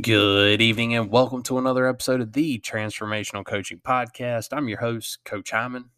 Good 0.00 0.62
evening 0.62 0.94
and 0.94 1.10
welcome 1.10 1.42
to 1.42 1.58
another 1.58 1.86
episode 1.86 2.22
of 2.22 2.32
the 2.32 2.58
Transformational 2.60 3.44
Coaching 3.44 3.78
Podcast. 3.78 4.48
I'm 4.50 4.66
your 4.66 4.80
host, 4.80 5.18
Coach 5.26 5.50
Hyman, 5.50 5.90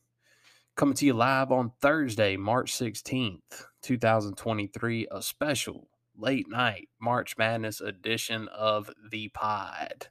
coming 0.75 0.97
to 0.97 1.07
you 1.07 1.15
live 1.15 1.53
on 1.53 1.71
Thursday, 1.81 2.37
March 2.37 2.73
16th, 2.73 3.67
2023, 3.83 5.07
a 5.13 5.23
special 5.23 5.87
late 6.19 6.49
night 6.49 6.89
March 7.01 7.39
Madness 7.39 7.81
edition 7.81 8.49
of 8.49 8.91
the 9.13 9.29
pod. 9.29 10.09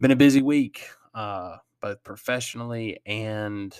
Been 0.00 0.10
a 0.10 0.16
busy 0.16 0.42
week, 0.42 0.88
uh, 1.14 1.58
both 1.80 2.02
professionally 2.02 2.98
and 3.06 3.78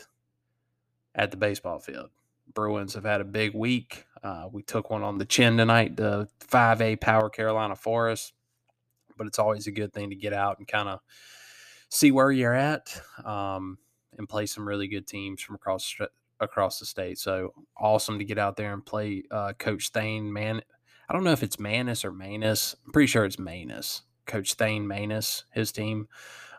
at 1.17 1.33
the 1.33 1.37
baseball 1.37 1.81
field. 1.81 2.11
Bruins 2.55 2.95
have 2.95 3.05
had 3.05 3.21
a 3.21 3.25
big 3.25 3.53
week. 3.53 4.05
Uh, 4.23 4.47
we 4.53 4.63
took 4.63 4.91
one 4.91 5.03
on 5.03 5.19
the 5.19 5.25
chin 5.25 5.57
tonight, 5.57 5.97
the 5.97 6.29
5A 6.49 7.01
Power 7.01 7.29
Carolina 7.29 7.75
Forest 7.75 8.33
but 9.17 9.27
it's 9.27 9.39
always 9.39 9.67
a 9.67 9.73
good 9.73 9.93
thing 9.93 10.11
to 10.11 10.17
get 10.17 10.33
out 10.33 10.59
and 10.59 10.69
kind 10.69 10.89
of 10.89 11.01
see 11.89 12.11
where 12.11 12.31
you're 12.31 12.55
at 12.55 13.01
um, 13.25 13.79
and 14.19 14.29
play 14.29 14.47
some 14.47 14.67
really 14.67 14.89
good 14.89 15.07
teams 15.07 15.41
from 15.41 15.55
across 15.55 15.95
across 16.41 16.79
the 16.79 16.87
state. 16.87 17.19
So 17.19 17.53
awesome 17.77 18.19
to 18.19 18.25
get 18.25 18.39
out 18.39 18.57
there 18.57 18.73
and 18.73 18.85
play 18.85 19.25
uh, 19.31 19.53
Coach 19.59 19.91
Thane 19.91 20.33
Man. 20.33 20.63
I 21.09 21.13
don't 21.13 21.25
know 21.25 21.33
if 21.33 21.43
it's 21.43 21.61
Manus 21.61 22.05
or 22.05 22.13
Manus. 22.13 22.75
I'm 22.85 22.93
pretty 22.93 23.07
sure 23.07 23.25
it's 23.25 23.39
Manus. 23.39 24.03
Coach 24.27 24.55
Thane 24.55 24.87
Manus, 24.87 25.45
his 25.53 25.71
team. 25.71 26.09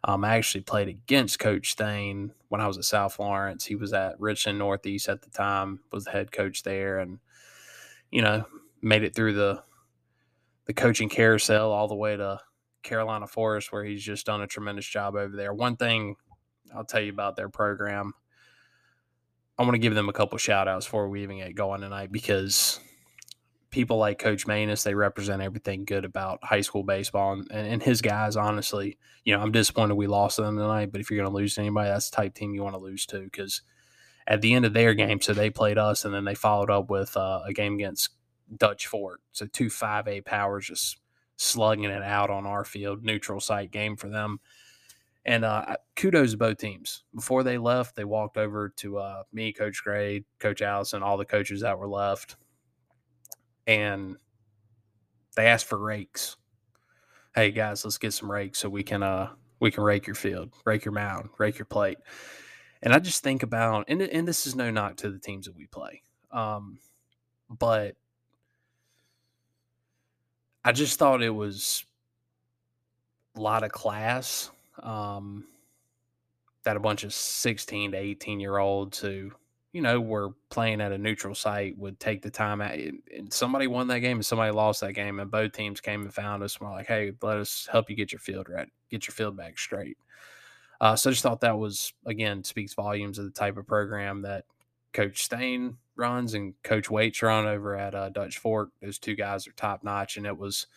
Um, 0.03 0.23
I 0.23 0.37
actually 0.37 0.61
played 0.61 0.87
against 0.87 1.39
Coach 1.39 1.73
Thane 1.73 2.31
when 2.49 2.61
I 2.61 2.67
was 2.67 2.77
at 2.77 2.85
South 2.85 3.15
Florence. 3.15 3.65
He 3.65 3.75
was 3.75 3.91
at 3.91 4.19
Richland 4.19 4.59
Northeast 4.59 5.09
at 5.09 5.23
the 5.23 5.31
time, 5.31 5.79
was 5.91 6.05
the 6.05 6.11
head 6.11 6.31
coach 6.31 6.61
there, 6.61 6.99
and 6.99 7.19
you 8.11 8.21
know 8.21 8.45
made 8.83 9.03
it 9.03 9.15
through 9.15 9.33
the 9.33 9.63
the 10.65 10.73
coaching 10.73 11.09
carousel 11.09 11.71
all 11.71 11.87
the 11.87 11.95
way 11.95 12.17
to 12.17 12.39
Carolina 12.83 13.27
Forest, 13.27 13.71
where 13.71 13.83
he's 13.83 14.03
just 14.03 14.25
done 14.25 14.41
a 14.41 14.47
tremendous 14.47 14.85
job 14.85 15.15
over 15.15 15.35
there. 15.35 15.53
One 15.53 15.75
thing 15.75 16.15
I'll 16.75 16.85
tell 16.85 17.01
you 17.01 17.11
about 17.11 17.35
their 17.35 17.49
program, 17.49 18.13
I 19.57 19.63
want 19.63 19.75
to 19.75 19.79
give 19.79 19.95
them 19.95 20.09
a 20.09 20.13
couple 20.13 20.37
shout 20.37 20.67
outs 20.67 20.85
before 20.85 21.09
we 21.09 21.23
even 21.23 21.37
get 21.37 21.55
going 21.55 21.81
tonight 21.81 22.11
because 22.11 22.79
people 23.75 23.97
like 23.97 24.19
Coach 24.19 24.47
Manus, 24.47 24.83
they 24.83 24.95
represent 24.95 25.41
everything 25.41 25.85
good 25.85 26.05
about 26.05 26.43
high 26.43 26.61
school 26.61 26.83
baseball. 26.83 27.33
And, 27.33 27.51
and 27.51 27.83
his 27.83 28.01
guys, 28.01 28.35
honestly, 28.35 28.97
you 29.23 29.35
know, 29.35 29.41
I'm 29.41 29.51
disappointed 29.51 29.95
we 29.95 30.07
lost 30.07 30.37
to 30.37 30.43
them 30.43 30.57
tonight, 30.57 30.91
but 30.91 31.01
if 31.01 31.09
you're 31.09 31.19
going 31.19 31.29
to 31.29 31.35
lose 31.35 31.55
to 31.55 31.61
anybody, 31.61 31.89
that's 31.89 32.09
the 32.09 32.15
type 32.15 32.33
team 32.33 32.53
you 32.53 32.63
want 32.63 32.75
to 32.75 32.81
lose 32.81 33.05
to 33.07 33.19
because 33.19 33.61
at 34.27 34.41
the 34.41 34.53
end 34.53 34.65
of 34.65 34.73
their 34.73 34.93
game, 34.93 35.21
so 35.21 35.33
they 35.33 35.49
played 35.49 35.77
us 35.77 36.05
and 36.05 36.13
then 36.13 36.25
they 36.25 36.35
followed 36.35 36.69
up 36.69 36.89
with 36.89 37.15
uh, 37.17 37.41
a 37.45 37.53
game 37.53 37.75
against 37.75 38.09
Dutch 38.57 38.87
Fork. 38.87 39.21
So 39.31 39.45
two 39.45 39.67
5A 39.67 40.25
powers 40.25 40.67
just 40.67 40.99
slugging 41.37 41.85
it 41.85 42.03
out 42.03 42.29
on 42.29 42.45
our 42.45 42.63
field, 42.63 43.03
neutral 43.03 43.39
site 43.39 43.71
game 43.71 43.95
for 43.95 44.09
them. 44.09 44.39
And 45.25 45.43
uh, 45.43 45.77
kudos 45.95 46.31
to 46.31 46.37
both 46.37 46.57
teams. 46.57 47.03
Before 47.13 47.41
they 47.43 47.57
left, 47.57 47.95
they 47.95 48.03
walked 48.03 48.37
over 48.37 48.69
to 48.77 48.99
uh, 48.99 49.23
me, 49.33 49.51
Coach 49.53 49.83
Gray, 49.83 50.23
Coach 50.39 50.61
Allison, 50.61 51.01
all 51.01 51.17
the 51.17 51.25
coaches 51.25 51.61
that 51.61 51.79
were 51.79 51.87
left, 51.87 52.37
and 53.65 54.17
they 55.35 55.47
asked 55.47 55.65
for 55.65 55.79
rakes. 55.79 56.37
Hey 57.33 57.51
guys, 57.51 57.83
let's 57.83 57.97
get 57.97 58.13
some 58.13 58.31
rakes 58.31 58.59
so 58.59 58.69
we 58.69 58.83
can 58.83 59.03
uh 59.03 59.31
we 59.59 59.71
can 59.71 59.83
rake 59.83 60.07
your 60.07 60.15
field, 60.15 60.53
rake 60.63 60.85
your 60.85 60.93
mound, 60.93 61.29
rake 61.37 61.57
your 61.57 61.65
plate. 61.65 61.97
And 62.81 62.93
I 62.93 62.99
just 62.99 63.23
think 63.23 63.43
about 63.43 63.85
and 63.87 64.01
and 64.01 64.27
this 64.27 64.45
is 64.45 64.55
no 64.55 64.69
knock 64.69 64.97
to 64.97 65.09
the 65.09 65.19
teams 65.19 65.47
that 65.47 65.55
we 65.55 65.65
play, 65.65 66.03
um, 66.31 66.77
but 67.49 67.95
I 70.65 70.71
just 70.71 70.97
thought 70.97 71.21
it 71.21 71.29
was 71.29 71.85
a 73.35 73.39
lot 73.39 73.63
of 73.63 73.71
class 73.71 74.49
um, 74.81 75.45
that 76.63 76.75
a 76.75 76.79
bunch 76.79 77.03
of 77.03 77.13
16 77.13 77.91
to 77.91 77.97
18 77.97 78.39
year 78.39 78.57
olds 78.57 78.97
who, 78.97 79.31
you 79.73 79.81
know, 79.83 80.01
were 80.01 80.31
playing 80.49 80.81
at 80.81 80.91
a 80.91 80.97
neutral 80.97 81.35
site 81.35 81.77
would 81.77 81.99
take 81.99 82.23
the 82.23 82.31
time 82.31 82.61
out. 82.61 82.73
And 82.73 83.31
somebody 83.31 83.67
won 83.67 83.87
that 83.89 83.99
game 83.99 84.17
and 84.17 84.25
somebody 84.25 84.51
lost 84.51 84.81
that 84.81 84.93
game. 84.93 85.19
And 85.19 85.29
both 85.29 85.51
teams 85.51 85.81
came 85.81 86.01
and 86.01 86.11
found 86.11 86.41
us 86.41 86.57
and 86.57 86.67
were 86.67 86.75
like, 86.75 86.87
hey, 86.87 87.11
let 87.21 87.37
us 87.37 87.69
help 87.71 87.87
you 87.91 87.95
get 87.95 88.11
your 88.11 88.19
field 88.19 88.49
right, 88.49 88.67
get 88.89 89.05
your 89.07 89.13
field 89.13 89.37
back 89.37 89.59
straight. 89.59 89.99
Uh, 90.81 90.95
so 90.95 91.11
I 91.11 91.13
just 91.13 91.21
thought 91.21 91.41
that 91.41 91.59
was, 91.59 91.93
again, 92.07 92.43
speaks 92.43 92.73
volumes 92.73 93.19
of 93.19 93.25
the 93.25 93.31
type 93.31 93.57
of 93.57 93.67
program 93.67 94.23
that 94.23 94.45
Coach 94.93 95.27
Thane 95.27 95.77
runs 95.95 96.33
and 96.33 96.53
Coach 96.63 96.89
Waits 96.89 97.21
run 97.21 97.45
over 97.45 97.75
at 97.75 97.95
uh, 97.95 98.09
Dutch 98.09 98.37
Fork. 98.37 98.69
Those 98.81 98.99
two 98.99 99.15
guys 99.15 99.47
are 99.47 99.51
top 99.51 99.83
notch, 99.83 100.17
and 100.17 100.25
it 100.25 100.37
was 100.37 100.67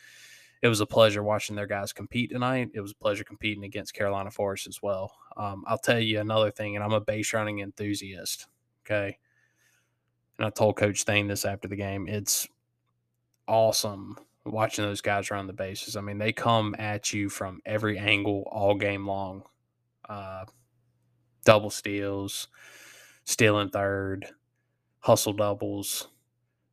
it 0.62 0.68
was 0.68 0.80
a 0.80 0.86
pleasure 0.86 1.22
watching 1.22 1.56
their 1.56 1.66
guys 1.66 1.92
compete 1.92 2.30
tonight. 2.30 2.70
It 2.74 2.80
was 2.80 2.92
a 2.92 3.02
pleasure 3.02 3.24
competing 3.24 3.64
against 3.64 3.94
Carolina 3.94 4.30
Forest 4.30 4.66
as 4.66 4.82
well. 4.82 5.12
Um, 5.36 5.64
I'll 5.66 5.78
tell 5.78 6.00
you 6.00 6.20
another 6.20 6.50
thing, 6.50 6.76
and 6.76 6.84
I'm 6.84 6.92
a 6.92 7.00
base 7.00 7.32
running 7.32 7.60
enthusiast. 7.60 8.46
Okay, 8.84 9.18
and 10.38 10.46
I 10.46 10.50
told 10.50 10.76
Coach 10.76 11.04
Thane 11.04 11.28
this 11.28 11.44
after 11.44 11.68
the 11.68 11.76
game. 11.76 12.08
It's 12.08 12.48
awesome 13.46 14.16
watching 14.44 14.84
those 14.84 15.00
guys 15.00 15.30
run 15.30 15.46
the 15.46 15.52
bases. 15.52 15.96
I 15.96 16.00
mean, 16.00 16.18
they 16.18 16.32
come 16.32 16.74
at 16.78 17.12
you 17.12 17.28
from 17.28 17.60
every 17.66 17.98
angle 17.98 18.44
all 18.50 18.74
game 18.74 19.06
long. 19.06 19.42
Uh, 20.08 20.44
double 21.44 21.70
steals 21.70 22.48
stealing 23.24 23.68
third, 23.68 24.26
hustle 25.08 25.32
doubles. 25.32 26.06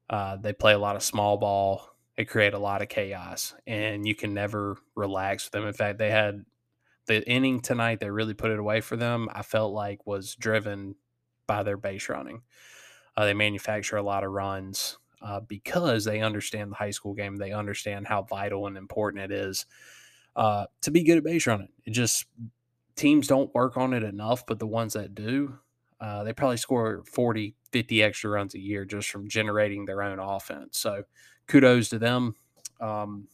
Uh, 0.10 0.36
they 0.36 0.52
play 0.52 0.74
a 0.74 0.78
lot 0.78 0.98
of 0.98 1.02
small 1.04 1.38
ball. 1.38 1.90
They 2.18 2.26
create 2.26 2.54
a 2.54 2.60
lot 2.60 2.82
of 2.82 2.90
chaos, 2.90 3.56
and 3.66 4.06
you 4.06 4.14
can 4.14 4.34
never 4.34 4.78
relax 4.94 5.46
with 5.46 5.54
them. 5.54 5.66
In 5.66 5.74
fact, 5.74 6.00
they 6.00 6.12
had 6.12 6.44
the 7.08 7.26
inning 7.30 7.62
tonight 7.62 8.02
that 8.02 8.12
really 8.12 8.34
put 8.34 8.52
it 8.52 8.60
away 8.60 8.82
for 8.82 8.98
them. 8.98 9.30
I 9.34 9.42
felt 9.42 9.74
like 9.74 10.06
was 10.06 10.36
driven 10.36 10.96
by 11.48 11.64
their 11.64 11.78
base 11.78 12.10
running. 12.10 12.42
Uh, 13.16 13.24
they 13.24 13.34
manufacture 13.34 13.96
a 13.96 14.04
lot 14.04 14.26
of 14.26 14.32
runs 14.32 14.98
uh, 15.22 15.40
because 15.40 16.04
they 16.04 16.20
understand 16.20 16.72
the 16.72 16.76
high 16.76 16.92
school 16.92 17.14
game. 17.14 17.38
They 17.38 17.54
understand 17.54 18.06
how 18.06 18.24
vital 18.24 18.68
and 18.68 18.76
important 18.76 19.24
it 19.24 19.32
is 19.32 19.66
uh, 20.36 20.66
to 20.82 20.92
be 20.92 21.04
good 21.04 21.18
at 21.18 21.24
base 21.24 21.48
running. 21.48 21.70
It 21.86 21.92
just 21.92 22.26
teams 22.98 23.28
don't 23.28 23.54
work 23.56 23.78
on 23.78 23.94
it 23.94 24.04
enough, 24.04 24.46
but 24.46 24.60
the 24.60 24.68
ones 24.68 24.94
that 24.94 25.16
do, 25.16 25.58
uh, 26.02 26.24
they 26.26 26.34
probably 26.34 26.58
score 26.58 27.04
40, 27.14 27.56
50 27.76 28.02
extra 28.02 28.30
runs 28.30 28.56
a 28.56 28.60
year 28.60 28.86
just 28.86 29.10
from 29.10 29.28
generating 29.28 29.84
their 29.84 30.02
own 30.02 30.18
offense. 30.18 30.80
So 30.80 31.04
kudos 31.48 31.90
to 31.90 32.00
them. 32.00 32.36
Um, 32.80 33.28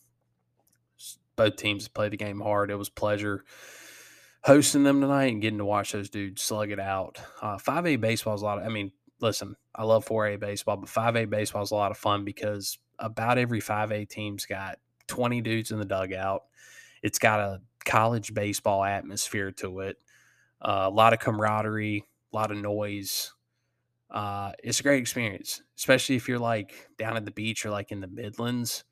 both 1.35 1.57
teams 1.57 1.87
play 1.87 2.09
the 2.09 2.17
game 2.17 2.39
hard. 2.39 2.71
It 2.71 2.75
was 2.75 2.89
pleasure 2.89 3.43
hosting 4.43 4.83
them 4.83 5.01
tonight 5.01 5.31
and 5.31 5.41
getting 5.41 5.59
to 5.59 5.65
watch 5.65 5.91
those 5.91 6.09
dudes 6.09 6.41
slug 6.41 6.71
it 6.71 6.79
out. 6.79 7.19
Uh, 7.41 7.57
5A 7.57 8.01
baseball 8.01 8.33
is 8.33 8.41
a 8.41 8.45
lot 8.45 8.57
of, 8.57 8.65
I 8.65 8.69
mean, 8.69 8.91
listen, 9.19 9.55
I 9.75 9.83
love 9.83 10.05
4A 10.05 10.39
baseball, 10.39 10.77
but 10.77 10.89
5A 10.89 11.29
baseball 11.29 11.61
is 11.61 11.71
a 11.71 11.75
lot 11.75 11.91
of 11.91 11.97
fun 11.97 12.25
because 12.25 12.79
about 12.97 13.37
every 13.37 13.61
5A 13.61 14.09
team's 14.09 14.45
got 14.45 14.79
20 15.07 15.41
dudes 15.41 15.71
in 15.71 15.77
the 15.77 15.85
dugout. 15.85 16.43
It's 17.03 17.19
got 17.19 17.39
a 17.39 17.61
college 17.85 18.33
baseball 18.33 18.83
atmosphere 18.83 19.51
to 19.51 19.81
it, 19.81 19.97
uh, 20.61 20.85
a 20.87 20.89
lot 20.89 21.13
of 21.13 21.19
camaraderie, 21.19 22.05
a 22.33 22.35
lot 22.35 22.51
of 22.51 22.57
noise. 22.57 23.31
Uh, 24.11 24.51
it's 24.61 24.81
a 24.81 24.83
great 24.83 24.99
experience, 24.99 25.61
especially 25.77 26.15
if 26.15 26.27
you're 26.27 26.39
like 26.39 26.89
down 26.97 27.15
at 27.15 27.23
the 27.23 27.31
beach 27.31 27.65
or 27.65 27.69
like 27.69 27.91
in 27.91 28.01
the 28.01 28.07
Midlands. 28.07 28.83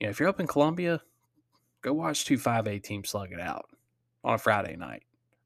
You 0.00 0.06
know, 0.06 0.10
if 0.10 0.18
you're 0.18 0.28
up 0.28 0.40
in 0.40 0.46
Columbia, 0.46 1.00
go 1.82 1.92
watch 1.92 2.24
two 2.24 2.36
5A 2.36 2.82
teams 2.82 3.10
slug 3.10 3.32
it 3.32 3.40
out 3.40 3.66
on 4.24 4.34
a 4.34 4.38
Friday 4.38 4.76
night. 4.76 5.04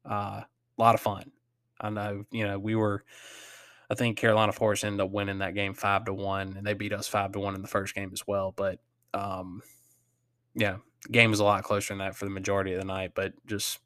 Uh, 0.09 0.41
a 0.41 0.47
lot 0.77 0.95
of 0.95 1.01
fun. 1.01 1.31
I 1.79 1.89
know, 1.89 2.25
you 2.31 2.45
know, 2.45 2.57
we 2.57 2.75
were, 2.75 3.03
I 3.89 3.95
think 3.95 4.17
Carolina 4.17 4.51
Forest 4.51 4.85
ended 4.85 5.01
up 5.01 5.11
winning 5.11 5.39
that 5.39 5.53
game 5.53 5.73
five 5.73 6.05
to 6.05 6.13
one, 6.13 6.55
and 6.57 6.65
they 6.65 6.73
beat 6.73 6.93
us 6.93 7.07
five 7.07 7.31
to 7.33 7.39
one 7.39 7.55
in 7.55 7.61
the 7.61 7.67
first 7.67 7.93
game 7.93 8.09
as 8.13 8.25
well. 8.25 8.53
But, 8.55 8.79
um, 9.13 9.61
yeah, 10.55 10.77
game 11.11 11.29
was 11.29 11.39
a 11.39 11.43
lot 11.43 11.63
closer 11.63 11.89
than 11.89 11.99
that 11.99 12.15
for 12.15 12.25
the 12.25 12.31
majority 12.31 12.73
of 12.73 12.79
the 12.79 12.85
night, 12.85 13.11
but 13.15 13.33
just 13.45 13.79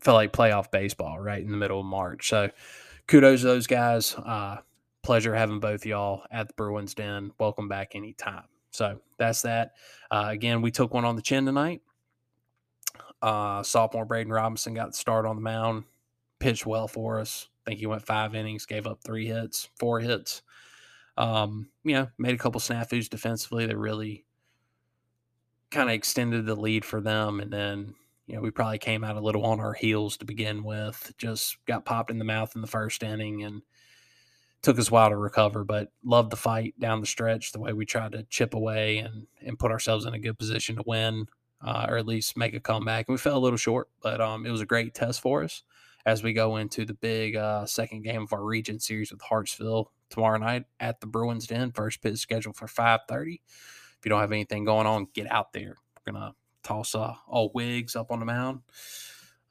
felt 0.00 0.16
like 0.16 0.32
playoff 0.32 0.70
baseball 0.70 1.18
right 1.18 1.42
in 1.42 1.50
the 1.50 1.56
middle 1.56 1.80
of 1.80 1.86
March. 1.86 2.28
So 2.28 2.50
kudos 3.06 3.40
to 3.40 3.46
those 3.46 3.66
guys. 3.66 4.14
Uh, 4.14 4.58
pleasure 5.02 5.34
having 5.34 5.60
both 5.60 5.84
y'all 5.86 6.22
at 6.30 6.48
the 6.48 6.54
Bruins 6.54 6.94
Den. 6.94 7.32
Welcome 7.38 7.68
back 7.68 7.94
anytime. 7.94 8.44
So 8.70 9.00
that's 9.18 9.42
that. 9.42 9.72
Uh, 10.10 10.28
again, 10.30 10.62
we 10.62 10.70
took 10.70 10.94
one 10.94 11.04
on 11.04 11.16
the 11.16 11.22
chin 11.22 11.46
tonight. 11.46 11.82
Uh, 13.22 13.62
sophomore 13.62 14.04
Braden 14.04 14.32
Robinson 14.32 14.74
got 14.74 14.88
the 14.88 14.96
start 14.96 15.26
on 15.26 15.36
the 15.36 15.42
mound, 15.42 15.84
pitched 16.40 16.66
well 16.66 16.88
for 16.88 17.20
us. 17.20 17.48
I 17.64 17.70
think 17.70 17.80
he 17.80 17.86
went 17.86 18.04
five 18.04 18.34
innings, 18.34 18.66
gave 18.66 18.86
up 18.86 19.02
three 19.02 19.26
hits, 19.26 19.70
four 19.76 20.00
hits. 20.00 20.42
Um, 21.16 21.68
you 21.84 21.94
know, 21.94 22.08
made 22.18 22.34
a 22.34 22.38
couple 22.38 22.60
snafus 22.60 23.08
defensively 23.08 23.66
that 23.66 23.78
really 23.78 24.24
kind 25.70 25.88
of 25.88 25.94
extended 25.94 26.44
the 26.44 26.54
lead 26.54 26.84
for 26.84 27.00
them. 27.00 27.40
And 27.40 27.52
then 27.52 27.94
you 28.26 28.34
know, 28.36 28.40
we 28.40 28.50
probably 28.50 28.78
came 28.78 29.04
out 29.04 29.16
a 29.16 29.20
little 29.20 29.44
on 29.44 29.60
our 29.60 29.74
heels 29.74 30.16
to 30.18 30.24
begin 30.24 30.64
with. 30.64 31.12
Just 31.18 31.58
got 31.66 31.84
popped 31.84 32.10
in 32.10 32.18
the 32.18 32.24
mouth 32.24 32.54
in 32.54 32.60
the 32.62 32.66
first 32.66 33.02
inning 33.02 33.42
and 33.42 33.62
took 34.62 34.78
us 34.78 34.88
a 34.88 34.92
while 34.92 35.10
to 35.10 35.16
recover, 35.16 35.62
but 35.64 35.92
loved 36.02 36.30
the 36.30 36.36
fight 36.36 36.74
down 36.80 37.00
the 37.00 37.06
stretch, 37.06 37.52
the 37.52 37.60
way 37.60 37.72
we 37.74 37.84
tried 37.84 38.12
to 38.12 38.22
chip 38.30 38.54
away 38.54 38.98
and, 38.98 39.26
and 39.44 39.58
put 39.58 39.70
ourselves 39.70 40.06
in 40.06 40.14
a 40.14 40.18
good 40.18 40.38
position 40.38 40.76
to 40.76 40.82
win. 40.86 41.26
uh, 41.64 41.86
or 41.88 41.96
at 41.96 42.06
least 42.06 42.36
make 42.36 42.54
a 42.54 42.60
comeback. 42.60 43.08
And 43.08 43.14
we 43.14 43.18
fell 43.18 43.38
a 43.38 43.40
little 43.40 43.56
short, 43.56 43.88
but 44.02 44.20
um, 44.20 44.44
it 44.46 44.50
was 44.50 44.60
a 44.60 44.66
great 44.66 44.94
test 44.94 45.20
for 45.20 45.42
us 45.42 45.62
as 46.06 46.22
we 46.22 46.34
go 46.34 46.56
into 46.56 46.84
the 46.84 46.94
big 46.94 47.36
uh, 47.36 47.64
second 47.64 48.02
game 48.02 48.22
of 48.22 48.32
our 48.32 48.44
region 48.44 48.78
series 48.78 49.10
with 49.10 49.22
Hartsville 49.22 49.90
tomorrow 50.10 50.38
night 50.38 50.64
at 50.78 51.00
the 51.00 51.06
Bruins 51.06 51.46
Den. 51.46 51.72
First 51.72 52.02
pitch 52.02 52.18
scheduled 52.18 52.56
for 52.56 52.66
5:30. 52.66 53.40
If 53.98 54.04
you 54.04 54.10
don't 54.10 54.20
have 54.20 54.32
anything 54.32 54.64
going 54.64 54.86
on, 54.86 55.06
get 55.14 55.30
out 55.32 55.52
there. 55.54 55.76
We're 56.06 56.12
gonna 56.12 56.34
toss 56.64 56.94
uh, 56.94 57.14
all 57.28 57.50
wigs 57.54 57.94
up 57.94 58.10
on 58.10 58.20
the 58.20 58.26
mound. 58.26 58.60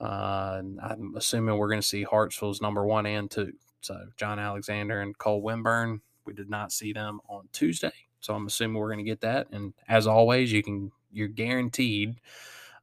Uh, 0.01 0.61
I'm 0.81 1.13
assuming 1.15 1.57
we're 1.57 1.69
going 1.69 1.81
to 1.81 1.87
see 1.87 2.03
Hartsville's 2.03 2.61
number 2.61 2.85
one 2.85 3.05
and 3.05 3.31
two. 3.31 3.53
So 3.81 3.97
John 4.17 4.39
Alexander 4.39 5.01
and 5.01 5.17
Cole 5.17 5.41
Winburn. 5.41 6.01
We 6.25 6.33
did 6.33 6.49
not 6.49 6.71
see 6.71 6.93
them 6.93 7.19
on 7.27 7.49
Tuesday, 7.51 7.93
so 8.21 8.33
I'm 8.33 8.47
assuming 8.47 8.77
we're 8.77 8.93
going 8.93 9.03
to 9.05 9.09
get 9.09 9.21
that. 9.21 9.47
And 9.51 9.73
as 9.87 10.07
always, 10.07 10.51
you 10.51 10.63
can 10.63 10.91
you're 11.11 11.27
guaranteed 11.27 12.15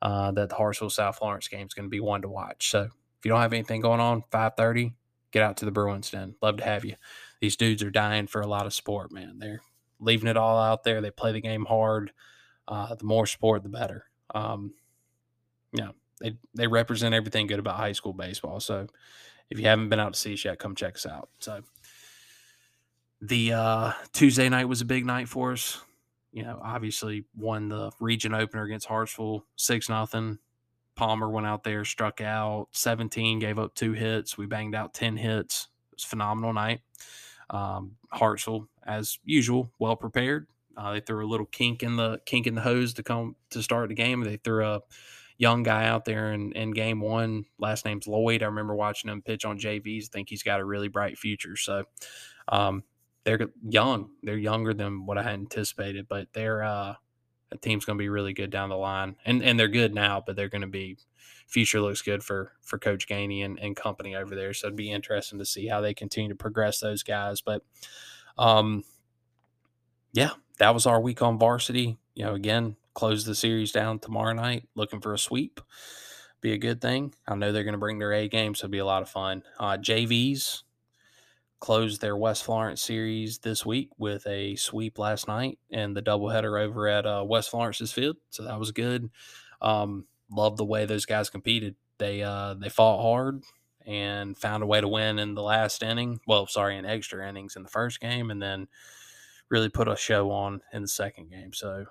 uh, 0.03 0.31
that 0.33 0.51
the 0.51 0.55
Hartsville 0.55 0.91
South 0.91 1.17
Florence 1.17 1.49
game 1.49 1.67
is 1.67 1.75
going 1.75 1.87
to 1.87 1.91
be 1.91 2.01
one 2.01 2.23
to 2.23 2.29
watch. 2.29 2.71
So 2.71 2.83
if 2.83 3.25
you 3.25 3.31
don't 3.31 3.41
have 3.41 3.53
anything 3.53 3.81
going 3.81 4.01
on, 4.01 4.25
5:30, 4.31 4.95
get 5.31 5.43
out 5.43 5.57
to 5.59 5.65
the 5.65 5.71
Bruins 5.71 6.11
Den. 6.11 6.35
Love 6.41 6.59
to 6.59 6.65
have 6.65 6.85
you. 6.85 6.97
These 7.41 7.57
dudes 7.57 7.83
are 7.83 7.91
dying 7.91 8.27
for 8.27 8.41
a 8.41 8.47
lot 8.47 8.67
of 8.67 8.75
sport, 8.75 9.13
man. 9.13 9.39
They're 9.39 9.63
leaving 9.99 10.29
it 10.29 10.37
all 10.37 10.59
out 10.59 10.85
there. 10.85 11.01
They 11.01 11.11
play 11.11 11.33
the 11.33 11.41
game 11.41 11.65
hard. 11.65 12.13
Uh, 12.69 12.95
the 12.95 13.05
more 13.05 13.27
sport, 13.27 13.63
the 13.63 13.69
better. 13.69 14.05
Um, 14.35 14.75
yeah, 15.73 15.91
they 16.21 16.37
they 16.55 16.67
represent 16.67 17.15
everything 17.15 17.47
good 17.47 17.59
about 17.59 17.77
high 17.77 17.93
school 17.93 18.13
baseball. 18.13 18.61
So 18.61 18.87
if 19.49 19.59
you 19.59 19.67
haven't 19.67 19.89
been 19.89 20.01
out 20.01 20.15
to 20.15 20.19
see 20.19 20.35
us 20.35 20.45
yet, 20.45 20.59
come 20.59 20.75
check 20.75 20.95
us 20.97 21.07
out. 21.07 21.29
So 21.39 21.63
the 23.21 23.53
uh, 23.53 23.93
Tuesday 24.13 24.49
night 24.49 24.67
was 24.67 24.81
a 24.81 24.87
big 24.87 25.05
night 25.05 25.29
for 25.29 25.53
us. 25.53 25.83
You 26.33 26.45
know, 26.45 26.61
obviously 26.63 27.25
won 27.37 27.69
the 27.69 27.91
region 28.01 28.35
opener 28.35 28.63
against 28.63 28.87
Hartsville 28.87 29.45
six 29.57 29.89
nothing. 29.89 30.39
Palmer 30.97 31.31
went 31.31 31.47
out 31.47 31.65
there, 31.65 31.85
struck 31.85 32.21
out 32.21 32.69
17, 32.73 33.39
gave 33.39 33.59
up 33.59 33.75
two 33.75 33.93
hits. 33.93 34.37
We 34.37 34.47
banged 34.47 34.75
out 34.75 34.93
10 34.93 35.17
hits. 35.17 35.69
It 35.93 35.97
was 35.97 36.05
phenomenal 36.05 36.53
night. 36.53 36.81
Um, 37.49 37.97
Hartsville, 38.13 38.69
as 38.87 39.19
usual, 39.25 39.71
well 39.79 39.97
prepared. 39.97 40.47
Uh, 40.77 40.93
they 40.93 41.01
threw 41.01 41.27
a 41.27 41.29
little 41.29 41.47
kink 41.47 41.83
in 41.83 41.97
the 41.97 42.21
kink 42.27 42.47
in 42.47 42.55
the 42.55 42.61
hose 42.61 42.95
to 42.95 43.03
come 43.03 43.37
to 43.51 43.63
start 43.63 43.89
the 43.89 43.95
game. 43.95 44.23
They 44.23 44.37
threw 44.37 44.65
a 44.65 44.81
young 45.39 45.63
guy 45.63 45.87
out 45.87 46.05
there 46.05 46.33
in, 46.33 46.53
in 46.53 46.71
game 46.71 47.01
one. 47.01 47.45
Last 47.59 47.85
name's 47.85 48.07
Lloyd. 48.07 48.43
I 48.43 48.47
remember 48.47 48.75
watching 48.75 49.11
him 49.11 49.23
pitch 49.23 49.45
on 49.45 49.59
JVs. 49.59 50.05
I 50.05 50.09
think 50.13 50.29
he's 50.29 50.43
got 50.43 50.61
a 50.61 50.65
really 50.65 50.89
bright 50.89 51.19
future. 51.19 51.57
So 51.57 51.85
um, 52.49 52.85
they're 53.25 53.49
young. 53.67 54.11
They're 54.23 54.37
younger 54.37 54.75
than 54.75 55.07
what 55.07 55.19
I 55.19 55.23
had 55.23 55.35
anticipated, 55.35 56.07
but 56.09 56.29
they're 56.33 56.63
uh, 56.63 56.95
a 57.53 57.57
team's 57.57 57.85
going 57.85 57.99
to 57.99 58.03
be 58.03 58.09
really 58.09 58.33
good 58.33 58.51
down 58.51 58.69
the 58.69 58.77
line, 58.77 59.17
and 59.25 59.43
and 59.43 59.59
they're 59.59 59.69
good 59.69 59.95
now, 59.95 60.23
but 60.25 60.37
they're 60.37 60.49
going 60.49 60.61
to 60.63 60.69
be 60.69 60.99
future 61.47 61.81
looks 61.81 62.01
good 62.01 62.23
for 62.23 62.53
for 62.63 62.79
Coach 62.79 63.09
Gainey 63.09 63.45
and, 63.45 63.59
and 63.59 63.77
company 63.77 64.15
over 64.15 64.35
there. 64.35 64.55
So 64.55 64.69
it'd 64.69 64.77
be 64.77 64.93
interesting 64.93 65.39
to 65.39 65.45
see 65.45 65.67
how 65.67 65.81
they 65.81 65.95
continue 65.95 66.31
to 66.31 66.37
progress 66.37 66.81
those 66.81 67.03
guys. 67.03 67.41
But 67.41 67.63
um, 68.39 68.85
yeah, 70.13 70.31
that 70.61 70.75
was 70.75 70.87
our 70.87 71.01
week 71.01 71.23
on 71.23 71.39
varsity. 71.39 71.97
You 72.15 72.27
know, 72.27 72.35
again, 72.35 72.77
close 72.93 73.25
the 73.25 73.35
series 73.35 73.73
down 73.73 73.99
tomorrow 73.99 74.35
night, 74.35 74.69
looking 74.75 75.01
for 75.01 75.15
a 75.15 75.19
sweep. 75.19 75.59
Be 76.43 76.53
a 76.53 76.59
good 76.59 76.83
thing. 76.83 77.15
I 77.27 77.35
know 77.35 77.51
they're 77.51 77.65
going 77.65 77.73
to 77.73 77.79
bring 77.79 77.99
their 77.99 78.13
A 78.13 78.29
game, 78.29 78.55
so 78.55 78.67
it'll 78.67 78.73
be 78.73 78.79
a 78.79 78.85
lot 78.85 79.03
of 79.03 79.09
fun. 79.09 79.43
Uh, 79.59 79.79
JVs 79.79 80.63
closed 81.61 82.03
their 82.03 82.17
West 82.17 82.45
Florence 82.45 82.83
series 82.83 83.39
this 83.39 83.65
week 83.65 83.89
with 83.97 84.27
a 84.27 84.55
sweep 84.57 84.99
last 84.99 85.29
night 85.29 85.59
and 85.71 85.97
the 85.97 86.03
doubleheader 86.03 86.63
over 86.63 86.89
at 86.89 87.07
uh, 87.07 87.25
West 87.27 87.51
Florence's 87.51 87.93
field. 87.93 88.17
So 88.29 88.45
that 88.45 88.59
was 88.59 88.71
good. 88.71 89.11
Um, 89.63 90.05
love 90.31 90.59
the 90.59 90.65
way 90.65 90.85
those 90.85 91.07
guys 91.07 91.31
competed. 91.31 91.75
They 91.99 92.23
uh, 92.23 92.55
they 92.55 92.69
fought 92.69 93.01
hard 93.01 93.43
and 93.87 94.37
found 94.37 94.63
a 94.63 94.67
way 94.67 94.83
to 94.83 94.89
win 94.89 95.19
in 95.19 95.35
the 95.35 95.43
last 95.43 95.83
inning. 95.83 96.21
Well, 96.27 96.47
sorry, 96.47 96.77
in 96.77 96.85
extra 96.85 97.27
innings 97.27 97.57
in 97.57 97.63
the 97.63 97.69
first 97.71 97.99
game, 98.01 98.31
and 98.31 98.43
then 98.43 98.69
really 99.51 99.69
put 99.69 99.89
a 99.89 99.97
show 99.97 100.31
on 100.31 100.63
in 100.73 100.83
the 100.83 100.89
second 100.89 101.31
game. 101.31 101.53
So 101.53 101.87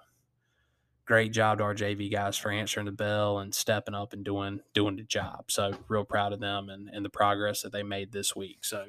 great 1.06 1.34
job 1.34 1.58
to 1.58 1.64
our 1.64 1.74
JV 1.74 2.12
guys 2.12 2.38
for 2.38 2.52
answering 2.52 2.86
the 2.86 2.92
bell 2.92 3.40
and 3.40 3.54
stepping 3.54 3.96
up 3.96 4.14
and 4.14 4.24
doing 4.24 4.62
doing 4.74 4.96
the 4.96 5.04
job. 5.04 5.46
So 5.52 5.74
real 5.88 6.06
proud 6.06 6.34
of 6.34 6.40
them 6.40 6.70
and, 6.70 6.90
and 6.90 7.04
the 7.04 7.10
progress 7.10 7.62
that 7.62 7.72
they 7.72 7.84
made 7.84 8.12
this 8.12 8.36
week. 8.36 8.64
So 8.64 8.86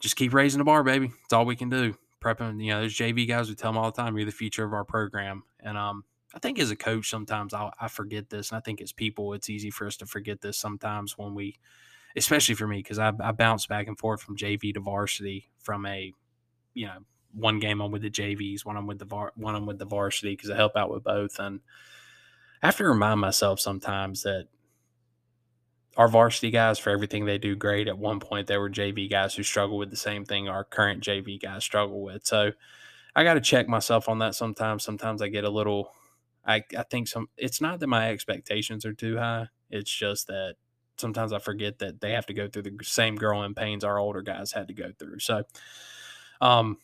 just 0.00 0.16
keep 0.16 0.32
raising 0.32 0.58
the 0.58 0.64
bar, 0.64 0.82
baby. 0.82 1.10
It's 1.24 1.32
all 1.32 1.44
we 1.44 1.56
can 1.56 1.70
do. 1.70 1.96
Prepping, 2.22 2.62
you 2.62 2.70
know, 2.70 2.80
those 2.80 2.94
JV 2.94 3.28
guys, 3.28 3.48
we 3.48 3.54
tell 3.54 3.70
them 3.70 3.78
all 3.78 3.90
the 3.90 4.02
time, 4.02 4.16
you're 4.16 4.26
the 4.26 4.32
future 4.32 4.64
of 4.64 4.72
our 4.72 4.84
program. 4.84 5.44
And 5.60 5.78
um, 5.78 6.04
I 6.34 6.40
think 6.40 6.58
as 6.58 6.70
a 6.70 6.76
coach, 6.76 7.08
sometimes 7.08 7.54
i 7.54 7.70
I 7.78 7.88
forget 7.88 8.30
this. 8.30 8.50
And 8.50 8.56
I 8.56 8.60
think 8.60 8.80
as 8.80 8.90
people, 8.92 9.34
it's 9.34 9.48
easy 9.48 9.70
for 9.70 9.86
us 9.86 9.96
to 9.98 10.06
forget 10.06 10.40
this 10.40 10.58
sometimes 10.58 11.16
when 11.16 11.34
we, 11.34 11.58
especially 12.16 12.54
for 12.54 12.66
me, 12.66 12.78
because 12.78 12.98
I, 12.98 13.12
I 13.20 13.32
bounce 13.32 13.66
back 13.66 13.86
and 13.86 13.98
forth 13.98 14.22
from 14.22 14.36
JV 14.36 14.74
to 14.74 14.80
varsity 14.80 15.50
from 15.60 15.86
a, 15.86 16.12
you 16.74 16.86
know, 16.86 16.98
one 17.32 17.58
game 17.58 17.80
I'm 17.80 17.90
with 17.90 18.02
the 18.02 18.10
JVs, 18.10 18.64
one 18.64 18.76
I'm 18.76 18.86
with 18.86 18.98
the 18.98 19.04
var, 19.04 19.32
one 19.36 19.54
I'm 19.54 19.66
with 19.66 19.78
the 19.78 19.84
varsity 19.84 20.34
because 20.34 20.50
I 20.50 20.56
help 20.56 20.76
out 20.76 20.90
with 20.90 21.04
both. 21.04 21.38
And 21.38 21.60
I 22.62 22.66
have 22.66 22.76
to 22.76 22.84
remind 22.84 23.20
myself 23.20 23.60
sometimes 23.60 24.22
that 24.22 24.48
our 25.96 26.08
varsity 26.08 26.50
guys 26.50 26.78
for 26.78 26.90
everything 26.90 27.24
they 27.24 27.38
do 27.38 27.56
great. 27.56 27.88
At 27.88 27.98
one 27.98 28.20
point, 28.20 28.46
they 28.46 28.56
were 28.56 28.70
JV 28.70 29.10
guys 29.10 29.34
who 29.34 29.42
struggle 29.42 29.78
with 29.78 29.90
the 29.90 29.96
same 29.96 30.24
thing 30.24 30.48
our 30.48 30.64
current 30.64 31.02
JV 31.02 31.40
guys 31.40 31.64
struggle 31.64 32.02
with. 32.02 32.24
So 32.24 32.52
I 33.16 33.24
got 33.24 33.34
to 33.34 33.40
check 33.40 33.68
myself 33.68 34.08
on 34.08 34.20
that 34.20 34.34
sometimes. 34.36 34.84
Sometimes 34.84 35.20
I 35.22 35.28
get 35.28 35.44
a 35.44 35.50
little, 35.50 35.92
I, 36.46 36.62
I 36.76 36.84
think 36.84 37.08
some, 37.08 37.28
it's 37.36 37.60
not 37.60 37.80
that 37.80 37.88
my 37.88 38.10
expectations 38.10 38.86
are 38.86 38.92
too 38.92 39.16
high. 39.16 39.48
It's 39.70 39.90
just 39.90 40.28
that 40.28 40.54
sometimes 40.98 41.32
I 41.32 41.40
forget 41.40 41.80
that 41.80 42.00
they 42.00 42.12
have 42.12 42.26
to 42.26 42.34
go 42.34 42.48
through 42.48 42.62
the 42.62 42.76
same 42.82 43.16
growing 43.16 43.54
pains 43.54 43.82
our 43.82 43.98
older 43.98 44.22
guys 44.22 44.52
had 44.52 44.68
to 44.68 44.74
go 44.74 44.92
through. 44.98 45.18
So, 45.18 45.42
um, 46.40 46.78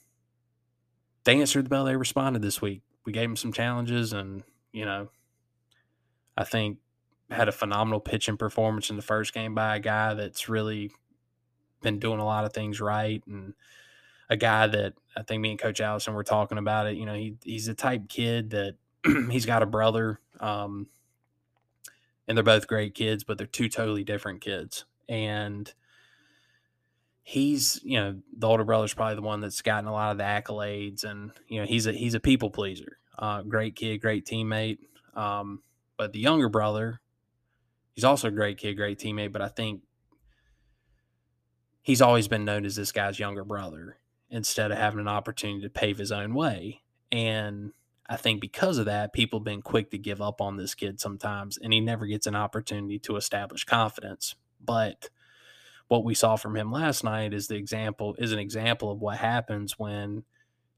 they 1.25 1.41
answered 1.41 1.67
the 1.67 1.71
bell. 1.71 1.85
They 1.85 1.97
responded 1.97 2.43
this 2.43 2.61
week. 2.63 2.83
We 3.05 3.13
gave 3.13 3.29
them 3.29 3.37
some 3.37 3.53
challenges, 3.53 4.13
and 4.13 4.43
you 4.73 4.85
know, 4.85 5.09
I 6.37 6.45
think 6.45 6.79
had 7.31 7.49
a 7.49 7.53
phenomenal 7.53 8.01
pitching 8.01 8.37
performance 8.37 8.91
in 8.91 8.97
the 8.97 9.03
first 9.03 9.33
game 9.33 9.55
by 9.55 9.77
a 9.77 9.81
guy 9.81 10.15
that's 10.15 10.49
really 10.49 10.91
been 11.83 11.99
doing 11.99 12.21
a 12.21 12.25
lot 12.25 12.45
of 12.45 12.53
things 12.53 12.81
right 12.81 13.23
and 13.27 13.55
a 14.29 14.37
guy 14.37 14.67
that 14.67 14.95
I 15.17 15.23
think 15.23 15.41
me 15.41 15.51
and 15.51 15.59
Coach 15.59 15.81
Allison 15.81 16.15
were 16.15 16.25
talking 16.25 16.59
about 16.59 16.87
it. 16.87 16.97
You 16.97 17.07
know, 17.07 17.15
he 17.15 17.37
he's 17.43 17.69
a 17.69 17.75
type 17.75 18.09
kid 18.09 18.51
that 18.51 18.77
he's 19.31 19.47
got 19.47 19.63
a 19.63 19.67
brother, 19.67 20.21
um, 20.41 20.89
and 22.27 22.37
they're 22.37 22.43
both 22.43 22.67
great 22.67 22.95
kids, 22.95 23.25
but 23.25 23.39
they're 23.39 23.47
two 23.47 23.69
totally 23.69 24.05
different 24.05 24.41
kids. 24.41 24.85
And 25.09 25.73
he's, 27.25 27.81
you 27.83 27.99
know, 27.99 28.21
the 28.37 28.47
older 28.47 28.65
brother's 28.65 28.95
probably 28.95 29.17
the 29.17 29.23
one 29.23 29.41
that's 29.41 29.63
gotten 29.63 29.89
a 29.89 29.93
lot 29.93 30.13
of 30.13 30.19
the 30.19 30.25
accolades, 30.25 31.03
and 31.03 31.33
you 31.49 31.61
know, 31.61 31.67
he's 31.67 31.87
a 31.87 31.93
he's 31.93 32.15
a 32.15 32.21
people 32.21 32.51
pleaser. 32.51 32.99
Uh, 33.19 33.43
great 33.43 33.75
kid, 33.75 34.01
great 34.01 34.25
teammate. 34.25 34.79
Um, 35.15 35.63
but 35.97 36.13
the 36.13 36.19
younger 36.19 36.49
brother, 36.49 37.01
He's 37.95 38.05
also 38.05 38.29
a 38.29 38.33
great 38.33 38.59
kid, 38.59 38.75
great 38.75 38.99
teammate, 38.99 39.33
but 39.33 39.41
I 39.41 39.49
think 39.49 39.83
he's 41.81 42.03
always 42.03 42.27
been 42.27 42.45
known 42.45 42.65
as 42.65 42.75
this 42.75 42.93
guy's 42.93 43.21
younger 43.21 43.45
brother 43.45 43.99
instead 44.31 44.73
of 44.73 44.79
having 44.79 44.99
an 44.99 45.09
opportunity 45.09 45.63
to 45.63 45.71
pave 45.71 45.99
his 45.99 46.11
own 46.11 46.35
way. 46.35 46.83
And 47.13 47.73
I 48.09 48.17
think 48.17 48.41
because 48.41 48.79
of 48.79 48.87
that, 48.87 49.13
people 49.13 49.39
have 49.39 49.45
been 49.45 49.63
quick 49.63 49.93
to 49.93 49.99
give 49.99 50.21
up 50.21 50.41
on 50.41 50.57
this 50.57 50.75
kid 50.75 51.01
sometimes, 51.01 51.57
and 51.57 51.73
he 51.73 51.81
never 51.81 52.05
gets 52.07 52.27
an 52.27 52.35
opportunity 52.35 52.99
to 53.01 53.17
establish 53.17 53.65
confidence. 53.65 54.35
But 54.61 55.09
what 55.95 56.05
we 56.05 56.15
saw 56.15 56.35
from 56.35 56.57
him 56.57 56.73
last 56.73 57.05
night 57.05 57.33
is 57.33 57.47
the 57.47 57.55
example 57.55 58.17
is 58.19 58.33
an 58.33 58.41
example 58.41 58.91
of 58.91 59.01
what 59.01 59.17
happens 59.17 59.79
when 59.79 60.25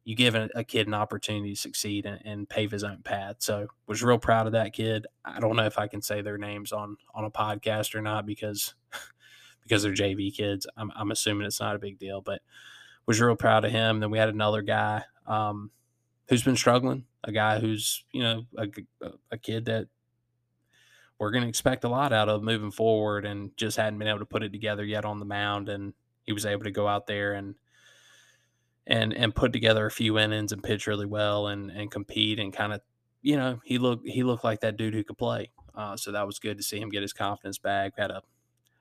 you 0.04 0.14
give 0.14 0.35
a, 0.35 0.62
kid 0.62 0.87
an 0.87 0.92
opportunity 0.92 1.54
to 1.54 1.58
succeed 1.58 2.04
and, 2.04 2.20
and, 2.26 2.49
pave 2.49 2.70
his 2.70 2.85
own 2.85 2.99
path. 3.02 3.37
So 3.38 3.66
was 3.87 4.02
real 4.02 4.18
proud 4.18 4.46
of 4.46 4.52
that 4.52 4.75
kid. 4.75 5.06
I 5.25 5.40
don't 5.40 5.56
know 5.56 5.64
if 5.64 5.78
I 5.78 5.88
can 5.88 6.02
say 6.02 6.20
their 6.20 6.37
names 6.37 6.70
on 6.70 6.99
on 7.14 7.25
a 7.25 7.30
podcast 7.30 7.94
or 7.94 8.02
not 8.02 8.26
because 8.26 8.75
because 9.62 9.82
they're 9.82 9.94
JV 9.94 10.35
kids. 10.35 10.66
I'm, 10.76 10.92
I'm 10.94 11.11
assuming 11.11 11.46
it's 11.46 11.61
not 11.61 11.76
a 11.76 11.80
big 11.80 11.99
deal, 11.99 12.20
but 12.20 12.42
was 13.06 13.20
real 13.23 13.37
proud 13.37 13.64
of 13.64 13.73
him. 13.73 14.00
Then 14.00 14.11
we 14.11 14.18
had 14.18 14.28
another 14.28 14.61
guy 14.61 15.02
um, 15.26 15.70
who's 16.28 16.42
been 16.42 16.56
struggling, 16.56 17.06
a 17.25 17.32
guy 17.32 17.58
who's 17.58 18.04
you 18.12 18.23
know 18.23 18.44
a, 18.58 18.68
a 19.30 19.38
kid 19.38 19.64
that 19.64 19.88
we're 21.18 21.30
going 21.30 21.42
to 21.42 21.49
expect 21.49 21.85
a 21.85 21.88
lot 21.88 22.12
out 22.12 22.28
of 22.28 22.42
moving 22.42 22.70
forward, 22.70 23.25
and 23.25 23.56
just 23.56 23.76
hadn't 23.76 23.99
been 23.99 24.08
able 24.08 24.18
to 24.18 24.26
put 24.26 24.42
it 24.42 24.52
together 24.52 24.85
yet 24.85 25.04
on 25.04 25.18
the 25.18 25.25
mound, 25.25 25.68
and 25.68 25.94
he 26.25 26.32
was 26.32 26.46
able 26.46 26.64
to 26.64 26.70
go 26.70 26.87
out 26.87 27.06
there 27.06 27.32
and 27.32 27.54
and 28.87 29.12
and 29.12 29.35
put 29.35 29.52
together 29.52 29.87
a 29.87 29.90
few 29.90 30.18
innings 30.18 30.52
and 30.52 30.62
pitch 30.62 30.87
really 30.87 31.06
well 31.06 31.49
and 31.49 31.70
and 31.70 31.90
compete 31.90 32.38
and 32.38 32.52
kind 32.52 32.73
of 32.73 32.80
you 33.23 33.37
know 33.37 33.61
he 33.64 33.78
looked 33.78 34.06
he 34.06 34.23
looked 34.23 34.44
like 34.44 34.61
that 34.61 34.76
dude 34.76 34.94
who 34.94 35.04
could 35.04 35.18
play. 35.18 35.50
Uh, 35.75 35.96
so 35.96 36.11
that 36.12 36.26
was 36.26 36.38
good 36.38 36.56
to 36.56 36.62
see 36.62 36.80
him 36.80 36.88
get 36.88 37.02
his 37.02 37.12
confidence 37.12 37.58
back. 37.58 37.94
Had 37.96 38.11
a 38.11 38.23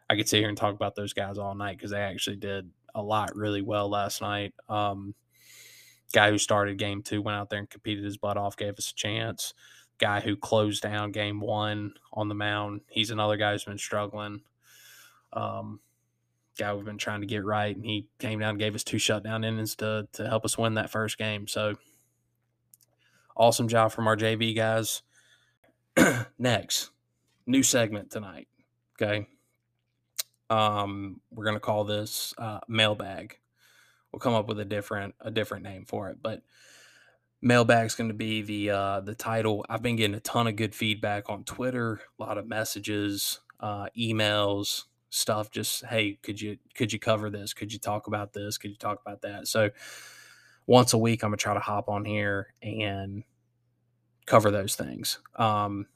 I 0.09 0.15
could 0.15 0.29
sit 0.29 0.39
here 0.39 0.49
and 0.49 0.57
talk 0.57 0.75
about 0.75 0.95
those 0.95 1.13
guys 1.13 1.37
all 1.37 1.55
night 1.55 1.77
because 1.77 1.91
they 1.91 1.99
actually 1.99 2.35
did 2.37 2.69
a 2.93 3.01
lot 3.01 3.35
really 3.35 3.61
well 3.61 3.89
last 3.89 4.21
night. 4.21 4.53
Um, 4.69 5.15
guy 6.13 6.29
who 6.29 6.37
started 6.37 6.77
game 6.77 7.01
two 7.01 7.21
went 7.21 7.37
out 7.37 7.49
there 7.49 7.59
and 7.59 7.69
competed 7.69 8.03
his 8.03 8.17
butt 8.17 8.37
off, 8.37 8.55
gave 8.55 8.77
us 8.77 8.91
a 8.91 8.95
chance. 8.95 9.53
Guy 9.97 10.19
who 10.19 10.35
closed 10.35 10.83
down 10.83 11.11
game 11.11 11.39
one 11.39 11.93
on 12.11 12.29
the 12.29 12.35
mound. 12.35 12.81
He's 12.87 13.11
another 13.11 13.37
guy 13.37 13.53
who's 13.53 13.63
been 13.63 13.77
struggling. 13.77 14.41
Um, 15.33 15.79
guy 16.57 16.73
we've 16.73 16.85
been 16.85 16.97
trying 16.97 17.21
to 17.21 17.27
get 17.27 17.43
right, 17.43 17.75
and 17.75 17.85
he 17.85 18.07
came 18.19 18.39
down 18.39 18.51
and 18.51 18.59
gave 18.59 18.75
us 18.75 18.83
two 18.83 18.97
shutdown 18.97 19.43
innings 19.43 19.75
to 19.77 20.07
to 20.13 20.27
help 20.27 20.45
us 20.45 20.57
win 20.57 20.75
that 20.75 20.89
first 20.89 21.17
game. 21.17 21.47
So 21.47 21.75
awesome 23.35 23.67
job 23.67 23.91
from 23.91 24.07
our 24.07 24.17
JV 24.17 24.55
guys. 24.55 25.01
Next, 26.39 26.91
new 27.45 27.63
segment 27.63 28.11
tonight. 28.11 28.47
Okay. 29.01 29.27
Um, 30.49 31.21
we're 31.31 31.45
gonna 31.45 31.59
call 31.59 31.83
this 31.83 32.33
uh, 32.37 32.59
mailbag. 32.67 33.39
We'll 34.11 34.19
come 34.19 34.33
up 34.33 34.47
with 34.47 34.59
a 34.59 34.65
different 34.65 35.15
a 35.19 35.31
different 35.31 35.63
name 35.63 35.85
for 35.85 36.09
it, 36.09 36.17
but 36.21 36.41
mailbag's 37.41 37.95
going 37.95 38.09
to 38.09 38.15
be 38.15 38.41
the 38.41 38.69
uh, 38.71 38.99
the 39.01 39.15
title. 39.15 39.65
I've 39.69 39.81
been 39.81 39.95
getting 39.95 40.15
a 40.15 40.19
ton 40.19 40.47
of 40.47 40.55
good 40.55 40.75
feedback 40.75 41.29
on 41.29 41.43
Twitter, 41.43 42.01
a 42.19 42.23
lot 42.23 42.37
of 42.37 42.47
messages, 42.47 43.39
uh, 43.59 43.87
emails, 43.97 44.83
stuff. 45.09 45.51
Just 45.51 45.85
hey, 45.85 46.19
could 46.21 46.39
you 46.41 46.57
could 46.75 46.91
you 46.91 46.99
cover 46.99 47.29
this? 47.29 47.53
Could 47.53 47.73
you 47.73 47.79
talk 47.79 48.07
about 48.07 48.33
this? 48.33 48.57
Could 48.57 48.71
you 48.71 48.77
talk 48.77 48.99
about 49.05 49.21
that? 49.21 49.47
So 49.47 49.69
once 50.67 50.93
a 50.93 50.97
week, 50.97 51.23
I'm 51.23 51.29
gonna 51.29 51.37
try 51.37 51.53
to 51.53 51.59
hop 51.59 51.89
on 51.89 52.05
here 52.05 52.53
and 52.61 53.23
cover 54.25 54.51
those 54.51 54.75
things, 54.75 55.19
um, 55.35 55.87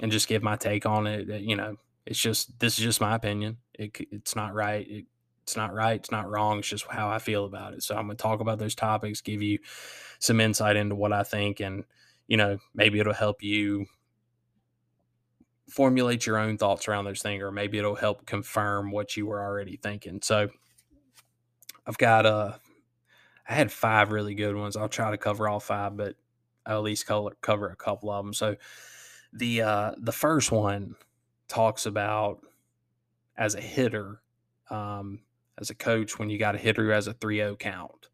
and 0.00 0.12
just 0.12 0.28
give 0.28 0.42
my 0.42 0.56
take 0.56 0.86
on 0.86 1.06
it. 1.06 1.28
You 1.40 1.56
know, 1.56 1.76
it's 2.04 2.20
just 2.20 2.58
this 2.58 2.78
is 2.78 2.84
just 2.84 3.00
my 3.00 3.14
opinion. 3.14 3.58
It, 3.74 3.96
it's 4.10 4.36
not 4.36 4.54
right. 4.54 4.86
It, 4.88 5.04
it's 5.46 5.56
not 5.56 5.72
right. 5.72 5.94
It's 5.94 6.10
not 6.10 6.28
wrong. 6.28 6.58
It's 6.58 6.66
just 6.66 6.86
how 6.90 7.08
I 7.08 7.20
feel 7.20 7.44
about 7.44 7.72
it. 7.72 7.84
So 7.84 7.94
I'm 7.94 8.06
going 8.06 8.16
to 8.16 8.22
talk 8.22 8.40
about 8.40 8.58
those 8.58 8.74
topics, 8.74 9.20
give 9.20 9.42
you 9.42 9.60
some 10.18 10.40
insight 10.40 10.74
into 10.74 10.96
what 10.96 11.12
I 11.12 11.22
think, 11.22 11.60
and 11.60 11.84
you 12.26 12.36
know 12.36 12.58
maybe 12.74 12.98
it'll 12.98 13.14
help 13.14 13.44
you 13.44 13.86
formulate 15.70 16.26
your 16.26 16.36
own 16.36 16.58
thoughts 16.58 16.88
around 16.88 17.04
those 17.04 17.22
things, 17.22 17.44
or 17.44 17.52
maybe 17.52 17.78
it'll 17.78 17.94
help 17.94 18.26
confirm 18.26 18.90
what 18.90 19.16
you 19.16 19.26
were 19.26 19.40
already 19.40 19.76
thinking. 19.76 20.18
So 20.20 20.48
I've 21.86 21.98
got 21.98 22.26
uh 22.26 22.54
I 23.48 23.54
had 23.54 23.70
five 23.70 24.10
really 24.10 24.34
good 24.34 24.56
ones. 24.56 24.76
I'll 24.76 24.88
try 24.88 25.12
to 25.12 25.18
cover 25.18 25.48
all 25.48 25.60
five, 25.60 25.96
but 25.96 26.16
I'll 26.66 26.78
at 26.78 26.82
least 26.82 27.06
cover, 27.06 27.36
cover 27.40 27.68
a 27.68 27.76
couple 27.76 28.10
of 28.10 28.24
them. 28.24 28.34
So 28.34 28.56
the 29.32 29.62
uh 29.62 29.92
the 29.96 30.10
first 30.10 30.50
one 30.50 30.96
talks 31.46 31.86
about 31.86 32.40
as 33.36 33.54
a 33.54 33.60
hitter, 33.60 34.20
um, 34.70 35.20
as 35.58 35.70
a 35.70 35.74
coach, 35.74 36.18
when 36.18 36.30
you 36.30 36.38
got 36.38 36.54
a 36.54 36.58
hitter 36.58 36.84
who 36.84 36.90
has 36.90 37.06
a 37.06 37.14
3-0 37.14 37.58
count. 37.58 38.08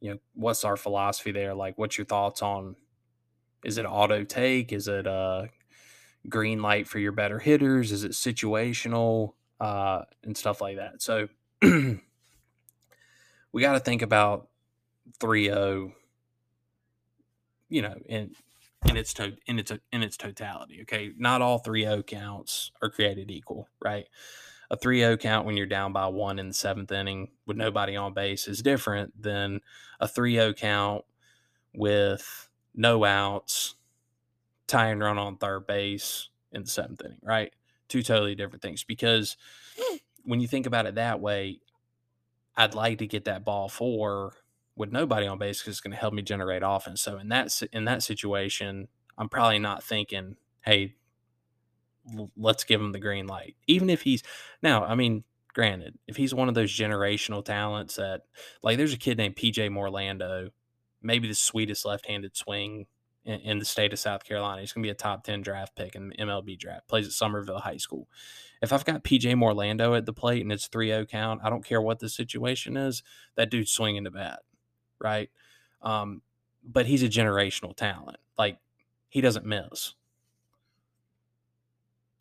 You 0.00 0.12
know, 0.12 0.18
what's 0.34 0.64
our 0.64 0.76
philosophy 0.76 1.32
there? 1.32 1.54
Like, 1.54 1.78
what's 1.78 1.96
your 1.96 2.06
thoughts 2.06 2.42
on 2.42 2.76
is 3.64 3.78
it 3.78 3.84
auto 3.84 4.24
take? 4.24 4.72
Is 4.72 4.88
it 4.88 5.06
uh 5.06 5.44
green 6.28 6.60
light 6.62 6.86
for 6.88 6.98
your 6.98 7.12
better 7.12 7.38
hitters? 7.38 7.92
Is 7.92 8.04
it 8.04 8.12
situational 8.12 9.34
uh, 9.60 10.02
and 10.24 10.36
stuff 10.36 10.60
like 10.60 10.76
that? 10.76 11.02
So 11.02 11.28
we 11.62 12.00
got 13.56 13.72
to 13.72 13.80
think 13.80 14.02
about 14.02 14.48
3-0, 15.20 15.92
you 17.68 17.82
know, 17.82 17.96
in 18.06 18.34
in 18.88 18.96
its 18.96 19.14
to, 19.14 19.36
in 19.46 19.60
its 19.60 19.70
in 19.92 20.02
its 20.02 20.16
totality. 20.16 20.80
Okay, 20.82 21.12
not 21.16 21.40
all 21.40 21.62
3-0 21.62 22.06
counts 22.06 22.72
are 22.82 22.90
created 22.90 23.30
equal, 23.30 23.68
right? 23.80 24.06
A 24.72 24.76
3-0 24.76 25.20
count 25.20 25.44
when 25.46 25.56
you're 25.56 25.66
down 25.66 25.92
by 25.92 26.06
one 26.06 26.38
in 26.38 26.48
the 26.48 26.54
seventh 26.54 26.90
inning 26.90 27.28
with 27.46 27.58
nobody 27.58 27.94
on 27.94 28.14
base 28.14 28.48
is 28.48 28.62
different 28.62 29.20
than 29.20 29.60
a 30.00 30.08
3-0 30.08 30.56
count 30.56 31.04
with 31.74 32.48
no 32.74 33.04
outs 33.04 33.74
tying 34.66 34.98
run 34.98 35.18
on 35.18 35.36
third 35.36 35.66
base 35.66 36.30
in 36.52 36.62
the 36.62 36.70
seventh 36.70 37.04
inning, 37.04 37.20
right? 37.22 37.52
Two 37.88 38.02
totally 38.02 38.34
different 38.34 38.62
things. 38.62 38.82
Because 38.82 39.36
when 40.24 40.40
you 40.40 40.48
think 40.48 40.66
about 40.66 40.86
it 40.86 40.94
that 40.94 41.20
way, 41.20 41.60
I'd 42.56 42.74
like 42.74 42.98
to 42.98 43.06
get 43.06 43.26
that 43.26 43.44
ball 43.44 43.68
four 43.68 44.32
with 44.74 44.90
nobody 44.90 45.26
on 45.26 45.38
base 45.38 45.60
because 45.60 45.74
it's 45.74 45.80
going 45.80 45.92
to 45.92 45.98
help 45.98 46.14
me 46.14 46.22
generate 46.22 46.62
offense. 46.64 47.02
So 47.02 47.18
in 47.18 47.28
that 47.28 47.62
in 47.72 47.84
that 47.84 48.02
situation, 48.02 48.88
I'm 49.18 49.28
probably 49.28 49.58
not 49.58 49.82
thinking, 49.84 50.36
"Hey, 50.62 50.94
let's 52.36 52.64
give 52.64 52.80
him 52.80 52.92
the 52.92 53.00
green 53.00 53.26
light." 53.26 53.56
Even 53.66 53.90
if 53.90 54.02
he's 54.02 54.22
now, 54.62 54.84
I 54.84 54.94
mean, 54.94 55.24
granted, 55.54 55.98
if 56.06 56.16
he's 56.16 56.34
one 56.34 56.48
of 56.48 56.54
those 56.54 56.72
generational 56.72 57.44
talents 57.44 57.96
that, 57.96 58.22
like, 58.62 58.78
there's 58.78 58.94
a 58.94 58.98
kid 58.98 59.18
named 59.18 59.36
PJ 59.36 59.68
Morlando, 59.70 60.50
maybe 61.02 61.28
the 61.28 61.34
sweetest 61.34 61.84
left-handed 61.84 62.36
swing 62.36 62.86
in, 63.24 63.40
in 63.40 63.58
the 63.58 63.64
state 63.64 63.92
of 63.92 63.98
South 63.98 64.24
Carolina. 64.24 64.60
He's 64.60 64.72
going 64.72 64.82
to 64.82 64.86
be 64.86 64.90
a 64.90 64.94
top 64.94 65.24
10 65.24 65.42
draft 65.42 65.76
pick 65.76 65.94
in 65.94 66.08
the 66.08 66.16
MLB 66.16 66.58
draft. 66.58 66.88
Plays 66.88 67.06
at 67.06 67.12
Summerville 67.12 67.60
High 67.60 67.76
School. 67.76 68.08
If 68.60 68.72
I've 68.72 68.84
got 68.84 69.04
PJ 69.04 69.34
Morlando 69.34 69.96
at 69.96 70.06
the 70.06 70.12
plate 70.12 70.42
and 70.42 70.52
it's 70.52 70.68
3 70.68 70.88
0 70.88 71.06
count, 71.06 71.40
I 71.42 71.50
don't 71.50 71.64
care 71.64 71.80
what 71.80 71.98
the 71.98 72.08
situation 72.08 72.76
is, 72.76 73.02
that 73.36 73.50
dude's 73.50 73.72
swinging 73.72 74.04
the 74.04 74.10
bat, 74.10 74.40
right? 75.00 75.30
Um, 75.82 76.22
but 76.64 76.86
he's 76.86 77.02
a 77.02 77.08
generational 77.08 77.76
talent. 77.76 78.18
Like, 78.38 78.58
he 79.08 79.20
doesn't 79.20 79.44
miss 79.44 79.94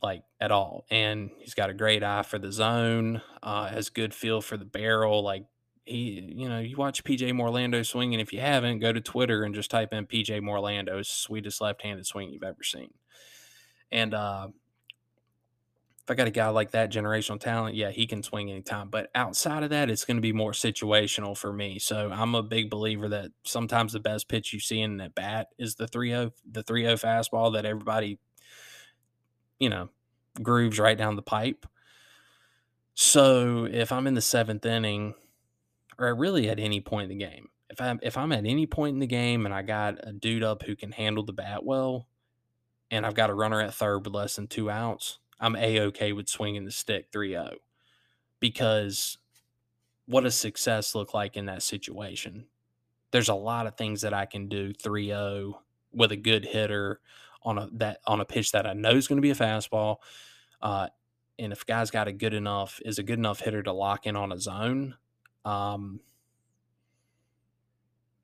like 0.01 0.24
at 0.39 0.51
all. 0.51 0.86
And 0.89 1.29
he's 1.39 1.53
got 1.53 1.70
a 1.70 1.74
great 1.74 2.03
eye 2.03 2.24
for 2.24 2.39
the 2.39 2.51
zone, 2.51 3.22
uh, 3.43 3.67
has 3.67 3.89
good 3.89 4.13
feel 4.13 4.41
for 4.41 4.58
the 4.58 4.65
barrel. 4.65 5.24
Like 5.24 5.46
he, 5.86 6.34
you 6.36 6.50
know, 6.50 6.60
you 6.60 6.77
watch 6.77 7.03
PJ 7.03 7.31
Morlando 7.34 7.86
swing, 7.86 8.13
and 8.13 8.22
if 8.22 8.34
you 8.34 8.39
haven't, 8.39 8.79
go 8.79 8.91
to 8.91 9.01
Twitter 9.01 9.43
and 9.43 9.55
just 9.55 9.72
type 9.72 9.93
in 9.93 10.08
PJ 10.08 10.41
Morlando's 10.41 11.08
sweetest 11.08 11.62
left-handed 11.62 12.05
swing 12.05 12.31
you've 12.31 12.43
ever 12.43 12.63
seen. 12.63 12.93
And 13.91 14.13
uh, 14.13 14.48
if 16.03 16.10
I 16.10 16.15
got 16.15 16.27
a 16.27 16.31
guy 16.31 16.50
like 16.50 16.72
that, 16.72 16.91
generational 16.91 17.39
talent, 17.39 17.75
yeah, 17.75 17.91
he 17.91 18.08
can 18.08 18.24
swing 18.24 18.50
anytime. 18.50 18.89
But 18.89 19.10
outside 19.13 19.63
of 19.63 19.70
that, 19.70 19.89
it's 19.89 20.05
going 20.05 20.17
to 20.17 20.22
be 20.22 20.34
more 20.34 20.51
situational 20.51 21.38
for 21.38 21.53
me. 21.53 21.77
So 21.77 22.10
I'm 22.12 22.34
a 22.34 22.41
big 22.41 22.70
believer 22.70 23.10
that 23.10 23.31
sometimes 23.43 23.93
the 23.93 24.00
best 24.00 24.27
pitch 24.27 24.53
you 24.53 24.60
see 24.60 24.81
in 24.81 24.98
that 24.98 25.13
bat 25.13 25.48
is 25.60 25.75
the 25.75 25.88
3-0, 25.88 26.31
the 26.50 26.63
3-0 26.63 27.01
fastball 27.01 27.53
that 27.53 27.65
everybody, 27.65 28.17
you 29.62 29.70
know, 29.70 29.89
grooves 30.41 30.80
right 30.80 30.98
down 30.98 31.15
the 31.15 31.22
pipe. 31.22 31.65
So 32.96 33.65
if 33.65 33.91
I'm 33.91 34.08
in 34.08 34.15
the 34.15 34.22
seventh 34.22 34.65
inning 34.65 35.13
or 36.01 36.15
really 36.15 36.50
at 36.50 36.60
any 36.60 36.82
point 36.82 37.12
in 37.12 37.18
the 37.18 37.24
game. 37.24 37.50
If 37.70 37.80
I'm 37.80 38.00
if 38.01 38.18
I'm 38.18 38.32
at 38.32 38.46
any 38.46 38.65
point 38.65 38.96
in 38.96 39.00
the 39.00 39.08
game 39.08 39.46
and 39.46 39.56
I 39.56 39.62
got 39.62 39.96
a 40.06 40.12
dude 40.12 40.44
up 40.44 40.63
who 40.63 40.75
can 40.75 40.91
handle 40.91 41.24
the 41.24 41.32
bat 41.32 41.63
well, 41.63 42.08
and 42.89 43.06
I've 43.06 43.13
got 43.13 43.30
a 43.30 43.36
runner 43.36 43.62
at 43.62 43.74
third 43.74 44.00
with 44.00 44.13
less 44.13 44.36
than 44.36 44.48
two 44.48 44.70
outs, 44.70 45.20
I'm 45.39 45.56
a 45.56 45.80
okay 45.82 46.12
with 46.12 46.27
swinging 46.27 46.65
the 46.65 46.72
stick 46.72 47.12
3-0 47.12 47.53
because 48.39 49.20
what 50.08 50.22
does 50.24 50.36
success 50.36 50.96
look 50.96 51.13
like 51.13 51.38
in 51.38 51.46
that 51.46 51.63
situation? 51.63 52.48
There's 53.12 53.30
a 53.30 53.36
lot 53.36 53.68
of 53.68 53.77
things 53.77 54.01
that 54.01 54.13
I 54.13 54.25
can 54.25 54.50
do 54.50 54.74
3-0 54.74 55.53
with 55.94 56.12
a 56.12 56.18
good 56.18 56.46
hitter 56.46 57.00
on 57.43 57.57
a 57.57 57.69
that 57.74 58.00
on 58.05 58.21
a 58.21 58.25
pitch 58.25 58.51
that 58.51 58.65
I 58.65 58.74
know 58.74 58.91
is 58.91 59.07
going 59.07 59.17
to 59.17 59.21
be 59.21 59.31
a 59.31 59.36
fastball. 59.36 59.98
Uh, 60.62 60.88
and 61.39 61.51
if 61.51 61.65
guy's 61.65 61.91
got 61.91 62.07
a 62.07 62.12
good 62.12 62.33
enough 62.33 62.79
is 62.86 63.00
a 63.00 63.03
good 63.03 63.17
enough 63.17 63.39
hitter 63.39 63.63
to 63.63 63.74
lock 63.74 64.05
in 64.05 64.15
on 64.15 64.31
a 64.31 64.39
zone, 64.39 64.95
um, 65.43 66.00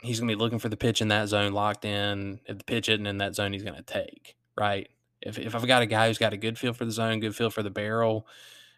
he's 0.01 0.19
going 0.19 0.29
to 0.29 0.35
be 0.35 0.39
looking 0.39 0.59
for 0.59 0.69
the 0.69 0.77
pitch 0.77 1.01
in 1.01 1.07
that 1.07 1.27
zone 1.27 1.53
locked 1.53 1.85
in. 1.85 2.39
If 2.45 2.59
the 2.59 2.63
pitch 2.63 2.89
isn't 2.89 3.07
in 3.07 3.17
that 3.17 3.35
zone, 3.35 3.53
he's 3.53 3.63
going 3.63 3.75
to 3.75 3.81
take, 3.81 4.35
right? 4.57 4.87
If, 5.21 5.39
if 5.39 5.55
I've 5.55 5.65
got 5.65 5.81
a 5.81 5.87
guy 5.87 6.07
who's 6.07 6.19
got 6.19 6.33
a 6.33 6.37
good 6.37 6.59
feel 6.59 6.73
for 6.73 6.85
the 6.85 6.91
zone, 6.91 7.19
good 7.19 7.35
feel 7.35 7.49
for 7.49 7.63
the 7.63 7.71
barrel, 7.71 8.27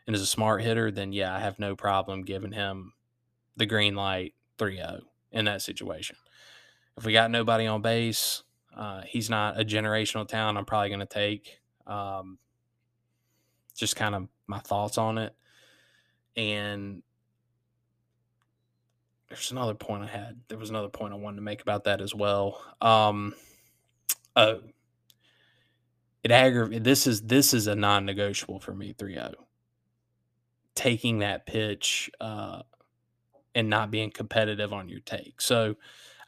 and 0.07 0.15
is 0.15 0.21
a 0.21 0.25
smart 0.25 0.61
hitter, 0.61 0.89
then 0.89 1.11
yeah, 1.11 1.35
I 1.35 1.39
have 1.39 1.59
no 1.59 1.75
problem 1.75 2.23
giving 2.23 2.53
him 2.53 2.93
the 3.57 3.65
green 3.65 3.95
light 3.95 4.33
3 4.57 4.77
0 4.77 5.01
in 5.31 5.45
that 5.45 5.61
situation. 5.61 6.15
If 6.97 7.05
we 7.05 7.13
got 7.13 7.31
nobody 7.31 7.67
on 7.67 7.81
base, 7.81 8.43
uh, 8.75 9.01
he's 9.05 9.29
not 9.29 9.59
a 9.59 9.65
generational 9.65 10.27
talent. 10.27 10.57
I'm 10.57 10.65
probably 10.65 10.89
going 10.89 10.99
to 10.99 11.05
take. 11.05 11.59
Um, 11.87 12.37
just 13.75 13.95
kind 13.95 14.13
of 14.13 14.27
my 14.47 14.59
thoughts 14.59 14.97
on 14.97 15.17
it. 15.17 15.35
And 16.35 17.01
there's 19.29 19.51
another 19.51 19.73
point 19.73 20.03
I 20.03 20.07
had. 20.07 20.41
There 20.47 20.57
was 20.57 20.69
another 20.69 20.89
point 20.89 21.13
I 21.13 21.17
wanted 21.17 21.37
to 21.37 21.41
make 21.41 21.61
about 21.61 21.85
that 21.85 22.01
as 22.01 22.13
well. 22.13 22.61
Um, 22.81 23.33
oh, 24.35 24.61
it 26.23 26.31
aggravated. 26.31 26.83
This 26.83 27.07
is 27.07 27.21
this 27.21 27.53
is 27.53 27.67
a 27.67 27.75
non-negotiable 27.75 28.59
for 28.59 28.73
me. 28.73 28.93
3-0. 28.93 29.33
Taking 30.75 31.19
that 31.19 31.45
pitch 31.45 32.09
uh, 32.19 32.63
and 33.55 33.69
not 33.69 33.91
being 33.91 34.11
competitive 34.11 34.73
on 34.73 34.89
your 34.89 34.99
take. 35.01 35.41
So 35.41 35.75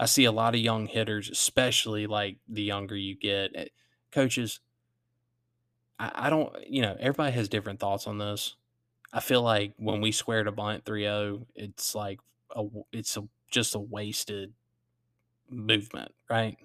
I 0.01 0.05
see 0.05 0.25
a 0.25 0.31
lot 0.31 0.55
of 0.55 0.62
young 0.62 0.88
hitters, 0.88 1.29
especially 1.29 2.08
like 2.08 2.38
the 2.50 2.63
younger 2.63 2.96
you 2.98 3.15
get. 3.15 3.51
Eh, 3.53 3.65
coaches, 4.12 4.60
I, 6.00 6.12
I 6.15 6.29
don't. 6.31 6.51
You 6.67 6.81
know, 6.81 6.98
everybody 7.00 7.31
has 7.34 7.48
different 7.48 7.79
thoughts 7.79 8.08
on 8.08 8.17
this. 8.17 8.55
I 9.13 9.20
feel 9.20 9.43
like 9.43 9.74
when 9.77 10.01
we 10.01 10.12
squared 10.12 10.48
a 10.48 10.51
bunt 10.51 10.86
3-0, 10.86 11.46
it's 11.53 11.93
like 11.93 12.20
a 12.55 12.63
it's 12.91 13.15
a, 13.15 13.27
just 13.51 13.75
a 13.75 13.79
wasted 13.79 14.53
movement, 15.51 16.13
right? 16.27 16.58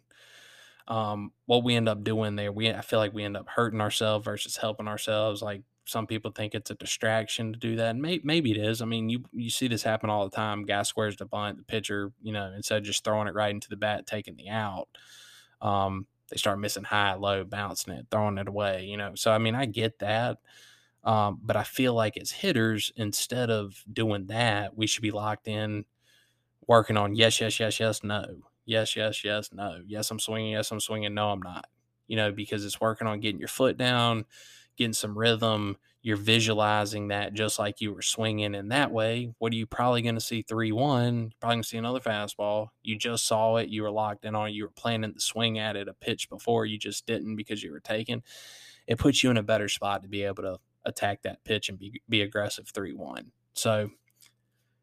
Um, 0.89 1.33
what 1.45 1.63
we 1.63 1.75
end 1.75 1.91
up 1.91 2.05
doing 2.05 2.37
there, 2.37 2.53
we 2.53 2.71
I 2.71 2.81
feel 2.81 3.01
like 3.01 3.13
we 3.13 3.25
end 3.25 3.37
up 3.37 3.51
hurting 3.51 3.83
ourselves 3.83 4.25
versus 4.25 4.57
helping 4.57 4.89
ourselves. 4.89 5.43
Like 5.43 5.61
some 5.87 6.07
people 6.07 6.33
think 6.33 6.55
it's 6.55 6.71
a 6.71 6.75
distraction 6.75 7.53
to 7.53 7.59
do 7.59 7.77
that. 7.77 7.91
And 7.91 8.03
may, 8.03 8.21
maybe 8.25 8.51
it 8.51 8.59
is. 8.59 8.83
I 8.83 8.87
mean, 8.87 9.09
you 9.09 9.25
you 9.33 9.51
see 9.51 9.69
this 9.69 9.85
happen 9.85 10.11
all 10.11 10.29
the 10.29 10.35
time. 10.35 10.65
Guy 10.65 10.83
squares 10.83 11.17
the 11.17 11.27
bunt, 11.27 11.59
the 11.59 11.65
pitcher, 11.65 12.13
you 12.23 12.33
know, 12.33 12.53
instead 12.55 12.79
of 12.79 12.85
just 12.85 13.05
throwing 13.05 13.29
it 13.29 13.35
right 13.35 13.55
into 13.55 13.69
the 13.69 13.77
bat, 13.77 14.07
taking 14.07 14.37
the 14.37 14.49
out, 14.49 14.89
um, 15.63 16.07
they 16.31 16.37
start 16.37 16.59
missing 16.59 16.85
high, 16.85 17.15
low, 17.15 17.45
bouncing 17.45 17.95
it, 17.95 18.07
throwing 18.11 18.39
it 18.39 18.49
away. 18.49 18.85
You 18.85 18.97
know, 18.97 19.15
so 19.15 19.31
I 19.33 19.39
mean, 19.39 19.55
I 19.55 19.67
get 19.67 20.01
that. 20.01 20.39
Um, 21.05 21.39
but 21.41 21.57
I 21.57 21.63
feel 21.63 21.95
like 21.95 22.17
as 22.17 22.33
hitters, 22.33 22.93
instead 22.97 23.49
of 23.49 23.85
doing 23.93 24.27
that, 24.27 24.77
we 24.77 24.89
should 24.89 25.03
be 25.03 25.13
locked 25.13 25.47
in, 25.47 25.85
working 26.67 26.97
on 26.97 27.15
yes, 27.15 27.41
yes, 27.41 27.61
yes, 27.61 27.79
yes, 27.79 28.03
no, 28.03 28.25
yes, 28.65 28.97
yes, 28.97 29.25
yes, 29.25 29.51
no, 29.53 29.81
yes, 29.87 30.11
I'm 30.11 30.19
swinging, 30.19 30.53
yes, 30.53 30.73
I'm 30.73 30.81
swinging, 30.81 31.15
no, 31.15 31.31
I'm 31.31 31.43
not. 31.43 31.67
You 32.09 32.17
know, 32.17 32.33
because 32.33 32.65
it's 32.65 32.81
working 32.81 33.07
on 33.07 33.21
getting 33.21 33.39
your 33.39 33.49
foot 33.49 33.77
down, 33.77 34.25
getting 34.77 34.93
some 34.93 35.17
rhythm. 35.17 35.77
You're 36.03 36.17
visualizing 36.17 37.09
that 37.09 37.35
just 37.35 37.59
like 37.59 37.81
you 37.81 37.93
were 37.93 38.03
swinging. 38.03 38.55
And 38.55 38.71
that 38.71 38.93
way, 38.93 39.33
what 39.39 39.53
are 39.53 39.57
you 39.57 39.67
probably 39.67 40.03
going 40.03 40.15
to 40.15 40.21
see 40.21 40.43
3 40.43 40.71
1? 40.73 41.15
You're 41.15 41.31
probably 41.41 41.57
going 41.57 41.63
to 41.63 41.69
see 41.69 41.79
another 41.79 42.01
fastball. 42.01 42.69
You 42.83 42.97
just 42.97 43.27
saw 43.27 43.57
it. 43.57 43.69
You 43.69 43.83
were 43.83 43.91
locked 43.91 44.25
in 44.25 44.35
on 44.37 44.49
it. 44.49 44.53
You 44.53 44.65
were 44.65 44.71
planning 44.71 45.15
to 45.15 45.21
swing 45.21 45.59
at 45.59 45.75
it 45.77 45.89
a 45.89 45.95
pitch 45.95 46.29
before. 46.29 46.65
You 46.65 46.79
just 46.79 47.07
didn't 47.07 47.37
because 47.37 47.63
you 47.63 47.73
were 47.73 47.81
taking. 47.81 48.23
It 48.87 48.99
puts 48.99 49.25
you 49.25 49.31
in 49.31 49.37
a 49.37 49.43
better 49.43 49.69
spot 49.69 50.03
to 50.03 50.09
be 50.09 50.23
able 50.23 50.45
to 50.45 50.59
attack 50.85 51.23
that 51.23 51.43
pitch 51.43 51.69
and 51.69 51.79
be, 51.79 52.01
be 52.09 52.23
aggressive 52.23 52.69
3 52.69 52.95
1. 52.95 53.33
So 53.55 53.91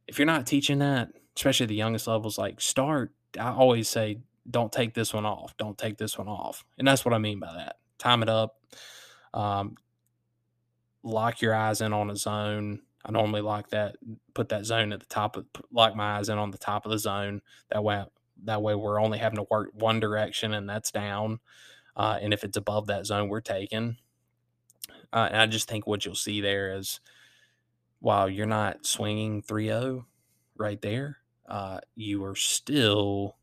if 0.07 0.19
you're 0.19 0.25
not 0.25 0.45
teaching 0.45 0.79
that, 0.79 1.09
especially 1.37 1.67
the 1.67 1.75
youngest 1.75 2.07
levels, 2.07 2.37
like 2.37 2.59
start, 2.59 3.13
I 3.39 3.51
always 3.51 3.87
say, 3.87 4.19
don't 4.49 4.71
take 4.71 4.93
this 4.93 5.13
one 5.13 5.25
off. 5.25 5.55
Don't 5.57 5.77
take 5.77 5.97
this 5.97 6.17
one 6.17 6.27
off. 6.27 6.65
And 6.77 6.85
that's 6.85 7.05
what 7.05 7.13
I 7.13 7.17
mean 7.17 7.39
by 7.39 7.53
that. 7.53 7.77
Time 7.97 8.21
it 8.21 8.29
up. 8.29 8.57
Um, 9.33 9.75
lock 11.03 11.41
your 11.41 11.53
eyes 11.53 11.81
in 11.81 11.93
on 11.93 12.09
a 12.09 12.15
zone. 12.15 12.81
I 13.05 13.11
normally 13.11 13.41
like 13.41 13.69
that, 13.69 13.97
put 14.33 14.49
that 14.49 14.65
zone 14.65 14.93
at 14.93 15.01
the 15.01 15.05
top 15.07 15.35
of, 15.35 15.45
lock 15.71 15.95
my 15.95 16.17
eyes 16.17 16.29
in 16.29 16.37
on 16.37 16.51
the 16.51 16.57
top 16.57 16.85
of 16.85 16.91
the 16.91 16.99
zone. 16.99 17.41
That 17.69 17.83
way, 17.83 18.03
that 18.45 18.61
way 18.61 18.75
we're 18.75 19.01
only 19.01 19.17
having 19.17 19.37
to 19.37 19.47
work 19.49 19.71
one 19.73 19.99
direction 19.99 20.53
and 20.53 20.69
that's 20.69 20.91
down. 20.91 21.39
Uh, 21.95 22.17
and 22.21 22.33
if 22.33 22.43
it's 22.43 22.57
above 22.57 22.87
that 22.87 23.05
zone, 23.05 23.27
we're 23.27 23.41
taking. 23.41 23.97
Uh, 25.11 25.27
and 25.29 25.41
I 25.41 25.45
just 25.45 25.67
think 25.67 25.85
what 25.85 26.05
you'll 26.05 26.15
see 26.15 26.41
there 26.41 26.75
is 26.75 26.99
while 27.99 28.29
you're 28.29 28.45
not 28.45 28.85
swinging 28.85 29.41
3 29.41 29.67
0 29.67 30.05
right 30.57 30.81
there, 30.81 31.17
uh, 31.47 31.79
you 31.95 32.23
are 32.23 32.35
still 32.35 33.35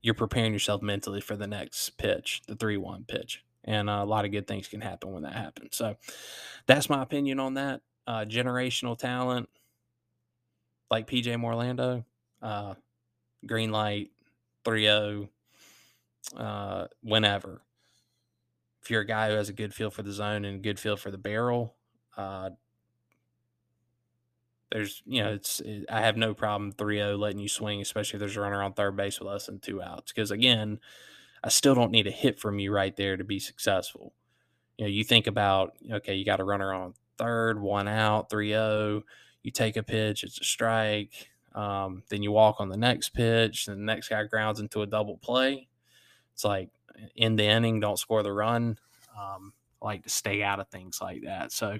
you're 0.00 0.14
preparing 0.14 0.52
yourself 0.52 0.80
mentally 0.80 1.20
for 1.20 1.36
the 1.36 1.46
next 1.46 1.90
pitch, 1.98 2.42
the 2.46 2.54
3 2.54 2.76
1 2.76 3.04
pitch 3.08 3.42
and 3.68 3.90
uh, 3.90 4.00
a 4.02 4.06
lot 4.06 4.24
of 4.24 4.32
good 4.32 4.46
things 4.46 4.66
can 4.66 4.80
happen 4.80 5.12
when 5.12 5.22
that 5.24 5.34
happens. 5.34 5.76
So 5.76 5.96
that's 6.66 6.88
my 6.88 7.02
opinion 7.02 7.38
on 7.38 7.54
that. 7.54 7.82
Uh, 8.06 8.24
generational 8.24 8.98
talent 8.98 9.50
like 10.90 11.06
PJ 11.06 11.26
Morlando, 11.36 12.04
uh, 12.40 12.74
green 13.46 13.70
light, 13.70 14.10
3 14.64 15.28
uh, 16.34 16.86
whenever. 17.02 17.60
If 18.80 18.90
you're 18.90 19.02
a 19.02 19.06
guy 19.06 19.28
who 19.28 19.36
has 19.36 19.50
a 19.50 19.52
good 19.52 19.74
feel 19.74 19.90
for 19.90 20.02
the 20.02 20.12
zone 20.12 20.46
and 20.46 20.56
a 20.56 20.62
good 20.62 20.80
feel 20.80 20.96
for 20.96 21.10
the 21.10 21.18
barrel, 21.18 21.74
uh, 22.16 22.50
there's, 24.72 25.02
you 25.04 25.22
know, 25.22 25.32
it's, 25.32 25.60
it, 25.60 25.84
I 25.90 26.00
have 26.00 26.16
no 26.16 26.32
problem 26.32 26.72
3 26.72 26.96
0 26.96 27.18
letting 27.18 27.38
you 27.38 27.48
swing, 27.50 27.82
especially 27.82 28.16
if 28.16 28.20
there's 28.20 28.36
a 28.38 28.40
runner 28.40 28.62
on 28.62 28.72
third 28.72 28.96
base 28.96 29.20
with 29.20 29.28
less 29.28 29.44
than 29.44 29.58
two 29.58 29.82
outs. 29.82 30.10
Because 30.10 30.30
again, 30.30 30.80
I 31.42 31.48
still 31.48 31.74
don't 31.74 31.92
need 31.92 32.06
a 32.06 32.12
hit 32.12 32.40
from 32.40 32.58
you 32.58 32.72
right 32.72 32.94
there 32.96 33.16
to 33.16 33.24
be 33.24 33.38
successful. 33.38 34.12
You 34.76 34.84
know, 34.84 34.90
you 34.90 35.04
think 35.04 35.26
about, 35.26 35.72
okay, 35.90 36.14
you 36.14 36.24
got 36.24 36.40
a 36.40 36.44
runner 36.44 36.72
on 36.72 36.94
third, 37.16 37.60
one 37.60 37.88
out, 37.88 38.30
3 38.30 38.50
0. 38.50 39.02
You 39.42 39.50
take 39.50 39.76
a 39.76 39.82
pitch, 39.82 40.24
it's 40.24 40.40
a 40.40 40.44
strike. 40.44 41.30
Um, 41.54 42.02
then 42.08 42.22
you 42.22 42.30
walk 42.30 42.56
on 42.60 42.68
the 42.68 42.76
next 42.76 43.10
pitch, 43.10 43.66
and 43.66 43.76
the 43.76 43.84
next 43.84 44.08
guy 44.08 44.22
grounds 44.24 44.60
into 44.60 44.82
a 44.82 44.86
double 44.86 45.16
play. 45.16 45.68
It's 46.34 46.44
like 46.44 46.70
in 47.16 47.36
the 47.36 47.44
inning, 47.44 47.80
don't 47.80 47.98
score 47.98 48.22
the 48.22 48.32
run. 48.32 48.78
Um, 49.18 49.52
like 49.82 50.04
to 50.04 50.08
stay 50.08 50.42
out 50.42 50.60
of 50.60 50.68
things 50.68 51.00
like 51.00 51.22
that. 51.22 51.52
So 51.52 51.78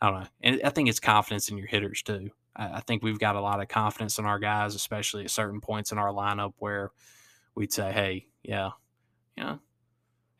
I 0.00 0.10
don't 0.10 0.20
know. 0.20 0.26
And 0.42 0.60
I 0.64 0.70
think 0.70 0.88
it's 0.88 1.00
confidence 1.00 1.48
in 1.48 1.58
your 1.58 1.66
hitters 1.66 2.02
too. 2.02 2.30
I, 2.54 2.76
I 2.76 2.80
think 2.80 3.02
we've 3.02 3.18
got 3.18 3.36
a 3.36 3.40
lot 3.40 3.60
of 3.60 3.68
confidence 3.68 4.18
in 4.18 4.26
our 4.26 4.38
guys, 4.38 4.74
especially 4.74 5.24
at 5.24 5.30
certain 5.30 5.60
points 5.60 5.92
in 5.92 5.98
our 5.98 6.12
lineup 6.12 6.54
where 6.58 6.90
we'd 7.54 7.72
say, 7.72 7.92
hey, 7.92 8.26
yeah, 8.46 8.70
yeah, 9.36 9.56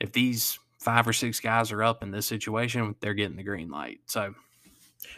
if 0.01 0.12
these 0.12 0.59
five 0.79 1.07
or 1.09 1.12
six 1.12 1.40
guys 1.40 1.73
are 1.73 1.83
up 1.83 2.03
in 2.03 2.11
this 2.11 2.27
situation, 2.27 2.95
they're 3.01 3.14
getting 3.14 3.37
the 3.37 3.42
green 3.42 3.71
light. 3.71 4.01
So 4.07 4.35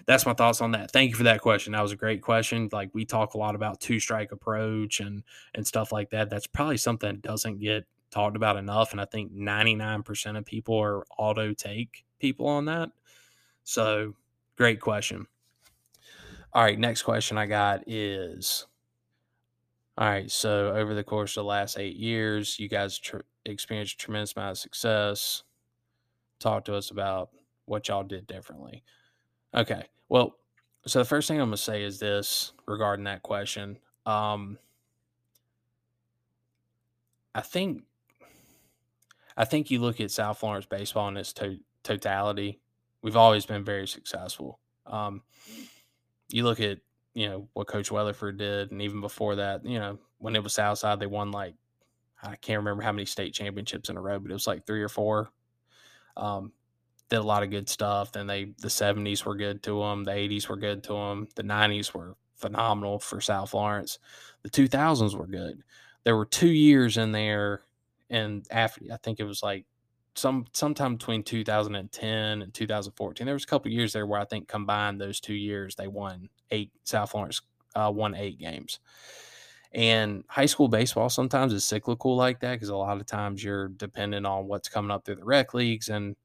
that's 0.06 0.26
my 0.26 0.32
thoughts 0.32 0.60
on 0.60 0.72
that. 0.72 0.90
Thank 0.90 1.10
you 1.10 1.16
for 1.16 1.24
that 1.24 1.40
question. 1.40 1.72
That 1.72 1.82
was 1.82 1.92
a 1.92 1.96
great 1.96 2.22
question. 2.22 2.68
Like 2.72 2.90
we 2.94 3.04
talk 3.04 3.34
a 3.34 3.38
lot 3.38 3.54
about 3.54 3.80
two 3.80 4.00
strike 4.00 4.32
approach 4.32 5.00
and 5.00 5.22
and 5.54 5.66
stuff 5.66 5.92
like 5.92 6.10
that. 6.10 6.30
That's 6.30 6.46
probably 6.46 6.78
something 6.78 7.16
that 7.16 7.22
doesn't 7.22 7.58
get 7.58 7.84
talked 8.10 8.36
about 8.36 8.56
enough. 8.56 8.92
And 8.92 9.00
I 9.00 9.04
think 9.04 9.32
99% 9.32 10.38
of 10.38 10.44
people 10.44 10.78
are 10.78 11.04
auto 11.18 11.52
take 11.52 12.04
people 12.18 12.46
on 12.46 12.64
that. 12.66 12.90
So 13.64 14.14
great 14.56 14.80
question. 14.80 15.26
All 16.54 16.62
right, 16.62 16.78
next 16.78 17.02
question 17.02 17.36
I 17.36 17.46
got 17.46 17.84
is 17.86 18.66
all 19.98 20.08
right. 20.08 20.30
So 20.30 20.72
over 20.76 20.94
the 20.94 21.02
course 21.02 21.36
of 21.36 21.42
the 21.42 21.48
last 21.48 21.76
eight 21.76 21.96
years, 21.96 22.56
you 22.60 22.68
guys 22.68 22.98
tr- 22.98 23.18
experienced 23.44 23.94
a 23.94 23.96
tremendous 23.98 24.36
amount 24.36 24.52
of 24.52 24.58
success. 24.58 25.42
Talk 26.38 26.64
to 26.66 26.76
us 26.76 26.90
about 26.92 27.30
what 27.64 27.88
y'all 27.88 28.04
did 28.04 28.28
differently. 28.28 28.84
Okay. 29.52 29.82
Well, 30.08 30.36
so 30.86 31.00
the 31.00 31.04
first 31.04 31.26
thing 31.26 31.40
I'm 31.40 31.48
gonna 31.48 31.56
say 31.56 31.82
is 31.82 31.98
this 31.98 32.52
regarding 32.66 33.06
that 33.06 33.24
question. 33.24 33.78
Um, 34.06 34.58
I 37.34 37.40
think 37.40 37.82
I 39.36 39.44
think 39.44 39.68
you 39.68 39.80
look 39.80 40.00
at 40.00 40.12
South 40.12 40.38
Florence 40.38 40.66
baseball 40.66 41.08
in 41.08 41.16
its 41.16 41.32
to- 41.34 41.58
totality. 41.82 42.60
We've 43.02 43.16
always 43.16 43.46
been 43.46 43.64
very 43.64 43.88
successful. 43.88 44.60
Um, 44.86 45.22
you 46.28 46.44
look 46.44 46.60
at 46.60 46.78
you 47.14 47.28
know 47.28 47.48
what 47.54 47.66
Coach 47.66 47.90
Weatherford 47.90 48.38
did, 48.38 48.70
and 48.70 48.82
even 48.82 49.00
before 49.00 49.36
that, 49.36 49.64
you 49.64 49.78
know 49.78 49.98
when 50.18 50.36
it 50.36 50.42
was 50.42 50.54
Southside, 50.54 51.00
they 51.00 51.06
won 51.06 51.30
like 51.30 51.54
I 52.22 52.36
can't 52.36 52.58
remember 52.58 52.82
how 52.82 52.92
many 52.92 53.06
state 53.06 53.34
championships 53.34 53.88
in 53.88 53.96
a 53.96 54.00
row, 54.00 54.18
but 54.18 54.30
it 54.30 54.34
was 54.34 54.46
like 54.46 54.66
three 54.66 54.82
or 54.82 54.88
four. 54.88 55.30
Um, 56.16 56.52
did 57.08 57.18
a 57.18 57.22
lot 57.22 57.42
of 57.42 57.50
good 57.50 57.68
stuff. 57.68 58.12
Then 58.12 58.26
they 58.26 58.52
the 58.58 58.70
seventies 58.70 59.24
were 59.24 59.36
good 59.36 59.62
to 59.64 59.80
them, 59.80 60.04
the 60.04 60.12
eighties 60.12 60.48
were 60.48 60.56
good 60.56 60.82
to 60.84 60.92
them, 60.94 61.28
the 61.36 61.42
nineties 61.42 61.94
were 61.94 62.16
phenomenal 62.36 62.98
for 62.98 63.20
South 63.20 63.50
Florence, 63.50 63.98
The 64.42 64.50
two 64.50 64.68
thousands 64.68 65.16
were 65.16 65.26
good. 65.26 65.62
There 66.04 66.16
were 66.16 66.26
two 66.26 66.48
years 66.48 66.96
in 66.96 67.12
there, 67.12 67.62
and 68.10 68.46
after 68.50 68.82
I 68.92 68.96
think 68.98 69.20
it 69.20 69.24
was 69.24 69.42
like 69.42 69.66
some 70.14 70.46
sometime 70.52 70.96
between 70.96 71.22
2010 71.22 72.42
and 72.42 72.54
2014. 72.54 73.24
There 73.24 73.34
was 73.34 73.44
a 73.44 73.46
couple 73.46 73.70
years 73.70 73.92
there 73.92 74.06
where 74.06 74.20
I 74.20 74.24
think 74.24 74.48
combined 74.48 75.00
those 75.00 75.20
two 75.20 75.34
years 75.34 75.76
they 75.76 75.88
won 75.88 76.28
eight. 76.50 76.72
South 76.84 77.10
Florence 77.10 77.40
uh, 77.74 77.92
won 77.94 78.14
eight 78.14 78.38
games. 78.38 78.80
And 79.72 80.24
high 80.28 80.46
school 80.46 80.68
baseball 80.68 81.10
sometimes 81.10 81.52
is 81.52 81.64
cyclical 81.64 82.16
like 82.16 82.40
that 82.40 82.54
because 82.54 82.70
a 82.70 82.76
lot 82.76 83.00
of 83.00 83.06
times 83.06 83.44
you're 83.44 83.68
dependent 83.68 84.26
on 84.26 84.46
what's 84.46 84.68
coming 84.68 84.90
up 84.90 85.04
through 85.04 85.16
the 85.16 85.24
rec 85.24 85.52
leagues. 85.52 85.88
And, 85.88 86.16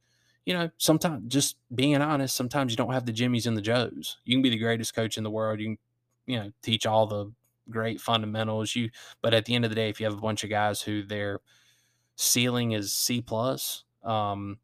you 0.46 0.54
know, 0.54 0.70
sometimes 0.78 1.26
just 1.28 1.58
being 1.74 1.96
honest, 1.98 2.36
sometimes 2.36 2.72
you 2.72 2.78
don't 2.78 2.94
have 2.94 3.06
the 3.06 3.12
Jimmies 3.12 3.46
and 3.46 3.58
the 3.58 3.62
Joes. 3.62 4.18
You 4.24 4.36
can 4.36 4.42
be 4.42 4.50
the 4.50 4.58
greatest 4.58 4.96
coach 4.96 5.18
in 5.18 5.24
the 5.24 5.30
world. 5.30 5.60
You 5.60 5.68
can, 5.68 5.78
you 6.26 6.40
know, 6.40 6.52
teach 6.62 6.86
all 6.86 7.06
the 7.06 7.34
great 7.70 8.00
fundamentals. 8.00 8.76
You, 8.76 8.90
but 9.22 9.34
at 9.34 9.44
the 9.46 9.56
end 9.56 9.66
of 9.66 9.72
the 9.72 9.76
day, 9.76 9.90
if 9.90 10.00
you 10.00 10.06
have 10.06 10.18
a 10.18 10.22
bunch 10.22 10.46
of 10.46 10.50
guys 10.50 10.82
who 10.82 11.04
their 11.04 11.42
ceiling 12.16 12.72
is 12.72 12.94
C 12.94 13.22
plus, 13.22 13.84
um, 14.04 14.58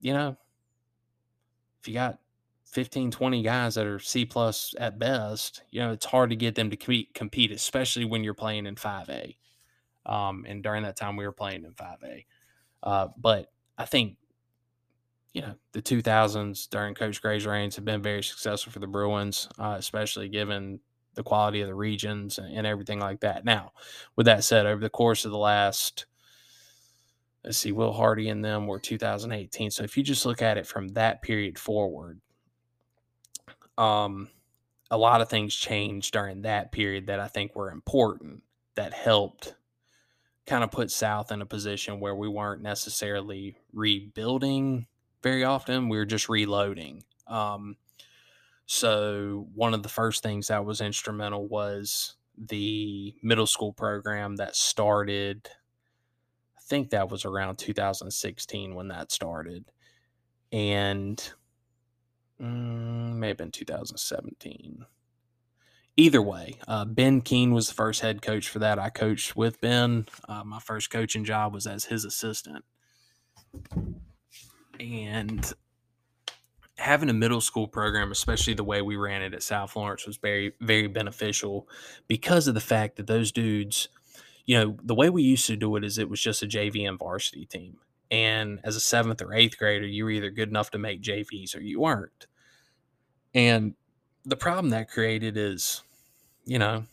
you 0.00 0.12
know, 0.12 0.36
if 1.80 1.88
you 1.88 1.94
got 1.94 2.18
15, 2.66 3.10
20 3.10 3.42
guys 3.42 3.76
that 3.76 3.86
are 3.86 3.98
C 3.98 4.24
plus 4.24 4.74
at 4.78 4.98
best, 4.98 5.62
you 5.70 5.80
know, 5.80 5.92
it's 5.92 6.06
hard 6.06 6.30
to 6.30 6.36
get 6.36 6.54
them 6.54 6.70
to 6.70 6.76
compete, 6.76 7.14
compete 7.14 7.52
especially 7.52 8.04
when 8.04 8.24
you're 8.24 8.34
playing 8.34 8.66
in 8.66 8.74
5A. 8.74 9.36
Um, 10.06 10.44
and 10.46 10.62
during 10.62 10.82
that 10.82 10.96
time, 10.96 11.16
we 11.16 11.24
were 11.24 11.32
playing 11.32 11.64
in 11.64 11.72
5A. 11.72 12.26
Uh, 12.82 13.08
but 13.16 13.52
I 13.78 13.86
think, 13.86 14.16
you 15.32 15.42
know, 15.42 15.54
the 15.72 15.82
2000s 15.82 16.68
during 16.68 16.94
Coach 16.94 17.22
Gray's 17.22 17.46
reigns 17.46 17.76
have 17.76 17.84
been 17.84 18.02
very 18.02 18.22
successful 18.22 18.72
for 18.72 18.78
the 18.78 18.86
Bruins, 18.86 19.48
uh, 19.58 19.76
especially 19.78 20.28
given 20.28 20.80
the 21.14 21.22
quality 21.22 21.60
of 21.60 21.68
the 21.68 21.74
regions 21.74 22.38
and, 22.38 22.56
and 22.56 22.66
everything 22.66 22.98
like 22.98 23.20
that. 23.20 23.44
Now, 23.44 23.72
with 24.16 24.26
that 24.26 24.44
said, 24.44 24.66
over 24.66 24.80
the 24.80 24.90
course 24.90 25.24
of 25.24 25.30
the 25.30 25.38
last 25.38 26.06
let's 27.44 27.58
see, 27.58 27.72
Will 27.72 27.92
Hardy 27.92 28.28
and 28.28 28.44
them 28.44 28.66
were 28.66 28.78
2018. 28.78 29.70
So 29.70 29.82
if 29.82 29.96
you 29.96 30.02
just 30.02 30.24
look 30.24 30.42
at 30.42 30.58
it 30.58 30.66
from 30.66 30.88
that 30.88 31.22
period 31.22 31.58
forward, 31.58 32.20
um, 33.76 34.28
a 34.90 34.98
lot 34.98 35.20
of 35.20 35.28
things 35.28 35.54
changed 35.54 36.12
during 36.12 36.42
that 36.42 36.72
period 36.72 37.08
that 37.08 37.20
I 37.20 37.28
think 37.28 37.54
were 37.54 37.70
important 37.70 38.42
that 38.76 38.92
helped 38.92 39.54
kind 40.46 40.62
of 40.62 40.70
put 40.70 40.90
South 40.90 41.32
in 41.32 41.42
a 41.42 41.46
position 41.46 42.00
where 42.00 42.14
we 42.14 42.28
weren't 42.28 42.62
necessarily 42.62 43.56
rebuilding 43.72 44.86
very 45.22 45.44
often. 45.44 45.88
We 45.88 45.96
were 45.96 46.04
just 46.04 46.28
reloading. 46.28 47.04
Um, 47.26 47.76
so 48.66 49.48
one 49.54 49.74
of 49.74 49.82
the 49.82 49.88
first 49.88 50.22
things 50.22 50.48
that 50.48 50.64
was 50.64 50.80
instrumental 50.80 51.46
was 51.46 52.16
the 52.36 53.14
middle 53.22 53.46
school 53.46 53.72
program 53.72 54.36
that 54.36 54.56
started. 54.56 55.48
Think 56.66 56.90
that 56.90 57.10
was 57.10 57.24
around 57.24 57.56
2016 57.56 58.74
when 58.74 58.88
that 58.88 59.12
started, 59.12 59.64
and 60.50 61.32
mm, 62.40 63.14
may 63.16 63.28
have 63.28 63.36
been 63.36 63.50
2017 63.50 64.86
either 65.96 66.20
way, 66.20 66.56
uh, 66.66 66.84
Ben 66.84 67.20
Keene 67.20 67.52
was 67.52 67.68
the 67.68 67.74
first 67.74 68.00
head 68.00 68.22
coach 68.22 68.48
for 68.48 68.58
that. 68.60 68.78
I 68.78 68.90
coached 68.90 69.36
with 69.36 69.60
Ben. 69.60 70.06
Uh, 70.28 70.44
my 70.44 70.58
first 70.58 70.90
coaching 70.90 71.24
job 71.24 71.54
was 71.54 71.66
as 71.66 71.84
his 71.84 72.04
assistant. 72.04 72.64
And 74.80 75.52
having 76.76 77.08
a 77.08 77.14
middle 77.14 77.40
school 77.40 77.68
program, 77.68 78.10
especially 78.10 78.54
the 78.54 78.64
way 78.64 78.82
we 78.82 78.96
ran 78.96 79.22
it 79.22 79.34
at 79.34 79.42
South 79.42 79.70
Florence, 79.70 80.06
was 80.06 80.16
very, 80.16 80.52
very 80.60 80.88
beneficial 80.88 81.68
because 82.08 82.48
of 82.48 82.54
the 82.54 82.60
fact 82.60 82.96
that 82.96 83.06
those 83.06 83.30
dudes, 83.30 83.88
you 84.44 84.58
know, 84.58 84.76
the 84.82 84.94
way 84.94 85.10
we 85.10 85.22
used 85.22 85.46
to 85.46 85.56
do 85.56 85.76
it 85.76 85.84
is 85.84 85.98
it 85.98 86.10
was 86.10 86.20
just 86.20 86.42
a 86.42 86.46
JV 86.46 86.86
and 86.88 86.98
varsity 86.98 87.46
team. 87.46 87.78
And 88.10 88.60
as 88.62 88.76
a 88.76 88.80
seventh 88.80 89.22
or 89.22 89.32
eighth 89.32 89.58
grader, 89.58 89.86
you 89.86 90.04
were 90.04 90.10
either 90.10 90.30
good 90.30 90.48
enough 90.48 90.70
to 90.72 90.78
make 90.78 91.02
JVs 91.02 91.56
or 91.56 91.60
you 91.60 91.80
weren't. 91.80 92.26
And 93.34 93.74
the 94.24 94.36
problem 94.36 94.70
that 94.70 94.90
created 94.90 95.36
is, 95.36 95.82
you 96.44 96.58
know, 96.58 96.84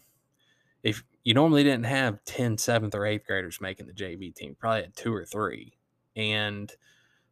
if 0.84 1.04
you 1.24 1.34
normally 1.34 1.64
didn't 1.64 1.86
have 1.86 2.24
10 2.26 2.58
seventh 2.58 2.96
or 2.96 3.06
eighth 3.06 3.28
graders 3.28 3.62
making 3.62 3.86
the 3.86 3.94
JV 3.94 4.34
team, 4.34 4.56
probably 4.58 4.82
had 4.82 4.96
two 4.96 5.14
or 5.14 5.26
three. 5.26 5.74
And 6.16 6.72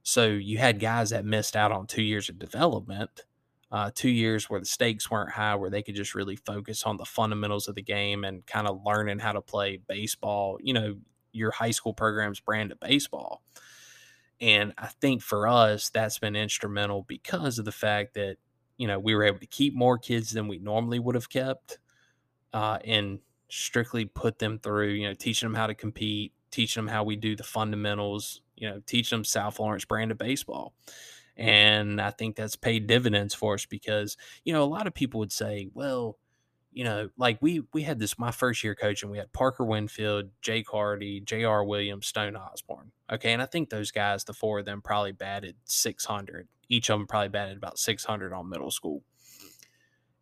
so 0.04 0.28
you 0.28 0.58
had 0.58 0.80
guys 0.80 1.10
that 1.10 1.26
missed 1.26 1.56
out 1.56 1.72
on 1.72 1.88
two 1.88 2.04
years 2.04 2.30
of 2.30 2.38
development, 2.38 3.26
uh, 3.72 3.92
two 3.94 4.10
years 4.10 4.50
where 4.50 4.60
the 4.60 4.66
stakes 4.66 5.10
weren't 5.12 5.32
high, 5.32 5.56
where 5.56 5.70
they 5.70 5.84
could 5.84 5.96
just 5.96 6.16
really 6.16 6.36
focus 6.36 6.84
on 6.84 6.98
the 6.98 7.06
fundamentals 7.06 7.68
of 7.68 7.76
the 7.76 7.82
game 7.82 8.24
and 8.24 8.46
kind 8.46 8.68
of 8.68 8.82
learning 8.86 9.20
how 9.20 9.32
to 9.32 9.42
play 9.42 9.78
baseball, 9.78 10.58
you 10.62 10.74
know, 10.74 10.98
your 11.32 11.52
high 11.52 11.72
school 11.72 11.94
program's 11.94 12.40
brand 12.40 12.72
of 12.72 12.80
baseball. 12.80 13.44
And 14.42 14.74
I 14.78 14.88
think 14.88 15.22
for 15.22 15.48
us, 15.48 15.90
that's 15.90 16.18
been 16.18 16.36
instrumental 16.36 17.04
because 17.04 17.60
of 17.60 17.66
the 17.66 17.72
fact 17.72 18.14
that 18.16 18.38
you 18.80 18.88
know, 18.88 18.98
we 18.98 19.14
were 19.14 19.26
able 19.26 19.40
to 19.40 19.46
keep 19.46 19.76
more 19.76 19.98
kids 19.98 20.32
than 20.32 20.48
we 20.48 20.58
normally 20.58 21.00
would 21.00 21.14
have 21.14 21.30
kept, 21.30 21.80
uh, 22.54 22.80
and 22.86 23.20
strictly 23.50 24.06
put 24.06 24.40
them 24.40 24.58
through, 24.58 24.88
you 24.92 25.06
know, 25.06 25.14
teaching 25.14 25.48
them 25.48 25.56
how 25.56 25.68
to 25.68 25.76
compete, 25.76 26.32
teaching 26.50 26.86
them 26.86 26.88
how 26.88 27.04
we 27.04 27.18
do 27.18 27.36
the 27.36 27.44
fundamentals, 27.44 28.42
you 28.56 28.70
know, 28.70 28.82
teach 28.86 29.10
them 29.10 29.26
South 29.26 29.58
Florence 29.58 29.84
brand 29.84 30.12
of 30.12 30.18
baseball. 30.18 30.74
And 31.40 32.02
I 32.02 32.12
think 32.12 32.36
that's 32.36 32.56
paid 32.56 32.88
dividends 32.88 33.34
for 33.34 33.54
us 33.54 33.66
because, 33.66 34.18
you 34.44 34.54
know, 34.54 34.64
a 34.64 34.66
lot 34.66 34.88
of 34.88 34.94
people 34.94 35.20
would 35.20 35.32
say, 35.32 35.70
well, 35.74 36.18
you 36.72 36.84
know, 36.84 37.10
like 37.18 37.40
we 37.42 37.64
we 37.74 37.84
had 37.84 37.98
this 37.98 38.20
my 38.20 38.32
first 38.32 38.64
year 38.64 38.76
coaching, 38.76 39.10
we 39.10 39.18
had 39.18 39.34
Parker 39.34 39.66
Winfield, 39.66 40.30
Jake 40.42 40.70
Hardy, 40.70 41.20
J.R. 41.22 41.64
Williams, 41.64 42.08
Stone 42.08 42.36
Osborne. 42.36 42.92
Okay. 43.12 43.34
And 43.34 43.42
I 43.42 43.46
think 43.46 43.70
those 43.70 43.90
guys, 43.92 44.24
the 44.24 44.34
four 44.34 44.60
of 44.60 44.66
them 44.66 44.82
probably 44.82 45.12
batted 45.14 45.56
600 45.66 46.48
each 46.70 46.90
of 46.90 47.00
them 47.00 47.08
probably 47.08 47.30
batted 47.30 47.58
about 47.58 47.80
600 47.80 48.32
on 48.32 48.48
middle 48.48 48.72
school. 48.72 49.04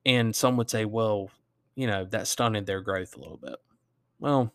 And 0.06 0.36
some 0.36 0.56
would 0.58 0.70
say, 0.70 0.86
well, 0.86 1.30
you 1.76 1.86
know, 1.86 2.06
that 2.06 2.28
stunted 2.28 2.66
their 2.66 2.82
growth 2.82 3.16
a 3.16 3.20
little 3.20 3.38
bit. 3.38 3.58
Well, 4.20 4.54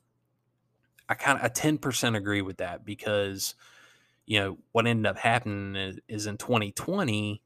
I 1.09 1.15
kind 1.15 1.39
of, 1.39 1.45
I 1.45 1.49
10% 1.51 2.17
agree 2.17 2.41
with 2.41 2.57
that 2.57 2.85
because, 2.85 3.55
you 4.33 4.41
know, 4.41 4.57
what 4.73 4.87
ended 4.87 5.05
up 5.05 5.19
happening 5.19 5.77
is, 5.77 5.99
is 6.09 6.27
in 6.27 6.39
2020, 6.39 7.43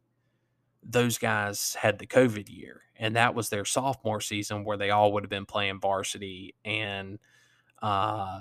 those 0.84 1.18
guys 1.18 1.76
had 1.80 1.98
the 1.98 2.06
COVID 2.06 2.48
year, 2.48 2.82
and 2.94 3.16
that 3.16 3.34
was 3.34 3.48
their 3.48 3.64
sophomore 3.64 4.20
season 4.20 4.62
where 4.62 4.76
they 4.76 4.90
all 4.90 5.12
would 5.12 5.24
have 5.24 5.30
been 5.30 5.46
playing 5.46 5.80
varsity. 5.80 6.54
And, 6.64 7.18
uh, 7.82 8.38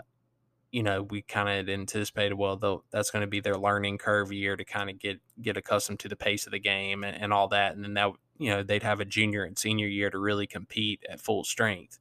you 0.72 0.84
know, 0.84 1.02
we 1.02 1.24
kind 1.24 1.50
of 1.50 1.68
anticipated, 1.74 2.36
well, 2.36 2.84
that's 2.92 3.10
going 3.10 3.22
to 3.22 3.28
be 3.28 3.40
their 3.40 3.58
learning 3.58 3.98
curve 3.98 4.32
year 4.32 4.56
to 4.56 4.64
kind 4.64 4.92
of 4.92 5.00
get 5.00 5.20
get 5.42 5.58
accustomed 5.58 6.02
to 6.02 6.08
the 6.08 6.16
pace 6.16 6.46
of 6.46 6.52
the 6.52 6.60
game 6.60 7.04
and, 7.04 7.20
and, 7.20 7.34
all 7.34 7.48
that, 7.48 7.74
and 7.74 7.84
then 7.84 7.96
that 7.96 8.12
you 8.38 8.52
know 8.52 8.62
they'd 8.62 8.84
have 8.84 9.00
a 9.00 9.06
junior 9.06 9.44
and 9.44 9.58
senior 9.58 9.88
year 9.88 10.12
to 10.12 10.20
really 10.20 10.46
compete 10.46 11.04
at 11.10 11.20
full 11.20 11.44
strength. 11.44 11.98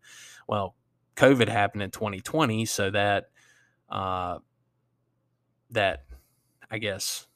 Well, 0.46 0.74
COVID 1.16 1.48
happened 1.48 1.84
in 1.84 1.90
2020, 1.90 2.66
so 2.66 2.90
that 2.90 3.30
uh, 3.88 4.40
that 5.70 6.04
I 6.74 6.78
guess 6.78 7.26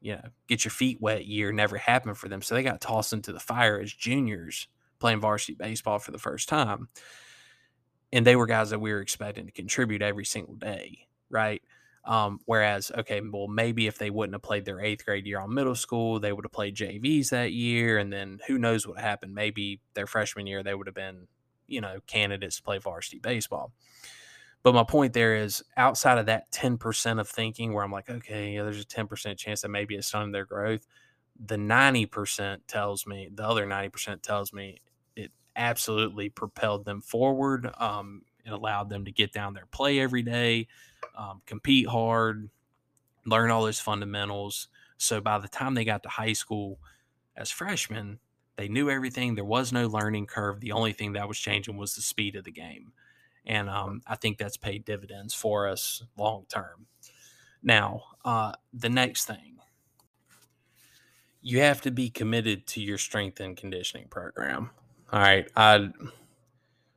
you 0.00 0.14
know 0.14 0.28
get 0.48 0.64
your 0.64 0.70
feet 0.70 1.00
wet 1.00 1.26
year 1.26 1.52
never 1.52 1.76
happened 1.76 2.16
for 2.16 2.28
them, 2.28 2.42
so 2.42 2.54
they 2.54 2.62
got 2.62 2.80
tossed 2.80 3.12
into 3.12 3.32
the 3.32 3.40
fire 3.40 3.80
as 3.80 3.92
juniors 3.92 4.68
playing 4.98 5.20
varsity 5.20 5.54
baseball 5.54 5.98
for 5.98 6.12
the 6.12 6.18
first 6.18 6.48
time 6.48 6.88
and 8.12 8.26
they 8.26 8.36
were 8.36 8.46
guys 8.46 8.70
that 8.70 8.80
we 8.80 8.92
were 8.92 9.00
expecting 9.00 9.46
to 9.46 9.52
contribute 9.52 10.02
every 10.02 10.24
single 10.24 10.56
day, 10.56 11.06
right? 11.28 11.62
Um, 12.04 12.40
whereas, 12.46 12.90
okay, 12.98 13.20
well, 13.20 13.46
maybe 13.46 13.86
if 13.86 13.98
they 13.98 14.10
wouldn't 14.10 14.34
have 14.34 14.42
played 14.42 14.64
their 14.64 14.80
eighth 14.80 15.04
grade 15.04 15.26
year 15.26 15.38
on 15.38 15.54
middle 15.54 15.74
school, 15.74 16.18
they 16.18 16.32
would 16.32 16.44
have 16.44 16.52
played 16.52 16.74
JVs 16.74 17.30
that 17.30 17.52
year, 17.52 17.98
and 17.98 18.12
then 18.12 18.40
who 18.46 18.58
knows 18.58 18.86
what 18.86 18.98
happened? 18.98 19.34
Maybe 19.34 19.80
their 19.94 20.06
freshman 20.06 20.46
year 20.46 20.62
they 20.62 20.74
would 20.74 20.86
have 20.86 20.94
been, 20.94 21.28
you 21.68 21.80
know, 21.80 21.98
candidates 22.06 22.56
to 22.56 22.62
play 22.62 22.78
varsity 22.78 23.18
baseball. 23.18 23.72
But 24.62 24.74
my 24.74 24.84
point 24.84 25.14
there 25.14 25.36
is, 25.36 25.62
outside 25.76 26.18
of 26.18 26.26
that 26.26 26.50
ten 26.52 26.76
percent 26.76 27.18
of 27.18 27.28
thinking, 27.28 27.72
where 27.72 27.82
I'm 27.82 27.92
like, 27.92 28.10
okay, 28.10 28.56
there's 28.56 28.80
a 28.80 28.84
ten 28.84 29.06
percent 29.06 29.38
chance 29.38 29.62
that 29.62 29.70
maybe 29.70 29.94
it's 29.94 30.08
stunning 30.08 30.32
their 30.32 30.44
growth. 30.44 30.86
The 31.46 31.56
ninety 31.56 32.04
percent 32.04 32.68
tells 32.68 33.06
me, 33.06 33.30
the 33.34 33.46
other 33.46 33.64
ninety 33.64 33.88
percent 33.88 34.22
tells 34.22 34.52
me 34.52 34.82
it 35.16 35.30
absolutely 35.56 36.28
propelled 36.28 36.84
them 36.84 37.00
forward. 37.00 37.70
Um, 37.78 38.22
it 38.44 38.52
allowed 38.52 38.90
them 38.90 39.06
to 39.06 39.12
get 39.12 39.32
down 39.32 39.54
there, 39.54 39.66
play 39.70 39.98
every 39.98 40.22
day, 40.22 40.68
um, 41.16 41.40
compete 41.46 41.88
hard, 41.88 42.50
learn 43.24 43.50
all 43.50 43.64
those 43.64 43.80
fundamentals. 43.80 44.68
So 44.98 45.20
by 45.22 45.38
the 45.38 45.48
time 45.48 45.74
they 45.74 45.84
got 45.86 46.02
to 46.02 46.10
high 46.10 46.34
school 46.34 46.78
as 47.36 47.50
freshmen, 47.50 48.18
they 48.56 48.68
knew 48.68 48.90
everything. 48.90 49.34
There 49.34 49.44
was 49.44 49.72
no 49.72 49.86
learning 49.88 50.26
curve. 50.26 50.60
The 50.60 50.72
only 50.72 50.92
thing 50.92 51.14
that 51.14 51.28
was 51.28 51.38
changing 51.38 51.78
was 51.78 51.94
the 51.94 52.02
speed 52.02 52.36
of 52.36 52.44
the 52.44 52.50
game. 52.50 52.92
And 53.46 53.68
um, 53.68 54.02
I 54.06 54.16
think 54.16 54.38
that's 54.38 54.56
paid 54.56 54.84
dividends 54.84 55.34
for 55.34 55.68
us 55.68 56.02
long 56.16 56.46
term. 56.48 56.86
Now, 57.62 58.02
uh, 58.24 58.52
the 58.72 58.88
next 58.88 59.24
thing, 59.24 59.58
you 61.42 61.60
have 61.60 61.80
to 61.82 61.90
be 61.90 62.10
committed 62.10 62.66
to 62.68 62.80
your 62.80 62.98
strength 62.98 63.40
and 63.40 63.56
conditioning 63.56 64.08
program. 64.08 64.70
All 65.12 65.20
right. 65.20 65.50
I 65.56 65.90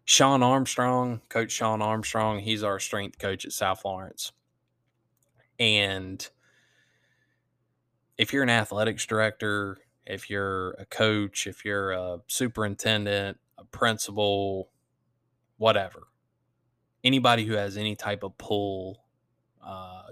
Sean 0.05 0.43
Armstrong, 0.43 1.21
Coach 1.29 1.51
Sean 1.51 1.81
Armstrong, 1.81 2.39
he's 2.39 2.63
our 2.63 2.79
strength 2.79 3.19
coach 3.19 3.45
at 3.45 3.53
South 3.53 3.81
Florence. 3.81 4.33
And 5.59 6.27
if 8.17 8.33
you're 8.33 8.43
an 8.43 8.49
athletics 8.49 9.05
director, 9.05 9.77
if 10.05 10.29
you're 10.29 10.71
a 10.71 10.85
coach, 10.85 11.47
if 11.47 11.63
you're 11.63 11.91
a 11.91 12.19
superintendent, 12.27 13.37
a 13.57 13.63
principal, 13.65 14.69
whatever, 15.57 16.07
anybody 17.03 17.45
who 17.45 17.53
has 17.53 17.77
any 17.77 17.95
type 17.95 18.23
of 18.23 18.37
pull 18.37 19.03
uh, 19.63 20.03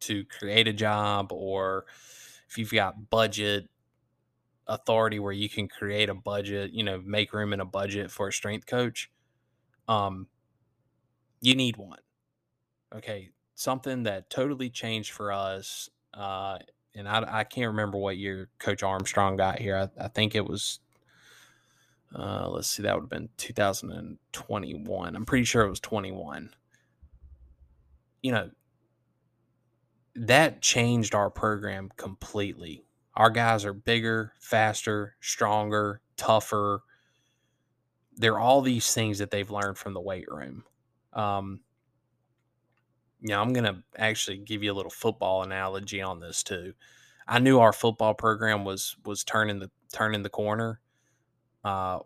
to 0.00 0.24
create 0.24 0.66
a 0.68 0.72
job 0.72 1.32
or 1.32 1.84
if 2.48 2.58
you've 2.58 2.72
got 2.72 3.10
budget 3.10 3.68
authority 4.66 5.18
where 5.18 5.32
you 5.32 5.48
can 5.48 5.68
create 5.68 6.08
a 6.08 6.14
budget, 6.14 6.72
you 6.72 6.82
know, 6.82 7.00
make 7.04 7.32
room 7.32 7.52
in 7.52 7.60
a 7.60 7.64
budget 7.64 8.10
for 8.10 8.28
a 8.28 8.32
strength 8.32 8.66
coach, 8.66 9.10
um, 9.88 10.26
you 11.40 11.54
need 11.54 11.76
one. 11.76 11.98
Okay. 12.94 13.30
Something 13.54 14.04
that 14.04 14.30
totally 14.30 14.70
changed 14.70 15.10
for 15.12 15.32
us. 15.32 15.90
Uh, 16.14 16.58
and 16.94 17.08
I, 17.08 17.40
I 17.40 17.44
can't 17.44 17.68
remember 17.68 17.98
what 17.98 18.16
year 18.16 18.48
Coach 18.58 18.82
Armstrong 18.82 19.36
got 19.36 19.58
here. 19.58 19.76
I, 19.76 20.04
I 20.04 20.08
think 20.08 20.34
it 20.34 20.48
was, 20.48 20.80
uh, 22.14 22.48
let's 22.48 22.68
see, 22.68 22.82
that 22.82 22.94
would 22.94 23.02
have 23.02 23.10
been 23.10 23.28
2021. 23.36 25.16
I'm 25.16 25.26
pretty 25.26 25.44
sure 25.44 25.62
it 25.62 25.70
was 25.70 25.80
21. 25.80 26.50
You 28.22 28.32
know, 28.32 28.50
that 30.14 30.60
changed 30.60 31.14
our 31.14 31.30
program 31.30 31.90
completely 31.96 32.84
our 33.20 33.30
guys 33.30 33.64
are 33.64 33.74
bigger, 33.74 34.32
faster, 34.40 35.16
stronger, 35.20 36.00
tougher. 36.16 36.82
They're 38.16 38.38
all 38.38 38.62
these 38.62 38.94
things 38.94 39.18
that 39.18 39.30
they've 39.30 39.50
learned 39.50 39.78
from 39.78 39.94
the 39.94 40.00
weight 40.00 40.30
room. 40.30 40.64
Um, 41.12 41.60
you 43.20 43.28
know, 43.28 43.40
I'm 43.40 43.52
going 43.52 43.64
to 43.64 43.82
actually 43.96 44.38
give 44.38 44.62
you 44.62 44.72
a 44.72 44.74
little 44.74 44.90
football 44.90 45.42
analogy 45.42 46.00
on 46.00 46.20
this 46.20 46.42
too. 46.42 46.74
I 47.26 47.40
knew 47.40 47.58
our 47.58 47.72
football 47.72 48.14
program 48.14 48.64
was 48.64 48.96
was 49.04 49.22
turning 49.22 49.58
the 49.58 49.70
turning 49.92 50.22
the 50.22 50.30
corner 50.30 50.80
uh, 51.64 52.00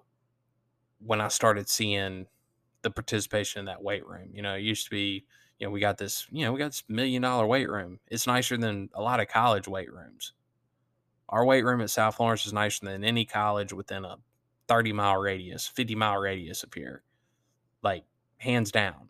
when 1.04 1.20
I 1.20 1.28
started 1.28 1.68
seeing 1.68 2.26
the 2.82 2.90
participation 2.90 3.60
in 3.60 3.64
that 3.66 3.82
weight 3.82 4.06
room. 4.06 4.28
You 4.32 4.42
know, 4.42 4.54
it 4.54 4.62
used 4.62 4.84
to 4.84 4.90
be, 4.90 5.24
you 5.58 5.66
know, 5.66 5.70
we 5.70 5.80
got 5.80 5.98
this, 5.98 6.26
you 6.30 6.44
know, 6.44 6.52
we 6.52 6.58
got 6.58 6.70
this 6.70 6.84
million 6.88 7.22
dollar 7.22 7.46
weight 7.46 7.68
room. 7.68 7.98
It's 8.08 8.26
nicer 8.26 8.56
than 8.56 8.90
a 8.94 9.02
lot 9.02 9.20
of 9.20 9.28
college 9.28 9.66
weight 9.66 9.92
rooms. 9.92 10.32
Our 11.28 11.44
weight 11.44 11.64
room 11.64 11.80
at 11.80 11.90
South 11.90 12.16
Florence 12.16 12.46
is 12.46 12.52
nicer 12.52 12.84
than 12.84 13.02
any 13.02 13.24
college 13.24 13.72
within 13.72 14.04
a 14.04 14.18
30 14.68 14.92
mile 14.92 15.16
radius, 15.16 15.66
50 15.66 15.94
mile 15.94 16.18
radius 16.18 16.62
of 16.62 16.72
here. 16.72 17.02
Like, 17.82 18.04
hands 18.36 18.70
down. 18.70 19.08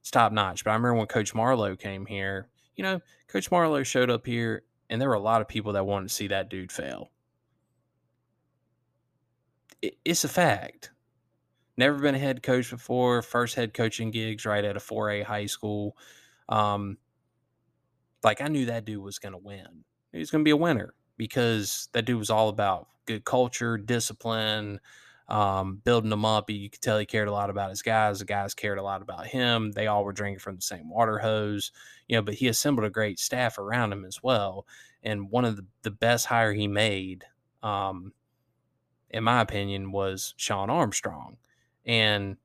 It's 0.00 0.10
top 0.10 0.32
notch. 0.32 0.64
But 0.64 0.70
I 0.70 0.74
remember 0.74 0.94
when 0.94 1.06
Coach 1.06 1.34
Marlowe 1.34 1.76
came 1.76 2.06
here, 2.06 2.48
you 2.76 2.82
know, 2.82 3.00
Coach 3.28 3.50
Marlowe 3.50 3.82
showed 3.82 4.10
up 4.10 4.26
here, 4.26 4.64
and 4.90 5.00
there 5.00 5.08
were 5.08 5.14
a 5.14 5.20
lot 5.20 5.40
of 5.40 5.48
people 5.48 5.72
that 5.72 5.86
wanted 5.86 6.08
to 6.08 6.14
see 6.14 6.28
that 6.28 6.50
dude 6.50 6.72
fail. 6.72 7.10
It's 9.82 10.24
a 10.24 10.28
fact. 10.28 10.90
Never 11.76 11.98
been 11.98 12.14
a 12.14 12.18
head 12.18 12.42
coach 12.42 12.70
before. 12.70 13.22
First 13.22 13.54
head 13.54 13.74
coaching 13.74 14.10
gigs 14.10 14.44
right 14.44 14.64
at 14.64 14.76
a 14.76 14.80
4A 14.80 15.24
high 15.24 15.46
school. 15.46 15.96
Um, 16.48 16.98
like 18.22 18.40
I 18.40 18.48
knew 18.48 18.66
that 18.66 18.84
dude 18.84 19.02
was 19.02 19.18
going 19.18 19.32
to 19.32 19.38
win. 19.38 19.84
He 20.12 20.18
was 20.18 20.30
going 20.30 20.42
to 20.42 20.48
be 20.48 20.52
a 20.52 20.56
winner 20.56 20.94
because 21.16 21.88
that 21.92 22.04
dude 22.04 22.18
was 22.18 22.30
all 22.30 22.48
about 22.48 22.88
good 23.06 23.24
culture, 23.24 23.78
discipline, 23.78 24.80
um, 25.28 25.80
building 25.82 26.10
them 26.10 26.24
up. 26.24 26.50
You 26.50 26.68
could 26.68 26.80
tell 26.80 26.98
he 26.98 27.06
cared 27.06 27.28
a 27.28 27.32
lot 27.32 27.50
about 27.50 27.70
his 27.70 27.82
guys. 27.82 28.18
The 28.18 28.24
guys 28.26 28.54
cared 28.54 28.78
a 28.78 28.82
lot 28.82 29.02
about 29.02 29.26
him. 29.26 29.72
They 29.72 29.86
all 29.86 30.04
were 30.04 30.12
drinking 30.12 30.40
from 30.40 30.56
the 30.56 30.62
same 30.62 30.90
water 30.90 31.18
hose, 31.18 31.72
you 32.06 32.16
know. 32.16 32.22
But 32.22 32.34
he 32.34 32.48
assembled 32.48 32.84
a 32.84 32.90
great 32.90 33.18
staff 33.18 33.58
around 33.58 33.92
him 33.92 34.04
as 34.04 34.22
well. 34.22 34.66
And 35.02 35.30
one 35.30 35.44
of 35.44 35.56
the, 35.56 35.66
the 35.82 35.90
best 35.90 36.26
hire 36.26 36.52
he 36.52 36.68
made, 36.68 37.24
um, 37.62 38.12
in 39.12 39.24
my 39.24 39.40
opinion, 39.40 39.92
was 39.92 40.34
Sean 40.36 40.70
Armstrong. 40.70 41.36
And 41.84 42.36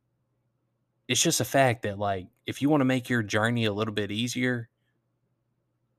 it's 1.08 1.22
just 1.22 1.42
a 1.42 1.46
fact 1.46 1.84
that 1.84 1.98
like 1.98 2.28
if 2.46 2.62
you 2.62 2.70
want 2.70 2.82
to 2.82 2.86
make 2.86 3.10
your 3.10 3.24
journey 3.24 3.66
a 3.66 3.74
little 3.74 3.94
bit 3.94 4.12
easier, 4.12 4.70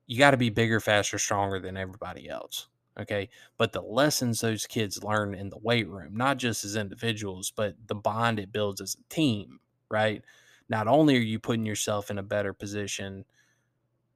you 0.06 0.18
got 0.18 0.32
to 0.32 0.36
be 0.36 0.50
bigger, 0.50 0.80
faster, 0.80 1.18
stronger 1.18 1.60
than 1.60 1.76
everybody 1.76 2.28
else. 2.28 2.68
Okay. 2.98 3.28
But 3.56 3.72
the 3.72 3.82
lessons 3.82 4.40
those 4.40 4.66
kids 4.66 5.04
learn 5.04 5.34
in 5.34 5.50
the 5.50 5.58
weight 5.58 5.88
room, 5.88 6.16
not 6.16 6.38
just 6.38 6.64
as 6.64 6.76
individuals, 6.76 7.52
but 7.54 7.76
the 7.86 7.94
bond 7.94 8.40
it 8.40 8.52
builds 8.52 8.80
as 8.80 8.96
a 8.96 9.14
team, 9.14 9.60
right? 9.90 10.22
Not 10.68 10.88
only 10.88 11.16
are 11.16 11.20
you 11.20 11.38
putting 11.38 11.64
yourself 11.64 12.10
in 12.10 12.18
a 12.18 12.22
better 12.22 12.52
position 12.52 13.24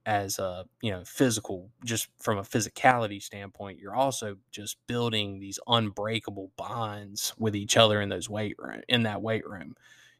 as 0.06 0.38
a 0.38 0.64
you 0.80 0.90
know 0.90 1.04
physical 1.04 1.70
just 1.84 2.08
from 2.20 2.38
a 2.38 2.42
physicality 2.42 3.22
standpoint 3.22 3.78
you're 3.78 3.94
also 3.94 4.36
just 4.50 4.76
building 4.88 5.38
these 5.38 5.58
unbreakable 5.68 6.50
bonds 6.56 7.32
with 7.38 7.54
each 7.54 7.76
other 7.76 8.00
in 8.00 8.08
those 8.08 8.28
weight 8.28 8.56
room 8.58 8.80
in 8.88 9.04
that 9.04 9.22
weight 9.22 9.46
room. 9.48 9.74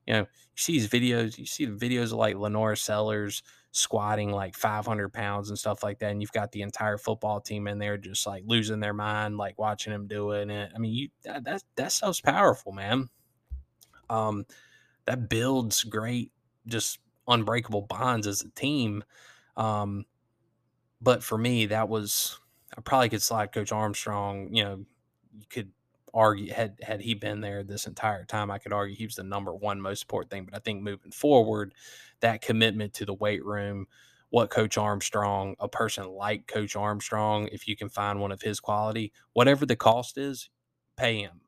You 0.07 0.14
know 0.14 0.21
you 0.21 0.27
see 0.57 0.73
these 0.73 0.88
videos 0.88 1.38
you 1.38 1.47
see 1.47 1.64
the 1.64 1.73
videos 1.77 2.07
of 2.07 2.12
like 2.12 2.37
lenora 2.37 2.77
sellers 2.77 3.42
squatting 3.71 4.31
like 4.31 4.55
500 4.55 5.12
pounds 5.12 5.49
and 5.49 5.59
stuff 5.59 5.83
like 5.83 5.99
that 6.01 6.11
and 6.11 6.21
you've 6.21 6.33
got 6.33 6.53
the 6.53 6.62
entire 6.62 6.99
football 6.99 7.40
team 7.40 7.66
in 7.66 7.79
there 7.79 7.97
just 7.97 8.27
like 8.27 8.42
losing 8.47 8.81
their 8.81 8.92
mind 8.92 9.37
like 9.38 9.59
watching 9.59 9.92
him 9.92 10.07
doing 10.07 10.51
it 10.51 10.71
i 10.75 10.79
mean 10.79 10.92
you 10.92 11.09
that 11.25 11.45
that, 11.45 11.62
that 11.77 11.92
stuff's 11.92 12.21
powerful 12.21 12.73
man. 12.73 13.09
Um 14.11 14.45
that 15.07 15.29
builds 15.29 15.85
great 15.85 16.33
just 16.66 16.99
unbreakable 17.29 17.83
bonds 17.83 18.27
as 18.27 18.42
a 18.42 18.51
team 18.51 19.05
um, 19.56 20.04
but 21.00 21.22
for 21.22 21.36
me, 21.36 21.66
that 21.66 21.88
was 21.88 22.38
I 22.76 22.80
probably 22.80 23.08
could 23.08 23.22
slide 23.22 23.52
Coach 23.52 23.72
Armstrong. 23.72 24.54
You 24.54 24.64
know, 24.64 24.84
you 25.36 25.46
could 25.48 25.72
argue 26.14 26.52
had 26.52 26.78
had 26.82 27.00
he 27.00 27.14
been 27.14 27.40
there 27.40 27.62
this 27.62 27.86
entire 27.86 28.24
time, 28.24 28.50
I 28.50 28.58
could 28.58 28.72
argue 28.72 28.96
he 28.96 29.06
was 29.06 29.16
the 29.16 29.22
number 29.22 29.54
one 29.54 29.80
most 29.80 30.02
important 30.02 30.30
thing. 30.30 30.44
But 30.44 30.54
I 30.54 30.60
think 30.60 30.82
moving 30.82 31.12
forward, 31.12 31.74
that 32.20 32.42
commitment 32.42 32.94
to 32.94 33.04
the 33.04 33.14
weight 33.14 33.44
room, 33.44 33.86
what 34.30 34.50
Coach 34.50 34.78
Armstrong, 34.78 35.56
a 35.60 35.68
person 35.68 36.08
like 36.08 36.46
Coach 36.46 36.76
Armstrong, 36.76 37.48
if 37.52 37.66
you 37.68 37.76
can 37.76 37.88
find 37.88 38.20
one 38.20 38.32
of 38.32 38.42
his 38.42 38.60
quality, 38.60 39.12
whatever 39.32 39.66
the 39.66 39.76
cost 39.76 40.18
is, 40.18 40.50
pay 40.96 41.18
him. 41.18 41.40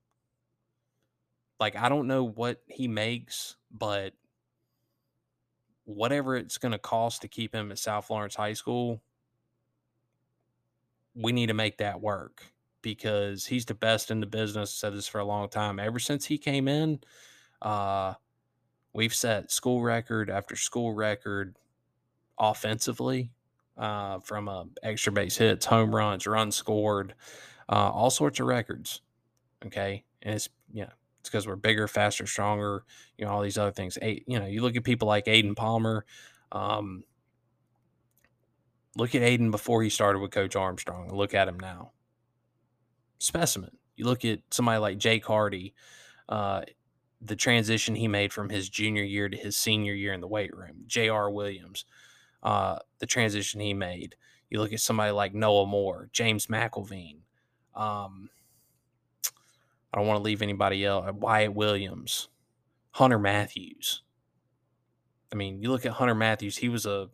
Like 1.61 1.77
I 1.77 1.89
don't 1.89 2.09
know 2.09 2.25
what 2.25 2.63
he 2.67 2.89
makes, 2.89 3.57
but 3.71 4.15
whatever 5.85 6.37
it's 6.37 6.59
going 6.59 6.73
to 6.73 6.79
cost 6.79 7.23
to 7.23 7.29
keep 7.29 7.55
him 7.55 7.71
at 7.71 7.79
South 7.79 8.07
Florence 8.07 8.35
High 8.35 8.53
School, 8.55 9.03
we 11.15 11.33
need 11.33 11.47
to 11.47 11.55
make 11.55 11.79
that 11.79 12.01
work 12.01 12.43
because 12.83 13.47
he's 13.47 13.65
the 13.65 13.75
best 13.75 14.11
in 14.11 14.21
the 14.21 14.27
business. 14.27 14.73
Said 14.73 14.95
this 14.95 15.09
for 15.09 15.21
a 15.21 15.25
long 15.25 15.49
time. 15.49 15.79
Ever 15.79 15.99
since 15.99 16.27
he 16.27 16.39
came 16.39 16.69
in, 16.69 17.01
uh, 17.63 18.15
we've 18.93 19.15
set 19.15 19.51
school 19.51 19.83
record 19.83 20.31
after 20.31 20.57
school 20.57 20.93
record 20.93 21.57
offensively 22.39 23.31
uh, 23.77 24.19
from 24.21 24.49
uh, 24.49 24.65
extra 24.83 25.13
base 25.13 25.37
hits, 25.37 25.67
home 25.67 25.95
runs, 25.95 26.27
runs 26.27 26.57
scored, 26.57 27.15
uh, 27.69 27.91
all 27.91 28.11
sorts 28.11 28.41
of 28.41 28.47
records. 28.47 29.01
Okay, 29.67 30.05
and 30.23 30.35
it's 30.35 30.49
know 30.73 30.93
it's 31.25 31.31
because 31.31 31.47
we're 31.47 31.57
bigger, 31.57 31.89
faster, 31.89 32.27
stronger. 32.27 32.85
You 33.17 33.25
know 33.25 33.31
all 33.31 33.41
these 33.41 33.57
other 33.57 33.71
things. 33.71 33.97
You 34.03 34.39
know, 34.39 34.45
you 34.45 34.61
look 34.61 34.77
at 34.77 34.85
people 34.85 35.09
like 35.09 35.25
Aiden 35.25 35.57
Palmer. 35.57 36.05
Um, 36.53 37.03
look 38.95 39.15
at 39.15 39.23
Aiden 39.23 39.51
before 39.51 39.83
he 39.83 39.89
started 39.89 40.19
with 40.19 40.33
Coach 40.33 40.55
Armstrong. 40.55 41.11
Look 41.11 41.33
at 41.33 41.49
him 41.49 41.59
now. 41.59 41.93
Specimen. 43.21 43.79
You 43.97 44.05
look 44.05 44.23
at 44.27 44.41
somebody 44.51 44.79
like 44.81 44.99
Jake 44.99 45.25
Hardy. 45.25 45.73
Uh, 46.29 46.61
the 47.23 47.37
transition 47.37 47.95
he 47.95 48.07
made 48.07 48.31
from 48.31 48.51
his 48.51 48.69
junior 48.69 49.03
year 49.03 49.31
to 49.31 49.37
his 49.39 49.57
senior 49.57 49.95
year 49.95 50.13
in 50.13 50.21
the 50.21 50.29
weight 50.29 50.55
room. 50.55 50.85
J.R. 50.87 51.31
Williams, 51.31 51.87
uh, 52.43 52.81
the 52.99 53.07
transition 53.07 53.61
he 53.61 53.73
made. 53.73 54.17
You 54.51 54.59
look 54.59 54.75
at 54.75 54.81
somebody 54.81 55.13
like 55.13 55.33
Noah 55.33 55.65
Moore, 55.65 56.11
James 56.13 56.49
McElveen. 56.49 57.21
Um, 57.75 58.29
I 59.95 59.99
don't 59.99 60.09
want 60.09 60.19
to 60.19 60.25
leave 60.25 60.43
anybody 60.43 60.85
else. 60.85 61.07
Uh, 61.09 61.13
Wyatt 61.13 61.55
Williams, 61.55 62.29
Hunter 62.91 63.19
Matthews. 63.19 64.03
I 65.33 65.37
mean, 65.37 65.63
you 65.63 65.71
look 65.71 65.87
at 65.87 65.93
Hunter 65.93 66.17
Matthews, 66.17 66.57
he 66.57 66.69
was 66.69 66.85
a 66.85 67.11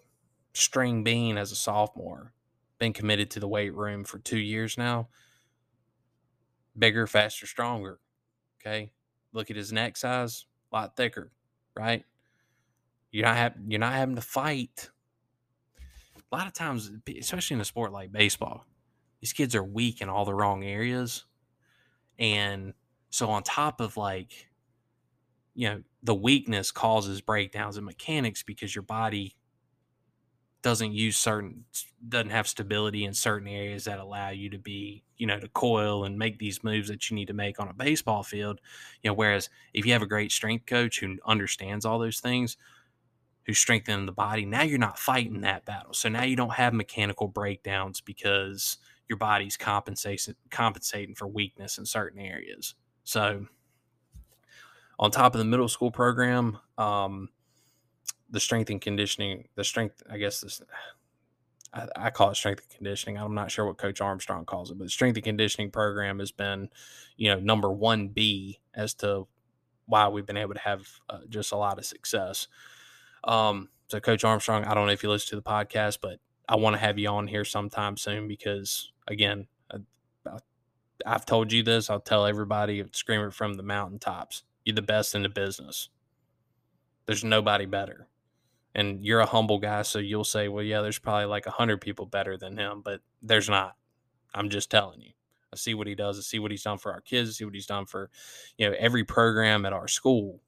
string 0.55 1.05
bean 1.05 1.37
as 1.37 1.53
a 1.53 1.57
sophomore, 1.57 2.33
been 2.79 2.95
committed 2.95 3.31
to 3.33 3.41
the 3.41 3.49
weight 3.49 3.75
room 3.75 4.05
for 4.05 4.19
two 4.19 4.39
years 4.39 4.79
now. 4.79 5.09
Bigger, 6.79 7.07
faster, 7.07 7.47
stronger. 7.47 8.01
Okay. 8.61 8.93
Look 9.35 9.51
at 9.51 9.57
his 9.57 9.73
neck 9.75 9.99
size, 9.99 10.47
a 10.73 10.77
lot 10.77 10.97
thicker, 10.97 11.33
right? 11.77 12.05
You're 13.11 13.27
not 13.27 13.37
having, 13.37 13.71
you're 13.71 13.79
not 13.79 13.93
having 13.93 14.15
to 14.15 14.23
fight. 14.23 14.89
A 16.17 16.35
lot 16.35 16.47
of 16.47 16.55
times, 16.55 16.91
especially 17.19 17.57
in 17.57 17.61
a 17.61 17.67
sport 17.67 17.93
like 17.93 18.11
baseball, 18.11 18.65
these 19.21 19.35
kids 19.35 19.55
are 19.55 19.65
weak 19.65 20.01
in 20.01 20.09
all 20.09 20.25
the 20.25 20.35
wrong 20.35 20.65
areas 20.65 21.27
and 22.21 22.75
so, 23.11 23.31
on 23.31 23.43
top 23.43 23.81
of 23.81 23.97
like, 23.97 24.49
you 25.55 25.69
know, 25.69 25.83
the 26.03 26.15
weakness 26.15 26.71
causes 26.71 27.21
breakdowns 27.21 27.77
in 27.77 27.85
mechanics 27.85 28.43
because 28.43 28.75
your 28.75 28.83
body 28.83 29.37
doesn't 30.63 30.93
use 30.93 31.17
certain, 31.17 31.65
doesn't 32.07 32.31
have 32.31 32.47
stability 32.47 33.05
in 33.07 33.15
certain 33.15 33.49
areas 33.49 33.85
that 33.85 33.99
allow 33.99 34.29
you 34.29 34.51
to 34.51 34.59
be, 34.59 35.03
you 35.17 35.27
know, 35.27 35.41
to 35.41 35.49
coil 35.49 36.05
and 36.05 36.19
make 36.19 36.39
these 36.39 36.63
moves 36.63 36.89
that 36.89 37.09
you 37.09 37.15
need 37.17 37.29
to 37.29 37.33
make 37.35 37.59
on 37.59 37.69
a 37.69 37.73
baseball 37.73 38.23
field. 38.23 38.61
You 39.03 39.11
know, 39.11 39.15
whereas 39.15 39.49
if 39.73 39.87
you 39.87 39.93
have 39.93 40.03
a 40.03 40.07
great 40.07 40.33
strength 40.33 40.67
coach 40.67 41.01
who 41.01 41.17
understands 41.25 41.87
all 41.87 41.99
those 41.99 42.21
things, 42.21 42.59
who's 43.47 43.59
strengthening 43.59 44.07
the 44.07 44.13
body, 44.13 44.45
now 44.47 44.63
you're 44.63 44.79
not 44.79 44.99
fighting 44.99 45.43
that 45.43 45.65
battle. 45.67 45.95
So 45.95 46.09
now 46.09 46.25
you 46.25 46.37
don't 46.37 46.55
have 46.55 46.75
mechanical 46.75 47.29
breakdowns 47.29 48.01
because 48.01 48.79
your 49.11 49.19
body's 49.19 49.57
compensating 49.57 50.37
compensating 50.51 51.15
for 51.17 51.27
weakness 51.27 51.77
in 51.77 51.85
certain 51.85 52.21
areas. 52.21 52.77
So, 53.03 53.47
on 54.99 55.11
top 55.11 55.35
of 55.35 55.41
the 55.41 55.45
middle 55.45 55.69
school 55.69 55.91
program, 55.91 56.59
um, 56.79 57.29
the 58.31 58.39
strength 58.39 58.71
and 58.71 58.81
conditioning, 58.81 59.49
the 59.57 59.65
strength, 59.65 60.01
I 60.09 60.17
guess 60.19 60.41
this, 60.41 60.63
I, 61.75 61.89
I, 61.97 62.11
call 62.11 62.31
it 62.31 62.37
strength 62.37 62.63
and 62.63 62.77
conditioning. 62.77 63.19
I'm 63.19 63.35
not 63.35 63.51
sure 63.51 63.67
what 63.67 63.79
Coach 63.79 64.01
Armstrong 64.01 64.45
calls 64.45 64.71
it, 64.71 64.79
but 64.79 64.85
the 64.85 64.91
strength 64.91 65.17
and 65.17 65.25
conditioning 65.25 65.73
program 65.73 66.21
has 66.21 66.31
been, 66.31 66.69
you 67.17 67.31
know, 67.31 67.41
number 67.41 67.73
one 67.73 68.09
B 68.09 68.61
as 68.75 68.95
to 68.95 69.27
why 69.87 70.07
we've 70.07 70.27
been 70.27 70.37
able 70.37 70.55
to 70.55 70.61
have 70.61 70.87
uh, 71.09 71.19
just 71.29 71.51
a 71.51 71.57
lot 71.57 71.79
of 71.79 71.85
success. 71.85 72.47
Um, 73.25 73.71
so, 73.89 73.99
Coach 73.99 74.23
Armstrong, 74.23 74.65
I 74.65 74.75
don't 74.75 74.87
know 74.87 74.93
if 74.93 75.03
you 75.03 75.11
listen 75.11 75.31
to 75.31 75.37
the 75.37 75.43
podcast, 75.43 75.99
but 76.01 76.21
I 76.51 76.57
want 76.57 76.75
to 76.75 76.81
have 76.81 76.99
you 76.99 77.09
on 77.09 77.29
here 77.29 77.45
sometime 77.45 77.97
soon 77.97 78.27
because 78.27 78.91
again, 79.07 79.47
I, 79.73 79.79
have 81.07 81.25
told 81.25 81.53
you 81.53 81.63
this. 81.63 81.89
I'll 81.89 82.01
tell 82.01 82.27
everybody, 82.27 82.85
scream 82.93 83.21
it 83.21 83.33
from 83.33 83.55
the 83.55 83.63
mountaintops. 83.63 84.43
You're 84.65 84.75
the 84.75 84.83
best 84.83 85.15
in 85.15 85.23
the 85.23 85.29
business. 85.29 85.91
There's 87.07 87.23
nobody 87.23 87.67
better. 87.67 88.09
And 88.75 89.05
you're 89.05 89.21
a 89.21 89.27
humble 89.27 89.61
guy, 89.61 89.83
so 89.83 90.01
you'll 90.01 90.25
say, 90.25 90.49
well, 90.49 90.65
yeah, 90.65 90.81
there's 90.81 90.99
probably 90.99 91.27
like 91.27 91.47
a 91.47 91.53
hundred 91.53 91.81
people 91.81 92.05
better 92.05 92.37
than 92.37 92.59
him, 92.59 92.83
but 92.85 93.01
there's 93.23 93.49
not. 93.49 93.77
I'm 94.35 94.51
just 94.51 94.73
telling 94.73 95.01
you. 95.01 95.13
I 95.53 95.57
see 95.57 95.75
what 95.75 95.87
he 95.87 95.95
does. 95.95 96.19
I 96.19 96.23
see 96.23 96.41
what 96.41 96.51
he's 96.51 96.65
done 96.65 96.79
for 96.79 96.93
our 96.93 97.01
kids. 97.01 97.31
I 97.31 97.33
see 97.33 97.45
what 97.45 97.55
he's 97.55 97.67
done 97.67 97.87
for, 97.87 98.11
you 98.59 98.69
know, 98.69 98.75
every 98.77 99.05
program 99.05 99.65
at 99.65 99.73
our 99.73 99.89
school. 99.89 100.41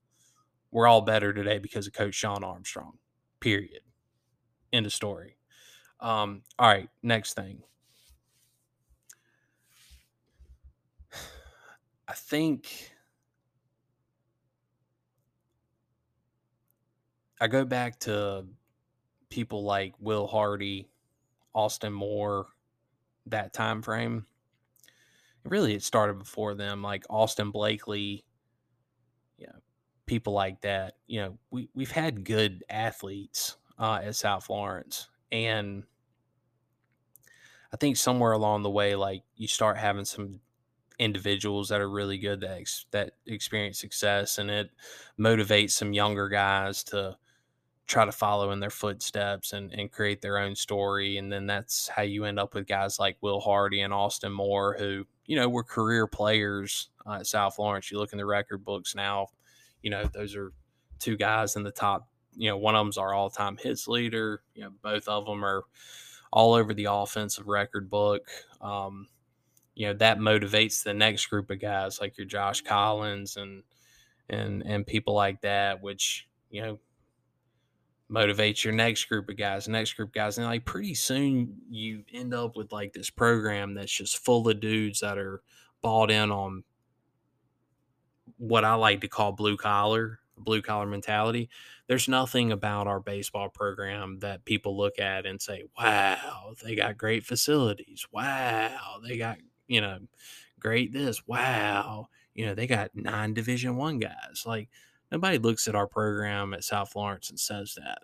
we're 0.73 0.88
all 0.88 1.03
better 1.03 1.33
today 1.33 1.59
because 1.59 1.87
of 1.87 1.93
Coach 1.93 2.15
Sean 2.17 2.43
Armstrong. 2.43 2.99
Period. 3.41 3.83
End 4.73 4.87
of 4.87 4.93
story. 4.93 5.37
Um, 6.03 6.43
all 6.59 6.69
right, 6.69 6.91
next 7.03 7.35
thing. 7.35 7.62
I 12.09 12.12
think 12.15 12.93
I 17.41 17.47
go 17.47 17.65
back 17.65 18.01
to 18.01 18.47
people 19.31 19.62
like 19.62 19.95
Will 20.01 20.27
Hardy, 20.27 20.88
Austin 21.55 21.93
Moore, 21.93 22.47
that 23.27 23.53
time 23.53 23.81
frame. 23.81 24.27
Really, 25.45 25.75
it 25.75 25.85
started 25.85 26.19
before 26.19 26.55
them, 26.55 26.83
like 26.83 27.05
Austin 27.09 27.53
Blakely, 27.53 28.25
you 29.38 29.47
know, 29.47 29.59
people 30.07 30.33
like 30.33 30.61
that. 30.62 30.95
You 31.07 31.21
know, 31.21 31.38
we 31.53 31.69
we've 31.75 31.91
had 31.93 32.25
good 32.25 32.65
athletes 32.69 33.57
uh, 33.79 34.01
at 34.03 34.17
South 34.17 34.45
Florence, 34.45 35.09
and 35.31 35.85
I 37.73 37.77
think 37.77 37.97
somewhere 37.97 38.33
along 38.33 38.63
the 38.63 38.71
way, 38.71 38.95
like 38.95 39.23
you 39.37 39.49
start 39.49 39.79
having 39.79 40.05
some 40.05 40.41
individuals 40.99 41.71
that 41.71 41.81
are 41.81 41.91
really 41.91 42.19
good 42.19 42.41
that 42.41 42.59
ex- 42.59 42.87
that 42.91 43.15
experience 43.27 43.79
success, 43.79 44.39
and 44.39 44.51
it 44.51 44.71
motivates 45.19 45.71
some 45.73 45.93
younger 45.93 46.29
guys 46.29 46.85
to 46.85 47.17
try 47.87 48.05
to 48.05 48.13
follow 48.13 48.53
in 48.53 48.61
their 48.61 48.71
footsteps 48.71 49.53
and, 49.53 49.73
and 49.73 49.91
create 49.91 50.23
their 50.23 50.39
own 50.39 50.55
story. 50.55 51.19
And 51.19 51.31
then 51.33 51.47
that's 51.47 51.89
how 51.89 52.03
you 52.03 52.25
end 52.25 52.39
up 52.39 52.55
with 52.55 52.67
guys 52.67 52.99
like 52.99 53.17
Will 53.21 53.41
Hardy 53.41 53.81
and 53.81 53.93
Austin 53.93 54.33
Moore, 54.33 54.77
who, 54.79 55.05
you 55.27 55.37
know, 55.37 55.49
were 55.49 55.65
career 55.65 56.07
players 56.07 56.91
uh, 57.07 57.15
at 57.15 57.27
South 57.27 57.57
Florence. 57.57 57.91
You 57.91 57.99
look 57.99 58.13
in 58.13 58.19
the 58.19 58.25
record 58.25 58.65
books 58.65 58.95
now, 58.95 59.29
you 59.83 59.91
know, 59.91 60.05
those 60.05 60.37
are 60.37 60.53
two 61.01 61.17
guys 61.17 61.57
in 61.57 61.65
the 61.65 61.73
top, 61.73 62.09
you 62.35 62.49
know, 62.49 62.57
one 62.57 62.75
of 62.75 62.85
them's 62.85 62.99
our 62.99 63.13
all 63.13 63.29
time 63.29 63.59
hits 63.59 63.89
leader. 63.89 64.43
You 64.55 64.65
know, 64.65 64.73
both 64.81 65.09
of 65.09 65.27
them 65.27 65.45
are 65.45 65.65
all 66.33 66.55
over 66.55 66.73
the 66.73 66.87
offensive 66.90 67.47
record 67.47 67.90
book. 67.90 68.29
Um, 68.61 69.09
you 69.75 69.87
know, 69.87 69.95
that 69.95 70.18
motivates 70.18 70.83
the 70.83 70.95
next 70.95 71.27
group 71.27 71.51
of 71.51 71.61
guys 71.61 72.01
like 72.01 72.18
your 72.18 72.27
Josh 72.27 72.61
Collins 72.62 73.37
and, 73.37 73.62
and, 74.29 74.62
and 74.62 74.87
people 74.87 75.14
like 75.14 75.40
that, 75.42 75.83
which, 75.83 76.29
you 76.51 76.62
know, 76.62 76.79
motivates 78.11 78.62
your 78.62 78.75
next 78.75 79.05
group 79.05 79.29
of 79.29 79.37
guys, 79.37 79.68
next 79.68 79.95
group 79.95 80.11
of 80.11 80.14
guys. 80.14 80.37
And 80.38 80.47
like 80.47 80.64
pretty 80.64 80.95
soon 80.95 81.57
you 81.71 82.05
end 82.12 82.35
up 82.35 82.57
with 82.57 82.73
like 82.73 82.92
this 82.92 83.11
program 83.11 83.75
that's 83.75 83.92
just 83.92 84.18
full 84.18 84.47
of 84.49 84.61
dudes 84.61 85.01
that 85.01 85.18
are 85.18 85.42
bought 85.81 86.11
in 86.11 86.31
on 86.31 86.64
what 88.37 88.64
I 88.64 88.75
like 88.75 89.01
to 89.01 89.09
call 89.09 89.33
blue 89.33 89.57
collar, 89.57 90.21
blue 90.37 90.62
collar 90.62 90.87
mentality. 90.87 91.49
There's 91.87 92.09
nothing 92.09 92.53
about 92.53 92.87
our 92.87 93.01
baseball 93.01 93.49
program 93.49 94.18
that 94.21 94.45
people 94.45 94.77
look 94.77 94.99
at 94.99 95.27
and 95.27 95.40
say, 95.40 95.64
wow, 95.79 96.55
they 96.62 96.75
got 96.75 96.99
great 96.99 97.25
facilities. 97.25 98.07
Wow, 98.12 98.99
they 99.07 99.16
got, 99.16 99.38
you 99.68 99.81
know, 99.81 99.99
great 100.59 100.92
this. 100.92 101.27
Wow, 101.27 102.09
you 102.35 102.47
know, 102.47 102.55
they 102.55 102.66
got 102.66 102.90
nine 102.95 103.35
division 103.35 103.77
one 103.77 103.99
guys. 103.99 104.45
Like 104.47 104.68
Nobody 105.12 105.37
looks 105.37 105.68
at 105.68 105.75
our 105.75 105.87
program 105.87 106.55
at 106.55 106.64
South 106.64 106.90
Florence 106.90 107.29
and 107.29 107.38
says 107.38 107.75
that. 107.75 107.99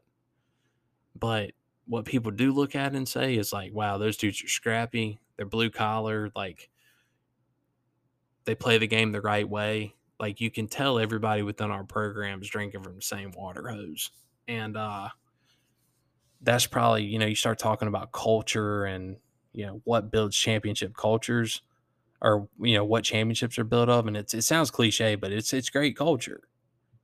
But 1.19 1.53
what 1.87 2.05
people 2.05 2.31
do 2.31 2.53
look 2.53 2.77
at 2.77 2.95
and 2.95 3.09
say 3.09 3.37
is 3.37 3.51
like, 3.51 3.73
wow, 3.73 3.97
those 3.97 4.19
dudes 4.19 4.45
are 4.45 4.49
scrappy. 4.49 5.19
They're 5.35 5.47
blue 5.47 5.71
collar. 5.71 6.31
Like, 6.37 6.69
they 8.45 8.55
play 8.55 8.77
the 8.77 8.87
game 8.87 9.11
the 9.11 9.23
right 9.23 9.49
way. 9.49 9.95
Like, 10.21 10.41
you 10.41 10.51
can 10.51 10.67
tell 10.69 10.99
everybody 10.99 11.43
within 11.43 11.71
our 11.71 11.85
program 11.85 12.43
is 12.43 12.49
drinking 12.49 12.83
from 12.83 12.97
the 12.97 13.03
same 13.03 13.33
water 13.33 13.69
hose. 13.69 14.11
And, 14.47 14.77
uh, 14.77 15.09
that's 16.41 16.67
probably, 16.67 17.05
you 17.05 17.19
know, 17.19 17.27
you 17.27 17.35
start 17.35 17.59
talking 17.59 17.89
about 17.89 18.13
culture 18.13 18.85
and, 18.85 19.17
you 19.53 19.67
know, 19.67 19.81
what 19.85 20.11
builds 20.11 20.37
championship 20.37 20.97
cultures 20.97 21.63
or, 22.21 22.49
you 22.61 22.75
know, 22.75 22.85
what 22.85 23.05
championships 23.05 23.59
are 23.59 23.65
built 23.65 23.89
of. 23.89 24.07
And 24.07 24.17
it's, 24.17 24.35
it 24.35 24.43
sounds 24.43 24.71
cliche, 24.71 25.15
but 25.17 25.33
it's, 25.33 25.53
it's 25.53 25.71
great 25.71 25.97
culture 25.97 26.49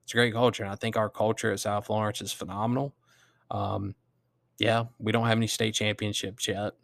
it's 0.04 0.12
a 0.12 0.16
great 0.16 0.34
culture. 0.34 0.62
And 0.62 0.72
I 0.72 0.76
think 0.76 0.96
our 0.96 1.08
culture 1.08 1.50
at 1.50 1.60
South 1.60 1.86
Florence 1.86 2.20
is 2.20 2.32
phenomenal. 2.32 2.94
Um, 3.50 3.94
yeah, 4.58 4.84
we 4.98 5.12
don't 5.12 5.26
have 5.26 5.38
any 5.38 5.46
state 5.46 5.74
championships 5.74 6.46
yet. 6.46 6.74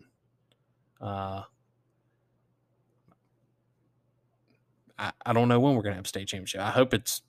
Uh, 1.01 1.43
I, 5.01 5.13
I 5.27 5.33
don't 5.33 5.49
know 5.49 5.59
when 5.59 5.75
we're 5.75 5.83
going 5.83 5.95
to 5.95 5.99
have 5.99 6.07
state 6.07 6.29
championship. 6.29 6.61
I 6.61 6.71
hope 6.71 6.95
it's 6.95 7.23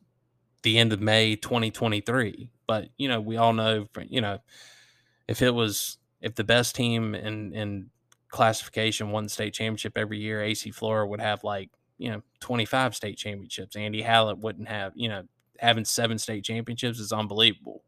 the 0.64 0.78
end 0.78 0.94
of 0.94 1.02
May 1.02 1.36
2023. 1.36 2.52
But, 2.68 2.90
you 2.98 3.08
know, 3.08 3.22
we 3.22 3.38
all 3.38 3.54
know, 3.54 3.88
you 4.08 4.22
know, 4.22 4.40
if 5.28 5.42
it 5.42 5.52
was, 5.52 5.98
if 6.22 6.36
the 6.36 6.44
best 6.44 6.76
team 6.76 7.16
in, 7.16 7.54
in 7.54 7.90
classification 8.30 9.12
won 9.12 9.30
state 9.30 9.54
championship 9.54 9.98
every 9.98 10.20
year, 10.20 10.42
AC 10.42 10.72
Flora 10.72 11.08
would 11.08 11.22
have 11.22 11.44
like, 11.44 11.72
you 11.98 12.12
know, 12.12 12.22
25 12.42 12.96
state 12.96 13.18
championships. 13.18 13.76
Andy 13.76 14.02
Hallett 14.02 14.40
wouldn't 14.40 14.68
have, 14.68 14.94
you 14.96 15.10
know, 15.10 15.24
having 15.62 15.86
seven 15.86 16.18
state 16.18 16.44
championships 16.44 17.00
is 17.00 17.14
unbelievable, 17.14 17.84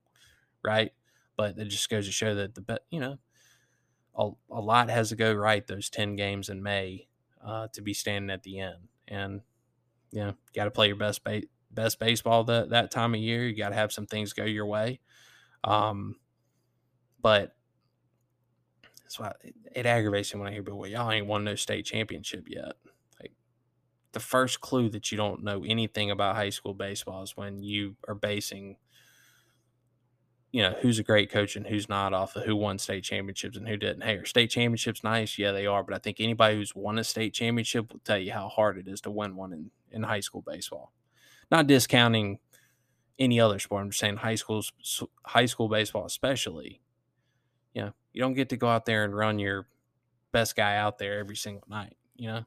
right? 0.64 0.94
But 1.36 1.58
it 1.58 1.66
just 1.66 1.90
goes 1.90 2.06
to 2.06 2.12
show 2.12 2.36
that 2.36 2.54
the 2.56 2.82
you 2.92 3.00
know 3.00 3.18
a, 4.16 4.30
a 4.52 4.62
lot 4.62 4.90
has 4.90 5.10
to 5.10 5.16
go 5.16 5.34
right 5.34 5.66
those 5.66 5.90
ten 5.90 6.16
games 6.16 6.50
in 6.50 6.62
May 6.62 7.08
uh, 7.44 7.68
to 7.74 7.82
be 7.82 7.94
standing 7.94 8.30
at 8.30 8.44
the 8.44 8.60
end, 8.60 8.88
and 9.08 9.42
you 10.14 10.22
know 10.22 10.30
you 10.30 10.56
got 10.56 10.66
to 10.66 10.72
play 10.72 10.88
your 10.88 10.98
best 10.98 11.26
ba- 11.26 11.44
best 11.72 12.00
baseball 12.00 12.46
that 12.46 12.72
that 12.72 12.92
time 12.92 13.16
of 13.16 13.22
year. 13.22 13.48
You 13.48 13.58
got 13.58 13.70
to 13.70 13.76
have 13.76 13.94
some 13.94 14.08
things 14.08 14.34
go 14.34 14.46
your 14.46 14.68
way, 14.68 15.02
um, 15.64 16.18
but 17.22 17.56
that's 19.04 19.20
why 19.20 19.34
it, 19.44 19.56
it 19.76 19.86
aggravates 19.88 20.34
me 20.34 20.40
when 20.42 20.50
I 20.50 20.54
hear 20.54 20.64
people, 20.64 20.80
well, 20.80 20.90
y'all 20.90 21.12
ain't 21.12 21.28
won 21.28 21.46
no 21.46 21.56
state 21.56 21.86
championship 21.86 22.46
yet 22.50 22.74
Like 23.22 23.34
the 24.14 24.22
first 24.22 24.62
clue 24.62 24.90
that 24.92 25.12
you 25.12 25.18
don't 25.18 25.44
know 25.44 25.64
anything 25.66 26.12
about 26.12 26.36
high 26.38 26.52
school 26.52 26.76
baseball 26.76 27.24
is 27.24 27.38
when 27.38 27.64
you 27.64 27.98
are 28.08 28.16
basing 28.16 28.78
you 30.52 30.62
know 30.62 30.76
who's 30.82 31.00
a 31.00 31.04
great 31.04 31.32
coach 31.32 31.56
and 31.56 31.68
who's 31.68 31.90
not 31.90 32.14
off 32.14 32.36
of 32.36 32.44
who 32.46 32.56
won 32.56 32.78
state 32.80 33.04
championships 33.04 33.58
and 33.58 33.68
who 33.68 33.78
didn't. 33.78 34.04
Hey, 34.04 34.16
are 34.18 34.26
state 34.26 34.50
championships 34.52 35.04
nice? 35.04 35.38
Yeah, 35.40 35.52
they 35.52 35.66
are. 35.66 35.84
But 35.84 35.96
I 35.96 36.00
think 36.00 36.18
anybody 36.20 36.58
who's 36.58 36.76
won 36.76 37.00
a 37.00 37.04
state 37.04 37.34
championship 37.34 37.92
will 37.92 38.02
tell 38.06 38.20
you 38.20 38.34
how 38.34 38.50
hard 38.50 38.78
it 38.78 38.88
is 38.88 39.02
to 39.02 39.12
win 39.12 39.36
one 39.36 39.54
in, 39.54 39.72
in 39.94 40.04
high 40.04 40.20
school 40.20 40.42
baseball. 40.46 40.92
Not 41.52 41.68
discounting 41.68 42.40
any 43.20 43.40
other 43.40 43.60
sport. 43.60 43.84
I'm 43.84 43.90
just 43.90 44.00
saying 44.00 44.18
high 44.18 44.36
school 44.36 44.64
high 45.26 45.46
school 45.46 45.70
baseball 45.70 46.06
especially. 46.06 46.82
You 47.74 47.84
know, 47.84 47.94
you 48.12 48.22
don't 48.22 48.34
get 48.34 48.50
to 48.50 48.58
go 48.58 48.68
out 48.68 48.86
there 48.86 49.04
and 49.04 49.16
run 49.16 49.40
your 49.40 49.68
best 50.32 50.56
guy 50.56 50.76
out 50.76 50.98
there 50.98 51.20
every 51.20 51.36
single 51.36 51.68
night. 51.70 51.96
You 52.16 52.28
know, 52.28 52.46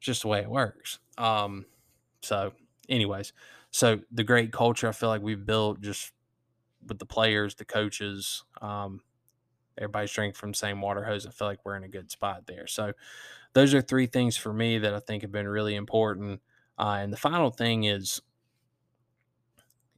just 0.00 0.22
the 0.22 0.28
way 0.28 0.40
it 0.40 0.50
works. 0.50 0.98
Um, 1.18 1.66
so, 2.22 2.52
anyways, 2.88 3.32
so 3.70 4.00
the 4.10 4.24
great 4.24 4.52
culture 4.52 4.88
I 4.88 4.92
feel 4.92 5.08
like 5.08 5.22
we've 5.22 5.44
built 5.44 5.80
just 5.80 6.12
with 6.86 6.98
the 6.98 7.06
players, 7.06 7.54
the 7.54 7.64
coaches, 7.64 8.44
um, 8.60 9.00
everybody's 9.78 10.12
drinking 10.12 10.34
from 10.34 10.52
the 10.52 10.58
same 10.58 10.80
water 10.80 11.04
hose. 11.04 11.26
I 11.26 11.30
feel 11.30 11.48
like 11.48 11.60
we're 11.64 11.76
in 11.76 11.84
a 11.84 11.88
good 11.88 12.10
spot 12.10 12.46
there. 12.46 12.66
So, 12.66 12.92
those 13.54 13.74
are 13.74 13.82
three 13.82 14.06
things 14.06 14.36
for 14.36 14.52
me 14.52 14.78
that 14.78 14.94
I 14.94 15.00
think 15.00 15.22
have 15.22 15.32
been 15.32 15.48
really 15.48 15.74
important. 15.74 16.40
Uh, 16.78 16.98
and 17.00 17.12
the 17.12 17.16
final 17.18 17.50
thing 17.50 17.84
is, 17.84 18.20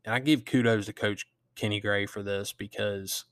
and 0.04 0.14
I 0.14 0.18
give 0.18 0.44
kudos 0.44 0.86
to 0.86 0.92
Coach 0.92 1.26
Kenny 1.54 1.80
Gray 1.80 2.06
for 2.06 2.22
this 2.22 2.52
because 2.52 3.24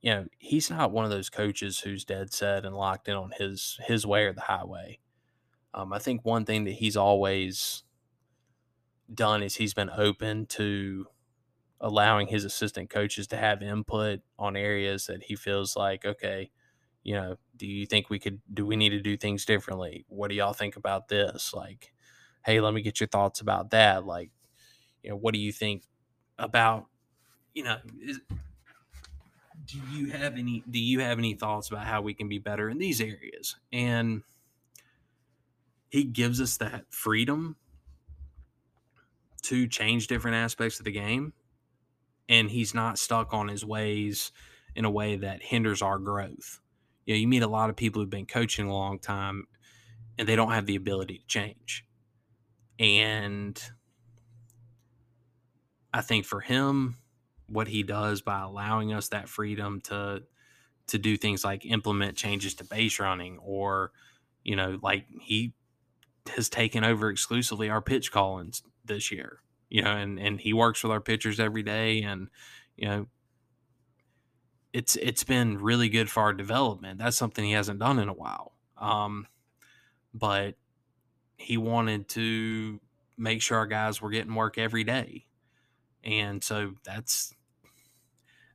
you 0.00 0.10
know 0.12 0.26
he's 0.38 0.70
not 0.70 0.92
one 0.92 1.04
of 1.04 1.10
those 1.10 1.30
coaches 1.30 1.80
who's 1.80 2.04
dead 2.04 2.32
set 2.32 2.64
and 2.64 2.76
locked 2.76 3.08
in 3.08 3.16
on 3.16 3.32
his 3.38 3.78
his 3.86 4.06
way 4.06 4.24
or 4.26 4.32
the 4.32 4.42
highway. 4.42 5.00
Um, 5.74 5.92
I 5.92 5.98
think 5.98 6.24
one 6.24 6.44
thing 6.44 6.64
that 6.64 6.72
he's 6.72 6.96
always 6.96 7.84
done 9.12 9.42
is 9.42 9.56
he's 9.56 9.74
been 9.74 9.90
open 9.90 10.46
to 10.46 11.06
allowing 11.80 12.28
his 12.28 12.44
assistant 12.44 12.90
coaches 12.90 13.26
to 13.28 13.36
have 13.36 13.62
input 13.62 14.20
on 14.38 14.56
areas 14.56 15.06
that 15.06 15.24
he 15.24 15.36
feels 15.36 15.76
like, 15.76 16.04
okay, 16.04 16.50
you 17.02 17.14
know, 17.14 17.36
do 17.56 17.66
you 17.66 17.86
think 17.86 18.10
we 18.10 18.18
could, 18.18 18.40
do 18.52 18.66
we 18.66 18.76
need 18.76 18.90
to 18.90 19.00
do 19.00 19.16
things 19.16 19.44
differently? 19.44 20.04
What 20.08 20.28
do 20.28 20.34
y'all 20.34 20.52
think 20.52 20.76
about 20.76 21.08
this? 21.08 21.52
Like, 21.54 21.92
hey, 22.44 22.60
let 22.60 22.74
me 22.74 22.82
get 22.82 23.00
your 23.00 23.08
thoughts 23.08 23.40
about 23.40 23.70
that. 23.70 24.06
Like, 24.06 24.30
you 25.02 25.10
know, 25.10 25.16
what 25.16 25.34
do 25.34 25.40
you 25.40 25.52
think 25.52 25.84
about, 26.38 26.86
you 27.54 27.64
know, 27.64 27.78
is, 28.00 28.20
do 29.66 29.78
you 29.92 30.10
have 30.10 30.36
any, 30.36 30.64
do 30.68 30.78
you 30.78 31.00
have 31.00 31.18
any 31.18 31.34
thoughts 31.34 31.68
about 31.68 31.86
how 31.86 32.02
we 32.02 32.14
can 32.14 32.28
be 32.28 32.38
better 32.38 32.68
in 32.68 32.78
these 32.78 33.00
areas? 33.00 33.56
And, 33.72 34.22
he 35.90 36.04
gives 36.04 36.40
us 36.40 36.56
that 36.58 36.84
freedom 36.90 37.56
to 39.42 39.66
change 39.66 40.06
different 40.06 40.36
aspects 40.36 40.78
of 40.78 40.84
the 40.84 40.92
game 40.92 41.32
and 42.28 42.48
he's 42.48 42.72
not 42.72 42.96
stuck 42.96 43.34
on 43.34 43.48
his 43.48 43.64
ways 43.64 44.30
in 44.76 44.84
a 44.84 44.90
way 44.90 45.16
that 45.16 45.42
hinders 45.42 45.82
our 45.82 45.98
growth. 45.98 46.60
You 47.10 47.16
know, 47.16 47.20
you 47.22 47.26
meet 47.26 47.42
a 47.42 47.48
lot 47.48 47.70
of 47.70 47.74
people 47.76 48.00
who've 48.00 48.08
been 48.08 48.24
coaching 48.24 48.68
a 48.68 48.72
long 48.72 49.00
time 49.00 49.48
and 50.16 50.28
they 50.28 50.36
don't 50.36 50.52
have 50.52 50.66
the 50.66 50.76
ability 50.76 51.18
to 51.18 51.26
change. 51.26 51.84
And 52.78 53.60
I 55.92 56.02
think 56.02 56.24
for 56.24 56.38
him, 56.38 56.98
what 57.48 57.66
he 57.66 57.82
does 57.82 58.22
by 58.22 58.38
allowing 58.42 58.92
us 58.92 59.08
that 59.08 59.28
freedom 59.28 59.80
to 59.80 60.22
to 60.86 60.98
do 60.98 61.16
things 61.16 61.44
like 61.44 61.66
implement 61.66 62.16
changes 62.16 62.54
to 62.54 62.64
base 62.64 63.00
running 63.00 63.38
or 63.38 63.90
you 64.44 64.54
know 64.54 64.78
like 64.80 65.06
he 65.20 65.52
has 66.36 66.48
taken 66.48 66.84
over 66.84 67.10
exclusively 67.10 67.68
our 67.68 67.82
pitch 67.82 68.12
callings 68.12 68.62
this 68.84 69.10
year 69.10 69.40
you 69.68 69.82
know 69.82 69.90
and 69.90 70.20
and 70.20 70.40
he 70.40 70.52
works 70.52 70.84
with 70.84 70.92
our 70.92 71.00
pitchers 71.00 71.40
every 71.40 71.62
day 71.64 72.02
and 72.02 72.28
you 72.76 72.88
know 72.88 73.06
it's 74.72 74.96
it's 74.96 75.24
been 75.24 75.58
really 75.58 75.88
good 75.88 76.10
for 76.10 76.22
our 76.22 76.32
development. 76.32 76.98
That's 76.98 77.16
something 77.16 77.44
he 77.44 77.52
hasn't 77.52 77.80
done 77.80 77.98
in 77.98 78.08
a 78.08 78.12
while. 78.14 78.52
Um 78.78 79.26
but 80.14 80.56
he 81.36 81.56
wanted 81.56 82.08
to 82.08 82.80
make 83.16 83.42
sure 83.42 83.58
our 83.58 83.66
guys 83.66 84.00
were 84.00 84.10
getting 84.10 84.34
work 84.34 84.58
every 84.58 84.84
day. 84.84 85.26
And 86.04 86.42
so 86.42 86.74
that's 86.84 87.34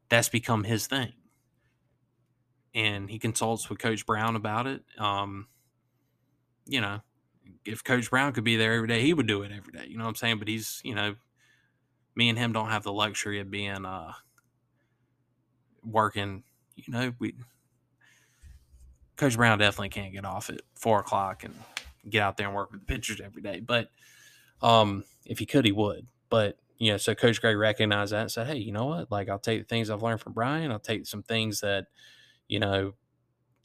that's 0.09 0.29
become 0.29 0.63
his 0.63 0.87
thing. 0.87 1.13
And 2.73 3.09
he 3.09 3.19
consults 3.19 3.69
with 3.69 3.79
coach 3.79 4.05
brown 4.05 4.35
about 4.35 4.67
it. 4.67 4.83
Um 4.97 5.47
you 6.65 6.81
know 6.81 7.01
if 7.65 7.83
coach 7.83 8.09
brown 8.09 8.33
could 8.33 8.43
be 8.43 8.55
there 8.55 8.73
every 8.73 8.87
day 8.87 9.01
he 9.01 9.13
would 9.13 9.27
do 9.27 9.43
it 9.43 9.51
every 9.51 9.73
day. 9.73 9.85
You 9.87 9.97
know 9.97 10.05
what 10.05 10.09
i'm 10.09 10.15
saying? 10.15 10.39
But 10.39 10.47
he's 10.47 10.81
you 10.83 10.95
know 10.95 11.15
me 12.15 12.29
and 12.29 12.39
him 12.39 12.53
don't 12.53 12.69
have 12.69 12.83
the 12.83 12.93
luxury 12.93 13.41
of 13.41 13.51
being 13.51 13.85
uh 13.85 14.13
working 15.85 16.43
you 16.75 16.91
know 16.91 17.13
we 17.19 17.33
coach 19.15 19.35
brown 19.35 19.57
definitely 19.59 19.89
can't 19.89 20.13
get 20.13 20.25
off 20.25 20.49
at 20.49 20.61
four 20.75 20.99
o'clock 20.99 21.43
and 21.43 21.53
get 22.09 22.21
out 22.21 22.37
there 22.37 22.47
and 22.47 22.55
work 22.55 22.71
with 22.71 22.81
the 22.81 22.85
pitchers 22.85 23.21
every 23.21 23.41
day 23.41 23.59
but 23.59 23.89
um 24.61 25.03
if 25.25 25.39
he 25.39 25.45
could 25.45 25.65
he 25.65 25.71
would 25.71 26.07
but 26.29 26.57
you 26.77 26.91
know, 26.91 26.97
so 26.97 27.15
Coach 27.15 27.41
Gray 27.41 27.55
recognized 27.55 28.11
that 28.11 28.21
and 28.21 28.31
said, 28.31 28.47
"Hey, 28.47 28.57
you 28.57 28.71
know 28.71 28.85
what? 28.85 29.11
Like, 29.11 29.29
I'll 29.29 29.39
take 29.39 29.61
the 29.61 29.67
things 29.67 29.89
I've 29.89 30.03
learned 30.03 30.21
from 30.21 30.33
Brian. 30.33 30.71
I'll 30.71 30.79
take 30.79 31.05
some 31.05 31.23
things 31.23 31.61
that, 31.61 31.87
you 32.47 32.59
know, 32.59 32.93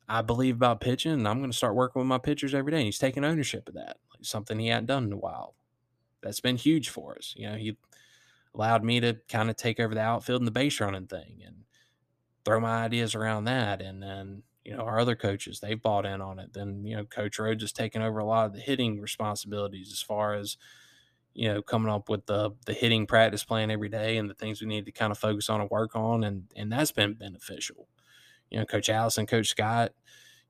I 0.09 0.23
believe 0.23 0.57
about 0.57 0.81
pitching, 0.81 1.13
and 1.13 1.27
I'm 1.27 1.39
going 1.39 1.51
to 1.51 1.57
start 1.57 1.75
working 1.75 2.01
with 2.01 2.09
my 2.09 2.19
pitchers 2.19 2.55
every 2.55 2.71
day." 2.71 2.79
And 2.79 2.87
he's 2.87 2.99
taking 2.99 3.25
ownership 3.25 3.69
of 3.69 3.75
that, 3.75 3.99
like 4.13 4.25
something 4.25 4.59
he 4.59 4.69
hadn't 4.69 4.87
done 4.87 5.05
in 5.05 5.13
a 5.13 5.17
while. 5.17 5.55
That's 6.23 6.41
been 6.41 6.57
huge 6.57 6.89
for 6.89 7.17
us. 7.17 7.35
You 7.37 7.51
know, 7.51 7.57
he 7.57 7.77
allowed 8.55 8.85
me 8.85 9.01
to 9.01 9.17
kind 9.29 9.51
of 9.51 9.57
take 9.57 9.81
over 9.81 9.95
the 9.95 10.01
outfield 10.01 10.41
and 10.41 10.47
the 10.47 10.53
base 10.53 10.81
running 10.81 11.07
thing, 11.07 11.43
and 11.45 11.65
throw 12.45 12.61
my 12.61 12.85
ideas 12.85 13.15
around 13.15 13.45
that. 13.45 13.83
And 13.83 14.03
then, 14.03 14.43
you 14.65 14.77
know, 14.77 14.83
our 14.85 14.99
other 15.01 15.17
coaches 15.17 15.61
they've 15.61 15.81
bought 15.81 16.07
in 16.07 16.21
on 16.21 16.39
it. 16.39 16.53
Then, 16.53 16.85
you 16.85 16.97
know, 16.97 17.05
Coach 17.05 17.39
Rhodes 17.39 17.63
has 17.63 17.73
taken 17.73 18.03
over 18.03 18.19
a 18.19 18.25
lot 18.25 18.47
of 18.47 18.55
the 18.55 18.61
hitting 18.61 19.01
responsibilities 19.01 19.91
as 19.93 20.03
far 20.03 20.35
as 20.35 20.57
you 21.35 21.49
know, 21.49 21.63
coming 21.63 21.93
up 21.93 22.09
with 22.09 22.27
the 22.27 22.51
the 22.67 22.73
hitting 22.73 23.07
practice 23.07 23.45
plan 23.45 23.71
every 23.71 23.89
day 23.89 24.17
and 24.17 24.29
the 24.29 24.35
things 24.35 24.61
we 24.61 24.67
need 24.67 24.87
to 24.87 24.93
kind 24.93 25.13
of 25.13 25.19
focus 25.19 25.49
on 25.49 25.61
and 25.61 25.71
work 25.71 25.95
on, 25.95 26.25
and 26.25 26.45
and 26.57 26.73
that's 26.73 26.93
been 26.93 27.15
beneficial. 27.15 27.89
You 28.51 28.59
know, 28.61 28.67
Coach 28.67 28.89
Allison, 28.89 29.27
Coach 29.27 29.49
Scott, 29.49 29.93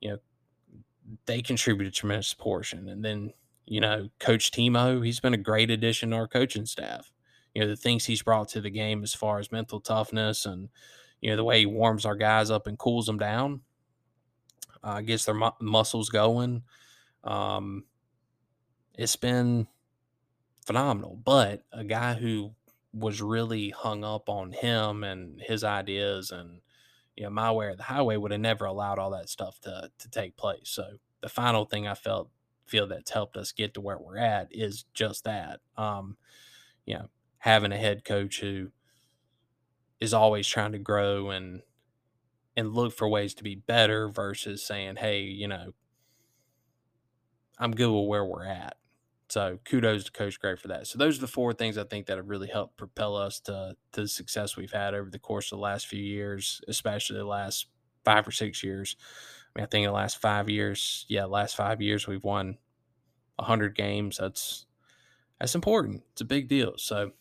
you 0.01 0.11
know, 0.11 0.19
they 1.27 1.43
contribute 1.43 1.89
a 1.89 1.91
tremendous 1.91 2.35
portion, 2.35 2.89
and 2.89 3.05
then 3.05 3.33
you 3.67 3.81
know, 3.81 4.09
Coach 4.19 4.51
Timo, 4.51 5.05
he's 5.05 5.21
been 5.21 5.35
a 5.35 5.39
great 5.39 5.71
addition 5.71 6.11
to 6.11 6.17
our 6.17 6.27
coaching 6.27 6.67
staff. 6.67 7.13
You 7.55 7.63
know, 7.63 7.69
the 7.69 7.77
things 7.77 8.07
he's 8.07 8.23
brought 8.23 8.49
to 8.51 8.61
the 8.61 8.71
game 8.71 9.03
as 9.05 9.15
far 9.15 9.39
as 9.39 9.53
mental 9.53 9.81
toughness 9.81 10.45
and 10.45 10.71
you 11.21 11.31
know 11.31 11.37
the 11.37 11.45
way 11.45 11.61
he 11.61 11.67
warms 11.67 12.05
our 12.05 12.17
guys 12.17 12.51
up 12.51 12.67
and 12.67 12.79
cools 12.79 13.07
them 13.07 13.19
down, 13.19 13.61
uh, 14.83 15.01
gets 15.01 15.25
their 15.25 15.35
mu- 15.35 15.51
muscles 15.61 16.09
going. 16.09 16.63
Um, 17.25 17.85
it's 18.97 19.17
been 19.17 19.67
phenomenal. 20.67 21.17
But 21.23 21.65
a 21.73 21.85
guy 21.85 22.15
who 22.15 22.55
was 22.93 23.23
really 23.23 23.71
hung 23.71 24.05
up 24.05 24.29
on 24.29 24.53
him 24.53 25.05
and 25.05 25.41
his 25.41 25.63
ideas 25.63 26.31
and 26.33 26.61
you 27.17 27.25
know 27.25 27.31
my 27.31 27.53
way 27.53 27.67
or 27.67 27.77
the 27.77 27.85
highway 27.85 28.17
would 28.17 28.33
have 28.33 28.41
never 28.41 28.65
allowed 28.65 28.99
all 28.99 29.11
that 29.11 29.29
stuff 29.29 29.61
to 29.61 29.91
to 29.99 30.11
take 30.11 30.37
place. 30.37 30.69
So 30.69 30.85
the 31.21 31.29
final 31.29 31.65
thing 31.65 31.87
I 31.87 31.95
felt 31.95 32.31
feel 32.67 32.87
that's 32.87 33.11
helped 33.11 33.37
us 33.37 33.53
get 33.53 33.75
to 33.75 33.81
where 33.81 33.99
we're 33.99 34.17
at 34.17 34.49
is 34.51 34.85
just 34.95 35.25
that. 35.25 35.61
Um, 35.77 36.17
you 36.87 36.95
know, 36.95 37.09
having 37.39 37.73
a 37.73 37.77
head 37.77 38.05
coach 38.05 38.41
who 38.41 38.71
is 40.01 40.15
always 40.15 40.47
trying 40.47 40.73
to 40.73 40.79
grow 40.79 41.31
and 41.31 41.63
and 42.57 42.75
look 42.75 42.93
for 42.93 43.09
ways 43.09 43.35
to 43.35 43.45
be 43.45 43.55
better 43.55 44.09
versus 44.09 44.65
saying, 44.65 44.97
"Hey, 44.97 45.23
you 45.23 45.49
know, 45.49 45.73
I'm 47.59 47.73
good 47.73 47.91
with 47.91 48.09
where 48.09 48.25
we're 48.25 48.47
at." 48.47 48.77
So 49.29 49.61
kudos 49.65 50.05
to 50.05 50.13
Coach 50.13 50.41
Gray 50.41 50.57
for 50.57 50.69
that. 50.69 50.89
So 50.89 50.99
those 50.99 51.19
are 51.19 51.21
the 51.21 51.29
four 51.29 51.53
things 51.53 51.79
I 51.79 51.85
think 51.85 52.07
that 52.07 52.17
have 52.17 52.29
really 52.29 52.49
helped 52.49 52.77
propel 52.77 53.17
us 53.17 53.41
to 53.41 53.77
to 53.93 54.03
the 54.03 54.09
success 54.09 54.57
we've 54.57 54.73
had 54.73 54.95
over 54.95 55.11
the 55.11 55.19
course 55.19 55.53
of 55.53 55.59
the 55.59 55.63
last 55.63 55.87
few 55.87 56.03
years, 56.03 56.61
especially 56.69 57.19
the 57.19 57.25
last 57.25 57.67
five 58.05 58.27
or 58.27 58.33
six 58.33 58.65
years. 58.65 58.97
I 59.55 59.59
mean, 59.59 59.65
I 59.65 59.67
think 59.67 59.85
in 59.85 59.91
the 59.91 59.97
last 59.97 60.21
five 60.21 60.49
years, 60.49 61.07
yeah, 61.09 61.25
last 61.27 61.57
five 61.57 61.81
years 61.81 62.07
we've 62.07 62.25
won 62.25 62.59
hundred 63.39 63.75
games. 63.77 64.19
That's 64.19 64.67
that's 65.39 65.55
important. 65.55 66.03
It's 66.13 66.21
a 66.21 66.27
big 66.27 66.49
deal. 66.49 66.75
So, 66.77 67.13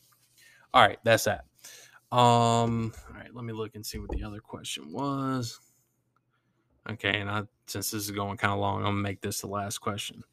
all 0.73 0.81
right, 0.81 0.99
that's 1.03 1.25
that. 1.25 1.45
Um, 2.11 2.91
all 3.07 3.15
right, 3.15 3.33
let 3.33 3.45
me 3.45 3.53
look 3.53 3.75
and 3.75 3.85
see 3.85 3.99
what 3.99 4.09
the 4.09 4.23
other 4.23 4.39
question 4.39 4.91
was. 4.91 5.59
Okay, 6.89 7.19
and 7.19 7.29
I 7.29 7.43
since 7.67 7.91
this 7.91 8.05
is 8.05 8.11
going 8.11 8.37
kind 8.37 8.53
of 8.53 8.59
long, 8.59 8.77
I'm 8.79 8.85
gonna 8.85 8.97
make 8.97 9.21
this 9.21 9.41
the 9.41 9.47
last 9.47 9.77
question. 9.77 10.23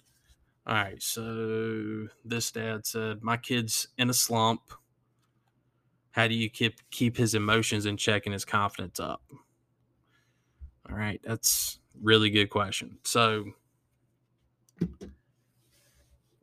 All 0.66 0.74
right, 0.74 1.03
so 1.03 2.09
this 2.24 2.51
dad 2.51 2.87
said, 2.87 3.22
"My 3.22 3.37
kid's 3.37 3.89
in 3.99 4.09
a 4.09 4.14
slump. 4.14 4.62
How 6.12 6.29
do 6.29 6.35
you 6.35 6.49
keep 6.49 6.81
keep 6.91 7.18
his 7.18 7.35
emotions 7.35 7.85
in 7.85 7.99
check 7.99 8.24
and 8.24 8.33
his 8.33 8.47
confidence 8.47 8.99
up?" 8.99 9.22
All 10.89 10.97
right, 10.97 11.20
that's 11.22 11.79
really 12.01 12.31
good 12.31 12.49
question. 12.49 12.99
So, 13.05 13.53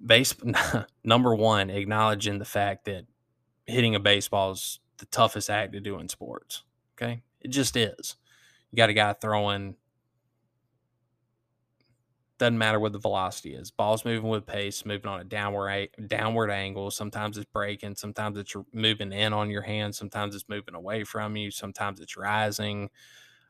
base 0.06 0.36
number 1.04 1.34
one, 1.34 1.72
acknowledging 1.72 2.38
the 2.38 2.46
fact 2.46 2.86
that 2.86 3.06
hitting 3.66 3.96
a 3.96 4.00
baseball 4.00 4.52
is 4.52 4.80
the 5.04 5.10
toughest 5.18 5.50
act 5.50 5.74
to 5.74 5.80
do 5.80 6.00
in 6.00 6.08
sports. 6.08 6.64
Okay, 6.96 7.22
it 7.42 7.50
just 7.50 7.76
is. 7.76 8.16
You 8.72 8.78
got 8.78 8.90
a 8.90 8.94
guy 8.94 9.14
throwing 9.14 9.76
doesn't 12.40 12.58
matter 12.58 12.80
what 12.80 12.92
the 12.92 13.00
velocity 13.00 13.54
is. 13.54 13.72
Ball's 13.72 14.06
moving 14.06 14.30
with 14.30 14.46
pace, 14.46 14.86
moving 14.86 15.08
on 15.08 15.20
a 15.20 15.24
downward 15.24 15.90
downward 16.08 16.50
angle. 16.50 16.92
Sometimes 16.92 17.38
it's 17.38 17.50
breaking, 17.54 17.96
sometimes 17.96 18.38
it's 18.38 18.56
moving 18.74 19.14
in 19.14 19.34
on 19.34 19.50
your 19.50 19.62
hand, 19.62 19.96
sometimes 19.96 20.36
it's 20.36 20.50
moving 20.50 20.76
away 20.76 21.04
from 21.04 21.38
you, 21.38 21.52
sometimes 21.52 22.00
it's 22.00 22.18
rising. 22.18 22.90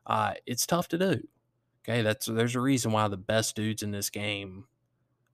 Uh, 0.06 0.34
it's 0.46 0.66
tough 0.66 0.88
to 0.88 0.98
do. 0.98 1.20
Okay, 1.82 2.02
that's 2.02 2.26
there's 2.26 2.54
a 2.54 2.60
reason 2.60 2.92
why 2.92 3.08
the 3.08 3.16
best 3.16 3.56
dudes 3.56 3.82
in 3.82 3.90
this 3.90 4.10
game 4.10 4.66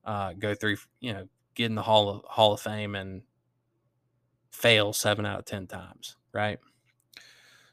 uh, 0.04 0.32
go 0.32 0.54
through, 0.54 0.76
you 1.00 1.12
know, 1.12 1.28
get 1.54 1.66
in 1.66 1.74
the 1.74 1.82
Hall 1.82 2.08
of 2.08 2.24
Hall 2.24 2.52
of 2.52 2.60
Fame 2.60 2.94
and 2.94 3.22
fail 4.50 4.92
seven 4.92 5.26
out 5.26 5.40
of 5.40 5.44
ten 5.44 5.66
times, 5.66 6.16
right? 6.32 6.58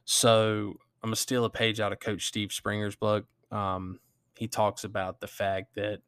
So 0.06 0.76
I'm 1.04 1.10
gonna 1.10 1.16
steal 1.16 1.46
a 1.46 1.50
page 1.50 1.80
out 1.80 1.92
of 1.92 2.00
Coach 2.00 2.26
Steve 2.26 2.52
Springer's 2.52 2.96
book. 2.96 3.26
Um, 3.52 4.00
he 4.36 4.48
talks 4.48 4.84
about 4.84 5.20
the 5.20 5.28
fact 5.28 5.76
that 5.76 6.02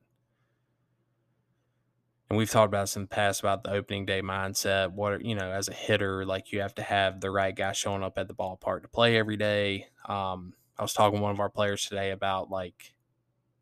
and 2.29 2.37
we've 2.37 2.49
talked 2.49 2.67
about 2.67 2.83
this 2.83 2.95
in 2.95 3.03
the 3.03 3.07
past 3.07 3.39
about 3.39 3.63
the 3.63 3.71
opening 3.71 4.05
day 4.05 4.21
mindset. 4.21 4.91
What 4.91 5.25
you 5.25 5.35
know, 5.35 5.51
as 5.51 5.67
a 5.67 5.73
hitter, 5.73 6.25
like 6.25 6.51
you 6.51 6.61
have 6.61 6.75
to 6.75 6.83
have 6.83 7.21
the 7.21 7.31
right 7.31 7.55
guy 7.55 7.71
showing 7.71 8.03
up 8.03 8.17
at 8.17 8.27
the 8.27 8.35
ballpark 8.35 8.83
to 8.83 8.87
play 8.87 9.17
every 9.17 9.37
day. 9.37 9.87
Um, 10.07 10.53
I 10.77 10.83
was 10.83 10.93
talking 10.93 11.17
to 11.17 11.23
one 11.23 11.31
of 11.31 11.39
our 11.39 11.49
players 11.49 11.85
today 11.85 12.11
about 12.11 12.51
like 12.51 12.93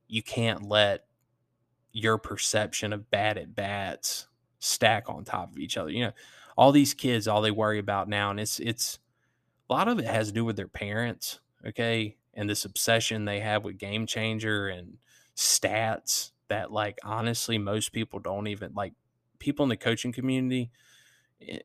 you 0.08 0.22
can't 0.22 0.68
let 0.68 1.06
your 1.94 2.18
perception 2.18 2.92
of 2.92 3.10
bad 3.10 3.38
at 3.38 3.56
bats 3.56 4.28
stack 4.60 5.10
on 5.10 5.24
top 5.24 5.52
of 5.52 5.58
each 5.58 5.78
other. 5.78 5.90
You 5.90 6.06
know, 6.08 6.12
all 6.58 6.72
these 6.72 6.94
kids, 6.94 7.28
all 7.28 7.42
they 7.42 7.52
worry 7.52 7.80
about 7.80 8.10
now, 8.10 8.32
and 8.32 8.40
it's 8.40 8.60
it's 8.60 9.00
a 9.70 9.74
lot 9.74 9.88
of 9.88 10.00
it 10.00 10.06
has 10.06 10.28
to 10.28 10.34
do 10.34 10.46
with 10.46 10.58
their 10.58 10.68
parents. 10.68 11.40
Okay, 11.66 12.18
and 12.34 12.50
this 12.50 12.66
obsession 12.66 13.26
they 13.26 13.40
have 13.40 13.64
with 13.64 13.78
game 13.78 14.08
changer 14.08 14.68
and 14.68 14.98
stats 15.36 16.32
that 16.50 16.72
like 16.72 16.98
honestly 17.04 17.58
most 17.58 17.92
people 17.92 18.20
don't 18.20 18.48
even 18.48 18.74
like 18.74 18.94
people 19.40 19.64
in 19.64 19.70
the 19.70 19.78
coaching 19.78 20.12
community 20.12 20.72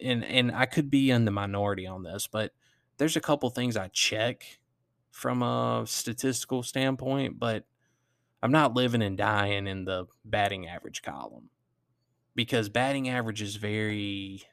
and 0.00 0.24
and 0.24 0.52
I 0.52 0.66
could 0.66 0.90
be 0.90 1.10
in 1.10 1.24
the 1.24 1.30
minority 1.30 1.86
on 1.86 2.02
this, 2.02 2.26
but 2.26 2.52
there's 2.98 3.16
a 3.16 3.20
couple 3.20 3.48
things 3.50 3.76
I 3.76 3.88
check 3.88 4.60
from 5.10 5.42
a 5.42 5.84
statistical 5.86 6.62
standpoint, 6.62 7.38
but 7.38 7.64
I'm 8.42 8.52
not 8.52 8.74
living 8.74 9.02
and 9.02 9.16
dying 9.16 9.66
in 9.66 9.84
the 9.84 10.06
batting 10.24 10.66
average 10.68 11.02
column 11.02 11.50
because 12.34 12.68
batting 12.68 13.08
average 13.08 13.42
is 13.42 13.56
very 13.56 14.44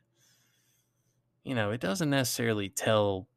you 1.50 1.56
know, 1.56 1.72
it 1.72 1.82
doesn't 1.82 2.12
necessarily 2.12 2.70
tell 2.70 3.28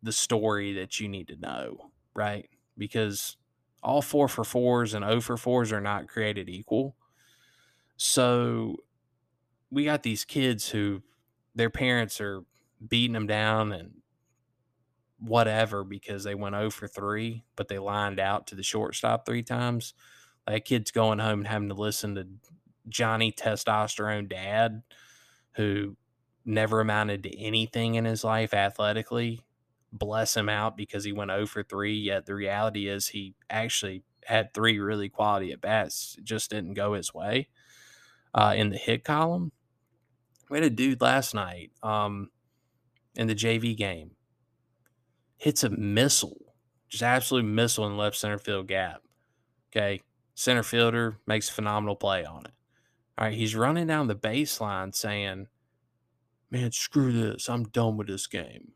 the 0.00 0.12
story 0.12 0.74
that 0.74 1.00
you 1.00 1.08
need 1.08 1.26
to 1.26 1.34
know, 1.34 1.90
right? 2.14 2.48
Because 2.78 3.36
all 3.82 4.00
four 4.00 4.28
for 4.28 4.44
fours 4.44 4.94
and 4.94 5.04
O 5.04 5.08
oh 5.08 5.20
for 5.20 5.36
fours 5.36 5.72
are 5.72 5.80
not 5.80 6.06
created 6.06 6.48
equal. 6.48 6.94
So 7.96 8.76
we 9.72 9.84
got 9.84 10.04
these 10.04 10.24
kids 10.24 10.68
who 10.68 11.02
their 11.56 11.68
parents 11.68 12.20
are 12.20 12.44
beating 12.88 13.14
them 13.14 13.26
down 13.26 13.72
and 13.72 13.90
whatever 15.18 15.82
because 15.82 16.22
they 16.22 16.36
went 16.36 16.54
0 16.54 16.70
for 16.70 16.86
3, 16.86 17.42
but 17.56 17.66
they 17.66 17.80
lined 17.80 18.20
out 18.20 18.46
to 18.46 18.54
the 18.54 18.62
shortstop 18.62 19.26
three 19.26 19.42
times. 19.42 19.94
That 20.46 20.64
kid's 20.64 20.92
going 20.92 21.18
home 21.18 21.40
and 21.40 21.48
having 21.48 21.70
to 21.70 21.74
listen 21.74 22.14
to 22.14 22.28
Johnny 22.88 23.32
testosterone 23.32 24.28
dad 24.28 24.84
who 25.56 25.96
never 26.44 26.80
amounted 26.80 27.22
to 27.22 27.38
anything 27.38 27.94
in 27.94 28.04
his 28.04 28.24
life 28.24 28.54
athletically. 28.54 29.40
Bless 29.92 30.36
him 30.36 30.48
out 30.48 30.76
because 30.76 31.04
he 31.04 31.12
went 31.12 31.30
0 31.30 31.46
for 31.46 31.62
3. 31.62 31.94
Yet 31.94 32.26
the 32.26 32.34
reality 32.34 32.88
is 32.88 33.08
he 33.08 33.34
actually 33.48 34.04
had 34.24 34.54
three 34.54 34.78
really 34.78 35.08
quality 35.08 35.52
at 35.52 35.60
bats. 35.60 36.16
Just 36.22 36.50
didn't 36.50 36.74
go 36.74 36.94
his 36.94 37.12
way 37.12 37.48
uh, 38.34 38.54
in 38.56 38.70
the 38.70 38.76
hit 38.76 39.04
column. 39.04 39.52
We 40.48 40.58
had 40.58 40.64
a 40.64 40.70
dude 40.70 41.00
last 41.00 41.34
night 41.34 41.70
um, 41.82 42.30
in 43.14 43.26
the 43.26 43.34
JV 43.34 43.76
game 43.76 44.12
hits 45.40 45.64
a 45.64 45.70
missile, 45.70 46.54
just 46.88 47.02
absolute 47.02 47.44
missile 47.44 47.86
in 47.86 47.96
left 47.96 48.14
center 48.14 48.38
field 48.38 48.68
gap. 48.68 49.02
Okay. 49.72 50.02
Center 50.34 50.62
fielder 50.62 51.16
makes 51.26 51.48
a 51.48 51.52
phenomenal 51.52 51.96
play 51.96 52.24
on 52.24 52.44
it. 52.44 52.52
All 53.16 53.26
right. 53.26 53.34
He's 53.34 53.56
running 53.56 53.86
down 53.86 54.06
the 54.06 54.14
baseline 54.14 54.94
saying, 54.94 55.46
Man, 56.50 56.72
screw 56.72 57.12
this. 57.12 57.48
I'm 57.48 57.64
done 57.64 57.96
with 57.96 58.08
this 58.08 58.26
game. 58.26 58.72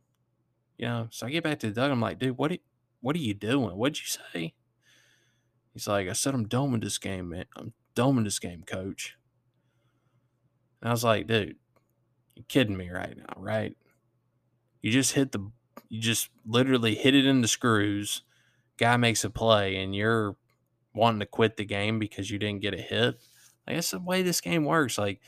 You 0.79 0.87
know, 0.87 1.09
so 1.11 1.27
I 1.27 1.31
get 1.31 1.45
back 1.45 1.61
to 1.61 1.71
Doug. 1.71 1.91
I'm 1.91 2.01
like, 2.01 2.19
dude, 2.19 2.37
what 2.37 2.53
are, 2.53 2.59
what 3.01 3.17
are 3.17 3.21
you 3.21 3.35
doing? 3.35 3.77
What'd 3.77 3.99
you 3.99 4.07
say? 4.07 4.55
He's 5.73 5.89
like, 5.89 6.09
I 6.09 6.13
said 6.13 6.35
I'm 6.35 6.47
done 6.47 6.73
with 6.73 6.83
this 6.83 6.99
game, 6.99 7.31
man. 7.31 7.47
I'm 7.57 7.73
done 7.95 8.17
with 8.17 8.25
this 8.25 8.39
game, 8.39 8.63
coach. 8.65 9.17
And 10.81 10.89
I 10.89 10.93
was 10.93 11.05
like, 11.05 11.27
dude, 11.27 11.57
you're 12.35 12.45
kidding 12.49 12.77
me 12.77 12.91
right 12.91 13.17
now, 13.17 13.35
right? 13.37 13.77
You 14.83 14.93
just 14.93 15.13
hit 15.13 15.33
the 15.33 15.51
you 15.89 16.01
just 16.01 16.29
literally 16.47 16.95
hit 16.95 17.15
it 17.15 17.27
in 17.27 17.41
the 17.41 17.49
screws. 17.49 18.23
Guy 18.79 18.97
makes 18.97 19.25
a 19.25 19.31
play, 19.31 19.77
and 19.77 19.95
you're 19.95 20.37
wanting 20.95 21.21
to 21.21 21.27
quit 21.27 21.57
the 21.57 21.65
game 21.65 21.99
because 21.99 22.31
you 22.31 22.39
didn't 22.39 22.63
get 22.63 22.75
a 22.75 22.81
hit. 22.81 23.17
Like, 23.67 23.77
that's 23.77 23.93
the 23.93 24.01
way 24.01 24.23
this 24.23 24.41
game 24.41 24.65
works. 24.65 24.99
Like, 24.99 25.21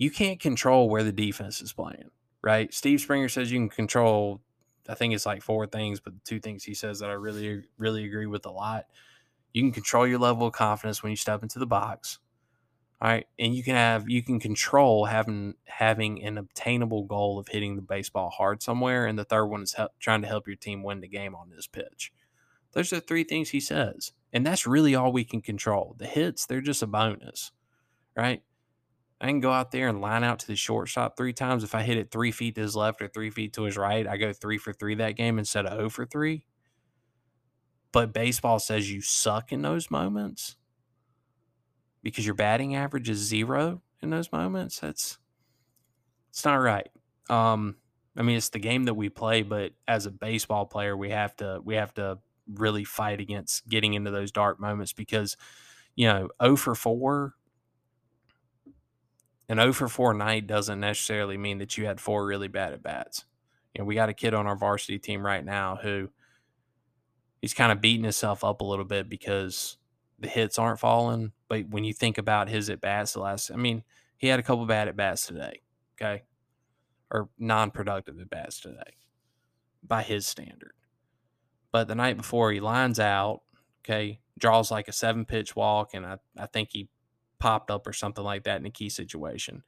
you 0.00 0.10
can't 0.10 0.40
control 0.40 0.88
where 0.88 1.04
the 1.04 1.12
defense 1.12 1.60
is 1.60 1.74
playing, 1.74 2.10
right? 2.42 2.72
Steve 2.72 3.02
Springer 3.02 3.28
says 3.28 3.52
you 3.52 3.58
can 3.58 3.68
control, 3.68 4.40
I 4.88 4.94
think 4.94 5.12
it's 5.12 5.26
like 5.26 5.42
four 5.42 5.66
things, 5.66 6.00
but 6.00 6.14
two 6.24 6.40
things 6.40 6.64
he 6.64 6.72
says 6.72 7.00
that 7.00 7.10
I 7.10 7.12
really, 7.12 7.64
really 7.76 8.06
agree 8.06 8.24
with 8.24 8.46
a 8.46 8.50
lot. 8.50 8.86
You 9.52 9.62
can 9.62 9.72
control 9.72 10.06
your 10.06 10.18
level 10.18 10.46
of 10.46 10.54
confidence 10.54 11.02
when 11.02 11.10
you 11.10 11.16
step 11.16 11.42
into 11.42 11.58
the 11.58 11.66
box. 11.66 12.18
All 13.02 13.10
right, 13.10 13.26
and 13.38 13.54
you 13.54 13.62
can 13.62 13.74
have 13.74 14.08
you 14.08 14.22
can 14.22 14.40
control 14.40 15.06
having 15.06 15.54
having 15.64 16.22
an 16.22 16.38
obtainable 16.38 17.04
goal 17.04 17.38
of 17.38 17.48
hitting 17.48 17.76
the 17.76 17.82
baseball 17.82 18.30
hard 18.30 18.62
somewhere, 18.62 19.06
and 19.06 19.18
the 19.18 19.24
third 19.24 19.46
one 19.46 19.62
is 19.62 19.74
help, 19.74 19.92
trying 19.98 20.20
to 20.22 20.28
help 20.28 20.46
your 20.46 20.56
team 20.56 20.82
win 20.82 21.00
the 21.00 21.08
game 21.08 21.34
on 21.34 21.50
this 21.50 21.66
pitch. 21.66 22.12
Those 22.72 22.92
are 22.92 23.00
three 23.00 23.24
things 23.24 23.50
he 23.50 23.60
says, 23.60 24.12
and 24.34 24.46
that's 24.46 24.66
really 24.66 24.94
all 24.94 25.12
we 25.12 25.24
can 25.24 25.40
control. 25.40 25.94
The 25.98 26.06
hits, 26.06 26.44
they're 26.44 26.60
just 26.60 26.82
a 26.82 26.86
bonus, 26.86 27.52
right? 28.14 28.42
I 29.20 29.26
can 29.26 29.40
go 29.40 29.52
out 29.52 29.70
there 29.70 29.88
and 29.88 30.00
line 30.00 30.24
out 30.24 30.38
to 30.40 30.46
the 30.46 30.56
shortstop 30.56 31.16
three 31.16 31.34
times. 31.34 31.62
If 31.62 31.74
I 31.74 31.82
hit 31.82 31.98
it 31.98 32.10
three 32.10 32.30
feet 32.30 32.54
to 32.54 32.62
his 32.62 32.74
left 32.74 33.02
or 33.02 33.08
three 33.08 33.30
feet 33.30 33.52
to 33.54 33.64
his 33.64 33.76
right, 33.76 34.06
I 34.06 34.16
go 34.16 34.32
three 34.32 34.56
for 34.56 34.72
three 34.72 34.94
that 34.94 35.16
game 35.16 35.38
instead 35.38 35.66
of 35.66 35.76
0 35.76 35.90
for 35.90 36.06
three. 36.06 36.46
But 37.92 38.14
baseball 38.14 38.58
says 38.58 38.90
you 38.90 39.02
suck 39.02 39.52
in 39.52 39.62
those 39.62 39.90
moments 39.90 40.56
because 42.02 42.24
your 42.24 42.34
batting 42.34 42.74
average 42.74 43.10
is 43.10 43.18
zero 43.18 43.82
in 44.00 44.08
those 44.10 44.32
moments. 44.32 44.80
That's 44.80 45.18
it's 46.30 46.44
not 46.44 46.54
right. 46.54 46.88
Um, 47.28 47.76
I 48.16 48.22
mean, 48.22 48.36
it's 48.36 48.50
the 48.50 48.58
game 48.58 48.84
that 48.84 48.94
we 48.94 49.08
play, 49.08 49.42
but 49.42 49.72
as 49.86 50.06
a 50.06 50.10
baseball 50.10 50.64
player, 50.64 50.96
we 50.96 51.10
have 51.10 51.36
to 51.36 51.60
we 51.62 51.74
have 51.74 51.92
to 51.94 52.18
really 52.54 52.84
fight 52.84 53.20
against 53.20 53.68
getting 53.68 53.94
into 53.94 54.10
those 54.10 54.32
dark 54.32 54.60
moments 54.60 54.92
because 54.92 55.36
you 55.96 56.06
know, 56.06 56.28
0 56.42 56.56
for 56.56 56.74
4 56.74 57.34
an 59.50 59.58
0 59.58 59.72
for 59.72 59.88
4 59.88 60.14
night 60.14 60.46
doesn't 60.46 60.78
necessarily 60.78 61.36
mean 61.36 61.58
that 61.58 61.76
you 61.76 61.84
had 61.84 62.00
four 62.00 62.24
really 62.24 62.46
bad 62.46 62.72
at 62.72 62.84
bats. 62.84 63.24
You 63.74 63.80
know, 63.80 63.84
we 63.84 63.96
got 63.96 64.08
a 64.08 64.14
kid 64.14 64.32
on 64.32 64.46
our 64.46 64.54
varsity 64.54 65.00
team 65.00 65.26
right 65.26 65.44
now 65.44 65.76
who 65.82 66.08
he's 67.42 67.52
kind 67.52 67.72
of 67.72 67.80
beating 67.80 68.04
himself 68.04 68.44
up 68.44 68.60
a 68.60 68.64
little 68.64 68.84
bit 68.84 69.08
because 69.08 69.76
the 70.20 70.28
hits 70.28 70.56
aren't 70.56 70.78
falling. 70.78 71.32
But 71.48 71.68
when 71.68 71.82
you 71.82 71.92
think 71.92 72.16
about 72.16 72.48
his 72.48 72.70
at 72.70 72.80
bats, 72.80 73.14
the 73.14 73.20
last, 73.20 73.50
I 73.50 73.56
mean, 73.56 73.82
he 74.16 74.28
had 74.28 74.38
a 74.38 74.44
couple 74.44 74.64
bad 74.66 74.86
at 74.86 74.96
bats 74.96 75.26
today, 75.26 75.62
okay, 76.00 76.22
or 77.10 77.28
non 77.36 77.72
productive 77.72 78.20
at 78.20 78.30
bats 78.30 78.60
today 78.60 78.94
by 79.82 80.02
his 80.02 80.28
standard. 80.28 80.74
But 81.72 81.88
the 81.88 81.96
night 81.96 82.16
before, 82.16 82.52
he 82.52 82.60
lines 82.60 83.00
out, 83.00 83.40
okay, 83.82 84.20
draws 84.38 84.70
like 84.70 84.86
a 84.86 84.92
seven 84.92 85.24
pitch 85.24 85.56
walk, 85.56 85.90
and 85.92 86.06
I, 86.06 86.18
I 86.38 86.46
think 86.46 86.68
he 86.70 86.88
popped 87.40 87.70
up 87.70 87.86
or 87.86 87.92
something 87.92 88.22
like 88.22 88.44
that 88.44 88.60
in 88.60 88.66
a 88.66 88.70
key 88.70 88.88
situation. 88.88 89.64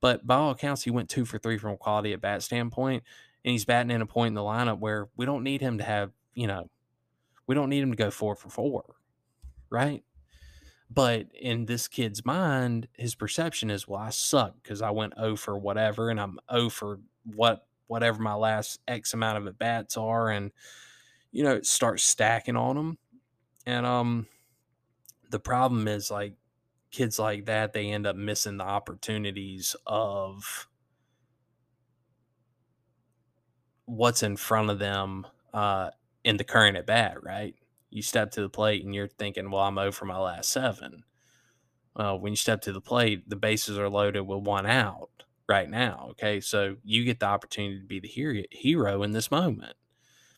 But 0.00 0.26
by 0.26 0.36
all 0.36 0.50
accounts, 0.52 0.84
he 0.84 0.90
went 0.90 1.08
two 1.08 1.24
for 1.24 1.38
three 1.38 1.58
from 1.58 1.72
a 1.72 1.76
quality 1.76 2.12
at 2.12 2.20
bat 2.20 2.42
standpoint, 2.44 3.02
and 3.44 3.52
he's 3.52 3.64
batting 3.64 3.90
in 3.90 4.02
a 4.02 4.06
point 4.06 4.28
in 4.28 4.34
the 4.34 4.42
lineup 4.42 4.78
where 4.78 5.08
we 5.16 5.26
don't 5.26 5.42
need 5.42 5.60
him 5.60 5.78
to 5.78 5.84
have, 5.84 6.12
you 6.34 6.46
know, 6.46 6.70
we 7.48 7.54
don't 7.54 7.70
need 7.70 7.82
him 7.82 7.90
to 7.90 7.96
go 7.96 8.10
four 8.10 8.36
for 8.36 8.50
four 8.50 8.84
right? 9.70 10.02
But 10.90 11.26
in 11.38 11.66
this 11.66 11.88
kid's 11.88 12.24
mind, 12.24 12.88
his 12.92 13.14
perception 13.14 13.70
is, 13.70 13.88
well, 13.88 14.00
I 14.00 14.10
suck 14.10 14.54
because 14.62 14.82
I 14.82 14.90
went 14.90 15.14
O 15.16 15.36
for 15.36 15.58
whatever, 15.58 16.10
and 16.10 16.20
I'm 16.20 16.38
O 16.48 16.68
for 16.68 17.00
what 17.24 17.66
whatever 17.88 18.20
my 18.20 18.34
last 18.34 18.80
X 18.86 19.14
amount 19.14 19.38
of 19.38 19.46
at 19.46 19.58
bats 19.58 19.96
are, 19.96 20.30
and 20.30 20.52
you 21.32 21.42
know, 21.42 21.54
it 21.54 21.66
starts 21.66 22.04
stacking 22.04 22.56
on 22.56 22.76
them. 22.76 22.98
And 23.66 23.84
um, 23.84 24.26
the 25.30 25.40
problem 25.40 25.88
is 25.88 26.10
like 26.10 26.34
kids 26.96 27.18
like 27.18 27.46
that, 27.46 27.72
they 27.72 27.90
end 27.90 28.06
up 28.06 28.16
missing 28.16 28.56
the 28.56 28.64
opportunities 28.64 29.76
of 29.86 30.68
what's 33.84 34.22
in 34.22 34.36
front 34.36 34.70
of 34.70 34.78
them 34.78 35.26
uh, 35.54 35.90
in 36.24 36.36
the 36.36 36.44
current 36.44 36.76
at 36.76 36.86
bat, 36.86 37.22
right? 37.22 37.54
you 37.96 38.02
step 38.02 38.30
to 38.32 38.42
the 38.42 38.48
plate 38.48 38.84
and 38.84 38.94
you're 38.94 39.08
thinking, 39.08 39.50
well, 39.50 39.62
I'm 39.62 39.78
over 39.78 40.04
my 40.04 40.18
last 40.18 40.50
seven. 40.50 41.04
Well, 41.94 42.18
when 42.18 42.32
you 42.32 42.36
step 42.36 42.60
to 42.62 42.72
the 42.72 42.80
plate, 42.80 43.28
the 43.28 43.36
bases 43.36 43.78
are 43.78 43.88
loaded 43.88 44.20
with 44.20 44.42
one 44.42 44.66
out 44.66 45.24
right 45.48 45.68
now. 45.68 46.08
Okay. 46.10 46.40
So 46.40 46.76
you 46.84 47.04
get 47.04 47.20
the 47.20 47.26
opportunity 47.26 47.80
to 47.80 47.86
be 47.86 48.00
the 48.00 48.44
hero 48.50 49.02
in 49.02 49.12
this 49.12 49.30
moment. 49.30 49.74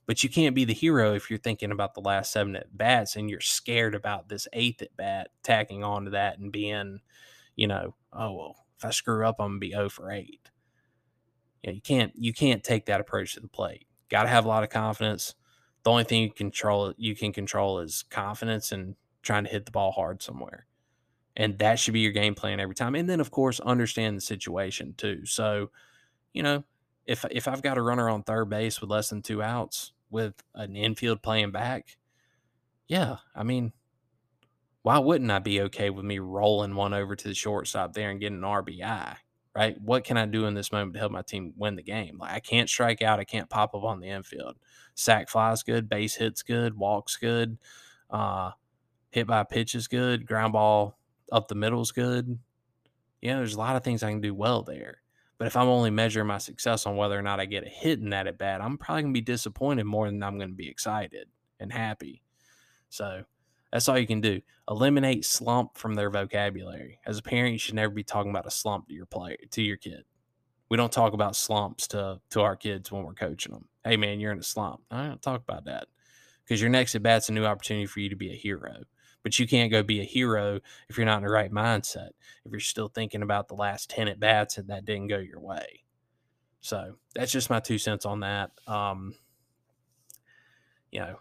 But 0.09 0.25
you 0.25 0.29
can't 0.29 0.57
be 0.57 0.65
the 0.65 0.75
hero 0.75 1.15
if 1.15 1.31
you're 1.31 1.39
thinking 1.39 1.71
about 1.71 1.95
the 1.95 2.01
last 2.01 2.33
seven 2.33 2.57
at 2.57 2.77
bats 2.77 3.15
and 3.15 3.31
you're 3.31 3.41
scared 3.41 3.95
about 3.95 4.29
this 4.29 4.49
eighth 4.53 4.83
at 4.83 4.97
bat 4.97 5.29
tacking 5.45 5.85
onto 5.85 6.11
that 6.11 6.41
and 6.41 6.51
being, 6.51 6.99
you 7.55 7.69
know, 7.69 7.95
oh 8.13 8.33
well, 8.33 8.57
if 8.77 8.85
I 8.85 8.91
screw 8.91 9.25
up, 9.25 9.37
I'm 9.39 9.51
gonna 9.51 9.59
be 9.61 9.71
0 9.71 9.91
for 9.91 10.11
8. 10.11 10.51
Yeah, 11.63 11.71
you 11.71 11.81
can't 11.81 12.13
you 12.17 12.33
can't 12.33 12.65
take 12.65 12.87
that 12.87 13.01
approach 13.01 13.35
to 13.35 13.41
the 13.41 13.49
plate. 13.49 13.87
Got 14.09 14.25
to 14.25 14.29
have 14.29 14.45
a 14.45 14.49
lot 14.49 14.65
of 14.65 14.71
confidence 14.71 15.37
the 15.89 15.91
only 15.91 16.05
thing 16.05 16.23
you 16.23 16.31
control 16.31 16.93
you 16.97 17.15
can 17.15 17.33
control 17.33 17.81
is 17.81 18.05
confidence 18.11 18.73
and 18.73 18.95
trying 19.23 19.45
to 19.45 19.51
hit 19.51 19.65
the 19.65 19.73
ball 19.73 19.93
hard 19.93 20.23
somewhere. 20.23 20.67
And 21.37 21.59
that 21.61 21.79
should 21.79 21.95
be 21.95 22.01
your 22.01 22.13
game 22.13 22.35
plan 22.35 22.61
every 22.61 22.75
time. 22.75 22.95
And 22.95 23.09
then 23.09 23.21
of 23.21 23.31
course 23.31 23.61
understand 23.61 24.17
the 24.17 24.21
situation 24.21 24.95
too. 24.99 25.25
So, 25.25 25.71
you 26.33 26.43
know, 26.43 26.65
if 27.07 27.25
if 27.31 27.49
I've 27.49 27.63
got 27.63 27.79
a 27.79 27.83
runner 27.83 28.09
on 28.09 28.23
third 28.23 28.51
base 28.51 28.81
with 28.81 28.91
less 28.91 29.09
than 29.09 29.23
two 29.23 29.43
outs 29.43 29.93
with 30.11 30.35
an 30.55 30.77
infield 30.77 31.23
playing 31.23 31.53
back, 31.53 31.97
yeah, 32.87 33.17
I 33.35 33.43
mean, 33.43 33.73
why 34.83 34.99
wouldn't 34.99 35.31
I 35.31 35.39
be 35.39 35.61
okay 35.63 35.91
with 35.91 36.05
me 36.05 36.19
rolling 36.19 36.75
one 36.75 36.95
over 36.95 37.15
to 37.15 37.29
the 37.29 37.35
shortstop 37.35 37.93
there 37.93 38.11
and 38.11 38.21
getting 38.21 38.39
an 38.39 38.45
RBI? 38.45 39.17
Right? 39.55 39.81
What 39.81 40.05
can 40.05 40.17
I 40.17 40.27
do 40.27 40.47
in 40.47 40.55
this 40.55 40.71
moment 40.71 40.93
to 40.95 41.01
help 41.01 41.11
my 41.11 41.23
team 41.23 41.53
win 41.57 41.75
the 41.75 41.83
game? 41.83 42.19
Like 42.19 42.33
I 42.33 42.41
can't 42.41 42.69
strike 42.69 43.03
out, 43.03 43.19
I 43.19 43.25
can't 43.25 43.51
pop 43.51 43.75
up 43.75 43.83
on 43.83 44.01
the 44.01 44.09
infield 44.09 44.57
sack 44.99 45.29
flies 45.29 45.63
good, 45.63 45.89
base 45.89 46.17
hits 46.17 46.43
good, 46.43 46.77
walks 46.77 47.17
good, 47.17 47.57
uh, 48.11 48.51
hit 49.11 49.27
by 49.29 49.45
pitch 49.45 49.75
is 49.75 49.87
good, 49.87 50.27
ground 50.27 50.53
ball 50.53 50.99
up 51.31 51.47
the 51.49 51.55
middle 51.55 51.81
is 51.81 51.93
good. 51.93 52.39
You 53.23 53.31
know, 53.31 53.37
there's 53.39 53.55
a 53.55 53.59
lot 53.59 53.77
of 53.77 53.85
things 53.85 54.03
I 54.03 54.11
can 54.11 54.21
do 54.21 54.35
well 54.35 54.63
there. 54.63 55.03
But 55.39 55.47
if 55.47 55.57
I'm 55.57 55.69
only 55.69 55.91
measuring 55.91 56.27
my 56.27 56.39
success 56.39 56.85
on 56.85 56.97
whether 56.97 57.19
or 57.19 57.23
not 57.23 57.41
I 57.41 57.47
get 57.47 57.65
a 57.65 57.69
hit 57.69 58.01
in 58.01 58.11
that 58.11 58.27
at 58.27 58.39
bat, 58.39 58.61
I'm 58.61 58.77
probably 58.77 59.03
gonna 59.03 59.13
be 59.13 59.21
disappointed 59.21 59.85
more 59.85 60.07
than 60.07 60.23
I'm 60.23 60.39
gonna 60.39 60.53
be 60.53 60.69
excited 60.69 61.29
and 61.61 61.73
happy. 61.73 62.23
So 62.89 63.23
that's 63.73 63.89
all 63.89 63.99
you 63.99 64.07
can 64.07 64.21
do. 64.21 64.41
Eliminate 64.69 65.25
slump 65.25 65.79
from 65.79 65.95
their 65.95 66.11
vocabulary. 66.11 66.99
As 67.07 67.19
a 67.19 67.23
parent, 67.23 67.53
you 67.53 67.59
should 67.59 67.75
never 67.75 67.93
be 67.93 68.03
talking 68.03 68.31
about 68.31 68.47
a 68.47 68.51
slump 68.51 68.89
to 68.89 68.95
your 68.95 69.07
player 69.07 69.37
to 69.51 69.63
your 69.63 69.77
kid. 69.77 70.05
We 70.69 70.77
don't 70.77 70.93
talk 70.93 71.13
about 71.13 71.37
slumps 71.37 71.87
to 71.89 72.21
to 72.31 72.41
our 72.41 72.57
kids 72.57 72.91
when 72.91 73.05
we're 73.05 73.15
coaching 73.15 73.53
them 73.53 73.69
hey 73.89 73.97
man, 73.97 74.21
you're 74.21 74.33
in 74.33 74.39
a 74.39 74.43
slump. 74.43 74.81
I 74.91 75.07
don't 75.07 75.23
talk 75.23 75.43
about 75.43 75.65
that 75.65 75.87
because 76.45 76.61
your 76.61 76.71
next 76.71 76.95
at 76.95 77.03
bat's 77.03 77.29
a 77.29 77.33
new 77.33 77.45
opportunity 77.45 77.87
for 77.87 78.01
you 78.01 78.11
to 78.11 78.17
be 78.17 78.31
a 78.31 78.37
hero. 78.37 78.83
But 79.29 79.39
you 79.39 79.47
can't 79.47 79.71
go 79.71 79.83
be 79.83 80.01
a 80.01 80.05
hero 80.05 80.59
if 80.89 80.97
you're 80.97 81.05
not 81.05 81.19
in 81.19 81.23
the 81.25 81.29
right 81.29 81.53
mindset. 81.53 82.13
If 82.47 82.51
you're 82.51 82.61
still 82.61 82.89
thinking 82.89 83.21
about 83.21 83.49
the 83.49 83.57
last 83.57 83.91
ten 83.91 84.09
at 84.09 84.19
bats 84.19 84.57
and 84.57 84.69
that 84.71 84.87
didn't 84.87 85.09
go 85.09 85.19
your 85.19 85.39
way, 85.39 85.85
So 86.61 86.97
that's 87.15 87.31
just 87.33 87.51
my 87.51 87.61
two 87.61 87.79
cents 87.79 88.07
on 88.07 88.21
that. 88.21 88.53
Um, 88.67 89.15
you 90.91 91.01
know, 91.01 91.17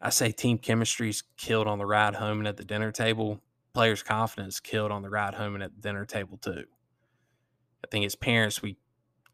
I 0.00 0.10
say 0.10 0.32
team 0.32 0.58
chemistry's 0.58 1.22
killed 1.36 1.66
on 1.66 1.78
the 1.78 1.86
ride 1.86 2.14
home 2.14 2.38
and 2.38 2.48
at 2.48 2.56
the 2.56 2.64
dinner 2.64 2.90
table. 2.90 3.40
Players' 3.74 4.02
confidence 4.02 4.60
killed 4.60 4.90
on 4.90 5.02
the 5.02 5.10
ride 5.10 5.34
home 5.34 5.54
and 5.54 5.62
at 5.62 5.74
the 5.74 5.80
dinner 5.80 6.04
table 6.04 6.38
too. 6.38 6.64
I 7.84 7.88
think 7.90 8.06
as 8.06 8.14
parents, 8.14 8.62
we 8.62 8.78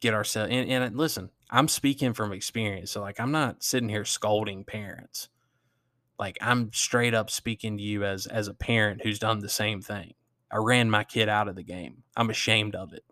get 0.00 0.14
ourselves 0.14 0.52
and, 0.52 0.68
and 0.70 0.96
listen, 0.96 1.30
I'm 1.50 1.68
speaking 1.68 2.14
from 2.14 2.32
experience. 2.32 2.90
So 2.90 3.00
like 3.00 3.20
I'm 3.20 3.32
not 3.32 3.62
sitting 3.62 3.88
here 3.88 4.04
scolding 4.04 4.64
parents. 4.64 5.28
Like 6.18 6.38
I'm 6.40 6.72
straight 6.72 7.14
up 7.14 7.30
speaking 7.30 7.76
to 7.76 7.82
you 7.82 8.04
as 8.04 8.26
as 8.26 8.48
a 8.48 8.54
parent 8.54 9.02
who's 9.02 9.18
done 9.18 9.38
the 9.38 9.48
same 9.48 9.80
thing. 9.80 10.14
I 10.50 10.56
ran 10.56 10.90
my 10.90 11.04
kid 11.04 11.28
out 11.28 11.48
of 11.48 11.56
the 11.56 11.62
game. 11.62 12.04
I'm 12.16 12.30
ashamed 12.30 12.74
of 12.74 12.92
it. 12.92 13.04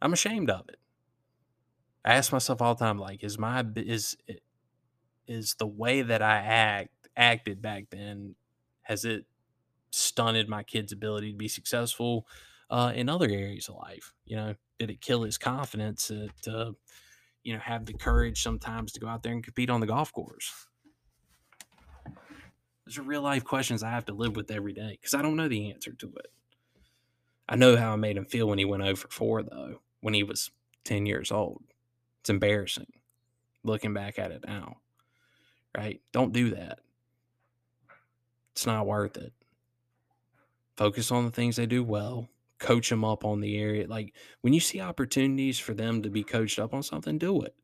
I'm 0.00 0.12
ashamed 0.12 0.50
of 0.50 0.68
it. 0.68 0.78
I 2.04 2.14
ask 2.14 2.32
myself 2.32 2.60
all 2.60 2.74
the 2.74 2.84
time, 2.84 2.98
like, 2.98 3.24
is 3.24 3.38
my 3.38 3.64
is 3.76 4.16
is 5.26 5.54
the 5.58 5.66
way 5.66 6.02
that 6.02 6.22
I 6.22 6.36
act 6.36 6.90
acted 7.16 7.62
back 7.62 7.86
then 7.90 8.34
has 8.82 9.04
it 9.04 9.24
stunted 9.90 10.48
my 10.48 10.62
kid's 10.62 10.92
ability 10.92 11.32
to 11.32 11.38
be 11.38 11.48
successful 11.48 12.26
uh, 12.70 12.92
in 12.94 13.08
other 13.08 13.30
areas 13.30 13.68
of 13.68 13.76
life? 13.76 14.12
You 14.24 14.36
know, 14.36 14.54
did 14.78 14.90
it 14.90 15.00
kill 15.00 15.22
his 15.22 15.38
confidence 15.38 16.08
to, 16.08 16.28
to 16.42 16.76
you 17.42 17.54
know 17.54 17.60
have 17.60 17.86
the 17.86 17.94
courage 17.94 18.42
sometimes 18.42 18.92
to 18.92 19.00
go 19.00 19.08
out 19.08 19.22
there 19.22 19.32
and 19.32 19.44
compete 19.44 19.70
on 19.70 19.80
the 19.80 19.86
golf 19.86 20.12
course? 20.12 20.52
Those 22.86 22.98
are 22.98 23.02
real 23.02 23.22
life 23.22 23.44
questions 23.44 23.82
I 23.82 23.90
have 23.90 24.04
to 24.06 24.12
live 24.12 24.36
with 24.36 24.50
every 24.50 24.72
day 24.72 24.98
because 25.00 25.14
I 25.14 25.22
don't 25.22 25.36
know 25.36 25.48
the 25.48 25.70
answer 25.70 25.92
to 25.92 26.06
it. 26.16 26.32
I 27.48 27.56
know 27.56 27.76
how 27.76 27.92
I 27.92 27.96
made 27.96 28.16
him 28.16 28.24
feel 28.24 28.48
when 28.48 28.58
he 28.58 28.64
went 28.64 28.82
over 28.82 29.08
four, 29.08 29.42
though, 29.42 29.80
when 30.00 30.14
he 30.14 30.22
was 30.22 30.50
10 30.84 31.06
years 31.06 31.30
old. 31.30 31.62
It's 32.20 32.30
embarrassing 32.30 32.92
looking 33.62 33.94
back 33.94 34.18
at 34.18 34.30
it 34.30 34.44
now 34.46 34.76
right? 35.76 36.00
Don't 36.12 36.32
do 36.32 36.50
that. 36.50 36.78
It's 38.52 38.66
not 38.66 38.86
worth 38.86 39.16
it. 39.16 39.32
Focus 40.76 41.10
on 41.10 41.24
the 41.24 41.30
things 41.30 41.56
they 41.56 41.66
do 41.66 41.82
well. 41.82 42.28
Coach 42.58 42.88
them 42.90 43.04
up 43.04 43.24
on 43.24 43.40
the 43.40 43.58
area. 43.58 43.86
Like 43.86 44.14
when 44.40 44.52
you 44.52 44.60
see 44.60 44.80
opportunities 44.80 45.58
for 45.58 45.74
them 45.74 46.02
to 46.02 46.10
be 46.10 46.22
coached 46.22 46.58
up 46.58 46.72
on 46.72 46.82
something, 46.82 47.18
do 47.18 47.42
it. 47.42 47.54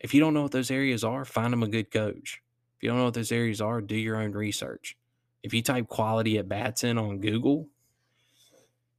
If 0.00 0.12
you 0.14 0.20
don't 0.20 0.34
know 0.34 0.42
what 0.42 0.52
those 0.52 0.70
areas 0.70 1.04
are, 1.04 1.24
find 1.24 1.52
them 1.52 1.62
a 1.62 1.68
good 1.68 1.90
coach. 1.90 2.42
If 2.76 2.82
you 2.82 2.88
don't 2.90 2.98
know 2.98 3.04
what 3.04 3.14
those 3.14 3.32
areas 3.32 3.60
are, 3.60 3.80
do 3.80 3.96
your 3.96 4.16
own 4.16 4.32
research. 4.32 4.96
If 5.42 5.54
you 5.54 5.62
type 5.62 5.88
quality 5.88 6.38
at 6.38 6.48
bats 6.48 6.84
in 6.84 6.98
on 6.98 7.20
Google, 7.20 7.68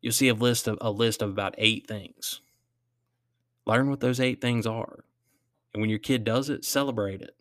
you'll 0.01 0.13
see 0.13 0.30
a 0.30 0.34
list 0.34 0.67
of 0.67 0.78
a 0.82 0.89
list 0.89 1.21
of 1.21 1.30
about 1.30 1.55
eight 1.57 1.88
things. 1.88 2.41
Learn 3.65 3.89
what 3.89 3.99
those 3.99 4.19
eight 4.19 4.41
things 4.41 4.65
are. 4.65 5.03
And 5.73 5.82
when 5.82 5.89
your 5.89 5.99
kid 5.99 6.23
does 6.23 6.49
it, 6.49 6.63
celebrate 6.63 7.21
it. 7.21 7.36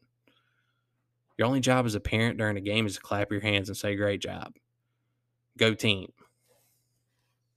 Your 1.38 1.46
only 1.46 1.60
job 1.60 1.86
as 1.86 1.94
a 1.94 2.00
parent 2.00 2.38
during 2.38 2.56
a 2.56 2.62
game 2.62 2.86
is 2.86 2.96
to 2.96 3.00
clap 3.00 3.30
your 3.30 3.40
hands 3.40 3.68
and 3.68 3.76
say, 3.76 3.94
Great 3.94 4.20
job. 4.20 4.54
Go 5.56 5.72
team. 5.74 6.12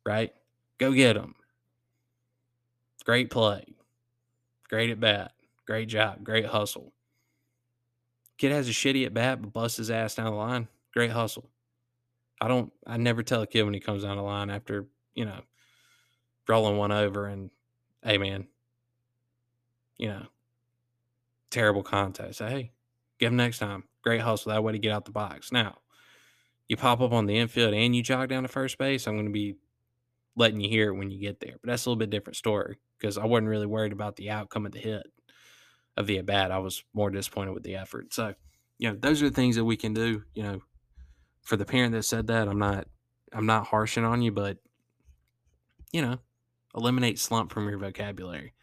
Right? 0.05 0.33
Go 0.77 0.93
get 0.93 1.13
them. 1.13 1.35
Great 3.05 3.29
play. 3.29 3.65
Great 4.69 4.91
at 4.91 4.99
bat. 4.99 5.31
Great 5.65 5.89
job. 5.89 6.23
Great 6.23 6.45
hustle. 6.45 6.93
Kid 8.39 8.51
has 8.51 8.67
a 8.67 8.71
shitty 8.71 9.05
at 9.05 9.13
bat, 9.13 9.41
but 9.41 9.53
busts 9.53 9.77
his 9.77 9.91
ass 9.91 10.15
down 10.15 10.25
the 10.25 10.31
line. 10.31 10.67
Great 10.93 11.11
hustle. 11.11 11.47
I 12.41 12.47
don't, 12.47 12.73
I 12.87 12.97
never 12.97 13.21
tell 13.21 13.43
a 13.43 13.47
kid 13.47 13.63
when 13.63 13.75
he 13.75 13.79
comes 13.79 14.01
down 14.01 14.17
the 14.17 14.23
line 14.23 14.49
after, 14.49 14.87
you 15.13 15.25
know, 15.25 15.41
rolling 16.47 16.77
one 16.77 16.91
over 16.91 17.27
and, 17.27 17.51
hey, 18.01 18.17
man, 18.17 18.47
you 19.97 20.07
know, 20.07 20.25
terrible 21.51 21.83
contest. 21.83 22.39
Hey, 22.39 22.71
Give 23.19 23.31
him 23.31 23.35
next 23.35 23.59
time. 23.59 23.83
Great 24.01 24.21
hustle. 24.21 24.51
That 24.51 24.63
way 24.63 24.71
to 24.71 24.79
get 24.79 24.93
out 24.93 25.05
the 25.05 25.11
box. 25.11 25.51
Now, 25.51 25.79
you 26.67 26.77
pop 26.77 27.01
up 27.01 27.11
on 27.11 27.25
the 27.25 27.37
infield 27.37 27.73
and 27.73 27.95
you 27.95 28.01
jog 28.01 28.29
down 28.29 28.43
to 28.43 28.49
first 28.49 28.77
base. 28.77 29.05
I'm 29.05 29.15
going 29.15 29.25
to 29.25 29.31
be 29.31 29.55
letting 30.35 30.61
you 30.61 30.69
hear 30.69 30.89
it 30.89 30.95
when 30.95 31.11
you 31.11 31.19
get 31.19 31.41
there. 31.41 31.55
But 31.61 31.69
that's 31.69 31.85
a 31.85 31.89
little 31.89 31.99
bit 31.99 32.09
different 32.09 32.37
story 32.37 32.77
because 32.97 33.17
I 33.17 33.25
wasn't 33.25 33.49
really 33.49 33.65
worried 33.65 33.91
about 33.91 34.15
the 34.15 34.29
outcome 34.29 34.65
of 34.65 34.71
the 34.71 34.79
hit 34.79 35.05
of 35.97 36.07
the 36.07 36.17
at 36.17 36.25
bat. 36.25 36.51
I 36.51 36.59
was 36.59 36.83
more 36.93 37.09
disappointed 37.09 37.53
with 37.53 37.63
the 37.63 37.75
effort. 37.75 38.13
So, 38.13 38.33
you 38.77 38.89
know, 38.89 38.97
those 38.99 39.21
are 39.21 39.29
the 39.29 39.35
things 39.35 39.55
that 39.55 39.65
we 39.65 39.77
can 39.77 39.93
do. 39.93 40.23
You 40.33 40.43
know, 40.43 40.61
for 41.43 41.57
the 41.57 41.65
parent 41.65 41.93
that 41.93 42.03
said 42.03 42.27
that, 42.27 42.47
I'm 42.47 42.59
not, 42.59 42.87
I'm 43.33 43.45
not 43.45 43.67
harshing 43.67 44.05
on 44.05 44.21
you, 44.21 44.31
but 44.31 44.57
you 45.91 46.01
know, 46.01 46.17
eliminate 46.75 47.19
slump 47.19 47.51
from 47.51 47.67
your 47.67 47.79
vocabulary. 47.79 48.53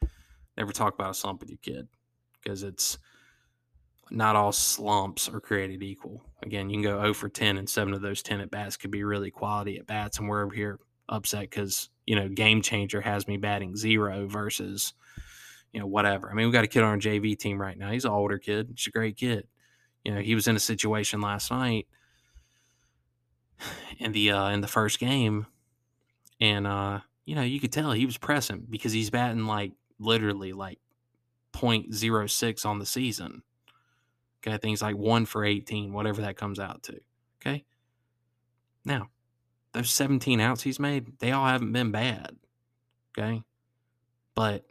Never 0.56 0.72
talk 0.72 0.94
about 0.94 1.10
a 1.10 1.14
slump 1.14 1.40
with 1.40 1.50
your 1.50 1.58
kid 1.58 1.88
because 2.42 2.62
it's 2.62 2.98
not 4.10 4.36
all 4.36 4.52
slumps 4.52 5.28
are 5.28 5.40
created 5.40 5.82
equal. 5.82 6.22
Again, 6.42 6.70
you 6.70 6.76
can 6.76 6.82
go 6.82 7.00
0 7.00 7.14
for 7.14 7.28
10, 7.28 7.58
and 7.58 7.68
seven 7.68 7.92
of 7.92 8.02
those 8.02 8.22
10 8.22 8.40
at 8.40 8.50
bats 8.50 8.76
could 8.76 8.90
be 8.90 9.02
really 9.04 9.30
quality 9.30 9.78
at 9.78 9.86
bats. 9.86 10.18
And 10.18 10.28
we're 10.28 10.44
over 10.44 10.54
here 10.54 10.78
upset 11.08 11.42
because, 11.42 11.90
you 12.06 12.14
know, 12.14 12.28
game 12.28 12.62
changer 12.62 13.00
has 13.00 13.26
me 13.26 13.36
batting 13.36 13.76
zero 13.76 14.26
versus, 14.28 14.94
you 15.76 15.82
know, 15.82 15.86
whatever. 15.86 16.30
I 16.30 16.32
mean, 16.32 16.46
we 16.46 16.52
got 16.52 16.64
a 16.64 16.68
kid 16.68 16.82
on 16.82 16.88
our 16.88 16.96
JV 16.96 17.38
team 17.38 17.60
right 17.60 17.76
now. 17.76 17.90
He's 17.90 18.06
an 18.06 18.12
older 18.12 18.38
kid, 18.38 18.70
he's 18.74 18.86
a 18.86 18.90
great 18.90 19.18
kid. 19.18 19.46
You 20.06 20.14
know, 20.14 20.22
he 20.22 20.34
was 20.34 20.48
in 20.48 20.56
a 20.56 20.58
situation 20.58 21.20
last 21.20 21.50
night 21.50 21.86
in 23.98 24.12
the 24.12 24.30
uh 24.30 24.48
in 24.48 24.62
the 24.62 24.68
first 24.68 24.98
game, 24.98 25.46
and 26.40 26.66
uh, 26.66 27.00
you 27.26 27.34
know, 27.34 27.42
you 27.42 27.60
could 27.60 27.72
tell 27.72 27.92
he 27.92 28.06
was 28.06 28.16
pressing 28.16 28.66
because 28.70 28.92
he's 28.92 29.10
batting 29.10 29.44
like 29.44 29.72
literally 29.98 30.54
like 30.54 30.78
0.06 31.52 32.64
on 32.64 32.78
the 32.78 32.86
season 32.86 33.42
Okay, 34.46 34.56
things 34.58 34.80
like 34.80 34.96
one 34.96 35.26
for 35.26 35.44
18, 35.44 35.92
whatever 35.92 36.22
that 36.22 36.36
comes 36.36 36.60
out 36.60 36.84
to. 36.84 37.00
Okay. 37.40 37.64
Now, 38.84 39.08
those 39.72 39.90
17 39.90 40.40
outs 40.40 40.62
he's 40.62 40.78
made, 40.78 41.18
they 41.18 41.32
all 41.32 41.46
haven't 41.46 41.72
been 41.72 41.90
bad. 41.90 42.36
Okay. 43.18 43.42
But 44.34 44.64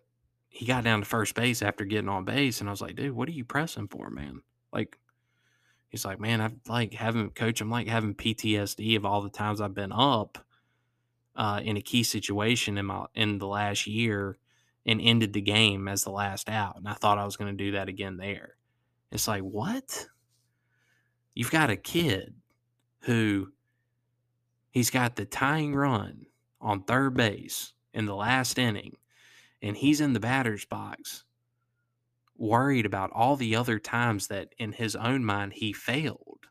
he 0.56 0.66
got 0.66 0.86
down 0.86 1.00
to 1.00 1.06
first 1.06 1.36
base 1.36 1.62
after 1.62 1.84
getting 1.84 2.08
on 2.08 2.24
base, 2.24 2.62
and 2.62 2.70
I 2.70 2.72
was 2.72 2.82
like, 2.82 2.96
dude, 2.96 3.12
what 3.12 3.28
are 3.28 3.34
you 3.34 3.44
pressing 3.44 3.90
for, 3.90 4.10
man? 4.10 4.42
Like, 4.72 4.98
he's 5.90 6.06
like, 6.06 6.18
man, 6.18 6.40
I've 6.40 6.56
like 6.70 6.94
having 6.94 7.30
coach, 7.32 7.60
I'm 7.60 7.70
like 7.70 7.90
having 7.90 8.16
PTSD 8.16 8.96
of 8.96 9.04
all 9.04 9.22
the 9.22 9.30
times 9.30 9.60
I've 9.60 9.74
been 9.74 9.92
up 9.92 10.38
uh, 11.36 11.60
in 11.62 11.76
a 11.76 11.82
key 11.82 12.04
situation 12.04 12.78
in 12.78 12.86
my 12.86 13.06
in 13.14 13.38
the 13.38 13.48
last 13.48 13.86
year 13.86 14.38
and 14.86 15.02
ended 15.02 15.34
the 15.34 15.42
game 15.42 15.90
as 15.90 16.06
the 16.06 16.12
last 16.12 16.50
out. 16.50 16.78
And 16.78 16.88
I 16.88 16.94
thought 16.94 17.18
I 17.18 17.26
was 17.26 17.36
going 17.36 17.56
to 17.56 17.64
do 17.64 17.72
that 17.72 17.90
again 17.90 18.16
there. 18.16 18.56
It's 19.12 19.28
like, 19.28 19.42
what? 19.42 20.08
You've 21.34 21.52
got 21.52 21.70
a 21.70 21.76
kid 21.76 22.34
who 23.02 23.50
he's 24.72 24.90
got 24.90 25.18
the 25.18 25.26
tying 25.26 25.76
run 25.76 26.28
on 26.62 26.84
third 26.84 27.14
base 27.14 27.74
in 27.94 28.06
the 28.06 28.16
last 28.16 28.58
inning, 28.58 28.96
and 29.66 29.76
he's 29.76 30.00
in 30.00 30.14
the 30.14 30.20
batter's 30.20 30.64
box, 30.64 31.24
worried 32.38 32.86
about 32.86 33.10
all 33.14 33.36
the 33.36 33.56
other 33.56 33.80
times 33.80 34.28
that 34.28 34.54
in 34.60 34.72
his 34.72 34.96
own 34.96 35.26
mind 35.26 35.54
he 35.54 35.74
failed. 35.74 36.46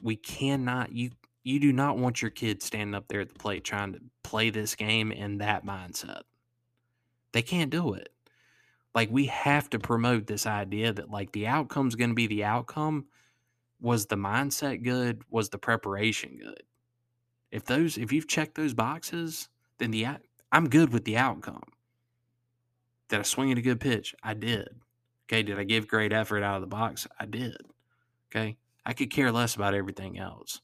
We 0.00 0.16
cannot, 0.16 0.92
you 0.92 1.10
you 1.44 1.58
do 1.60 1.72
not 1.72 1.96
want 1.96 2.20
your 2.20 2.30
kid 2.32 2.60
standing 2.60 2.94
up 2.94 3.06
there 3.08 3.20
at 3.20 3.28
the 3.28 3.38
plate 3.38 3.64
trying 3.64 3.92
to 3.92 4.00
play 4.24 4.50
this 4.50 4.74
game 4.74 5.12
in 5.12 5.38
that 5.38 5.64
mindset. 5.64 6.22
They 7.32 7.42
can't 7.42 7.70
do 7.70 7.94
it. 7.94 8.10
Like 8.94 9.08
we 9.10 9.26
have 9.26 9.70
to 9.70 9.78
promote 9.78 10.26
this 10.26 10.44
idea 10.44 10.92
that 10.92 11.08
like 11.08 11.32
the 11.32 11.46
outcome's 11.46 11.94
going 11.94 12.10
to 12.10 12.14
be 12.14 12.26
the 12.26 12.44
outcome. 12.44 13.06
Was 13.80 14.06
the 14.06 14.16
mindset 14.16 14.82
good? 14.82 15.22
Was 15.30 15.48
the 15.48 15.58
preparation 15.58 16.36
good? 16.42 16.64
If 17.52 17.64
those, 17.64 17.96
if 17.96 18.12
you've 18.12 18.28
checked 18.28 18.56
those 18.56 18.74
boxes, 18.74 19.48
then 19.78 19.92
the 19.92 20.04
I'm 20.52 20.68
good 20.68 20.92
with 20.92 21.04
the 21.04 21.16
outcome. 21.16 21.64
Did 23.08 23.20
I 23.20 23.22
swing 23.22 23.52
at 23.52 23.58
a 23.58 23.62
good 23.62 23.80
pitch? 23.80 24.14
I 24.22 24.34
did. 24.34 24.68
Okay. 25.28 25.42
Did 25.42 25.58
I 25.58 25.64
give 25.64 25.88
great 25.88 26.12
effort 26.12 26.42
out 26.42 26.56
of 26.56 26.60
the 26.60 26.66
box? 26.66 27.06
I 27.18 27.26
did. 27.26 27.56
Okay. 28.30 28.56
I 28.84 28.92
could 28.92 29.10
care 29.10 29.32
less 29.32 29.54
about 29.54 29.74
everything 29.74 30.18
else. 30.18 30.60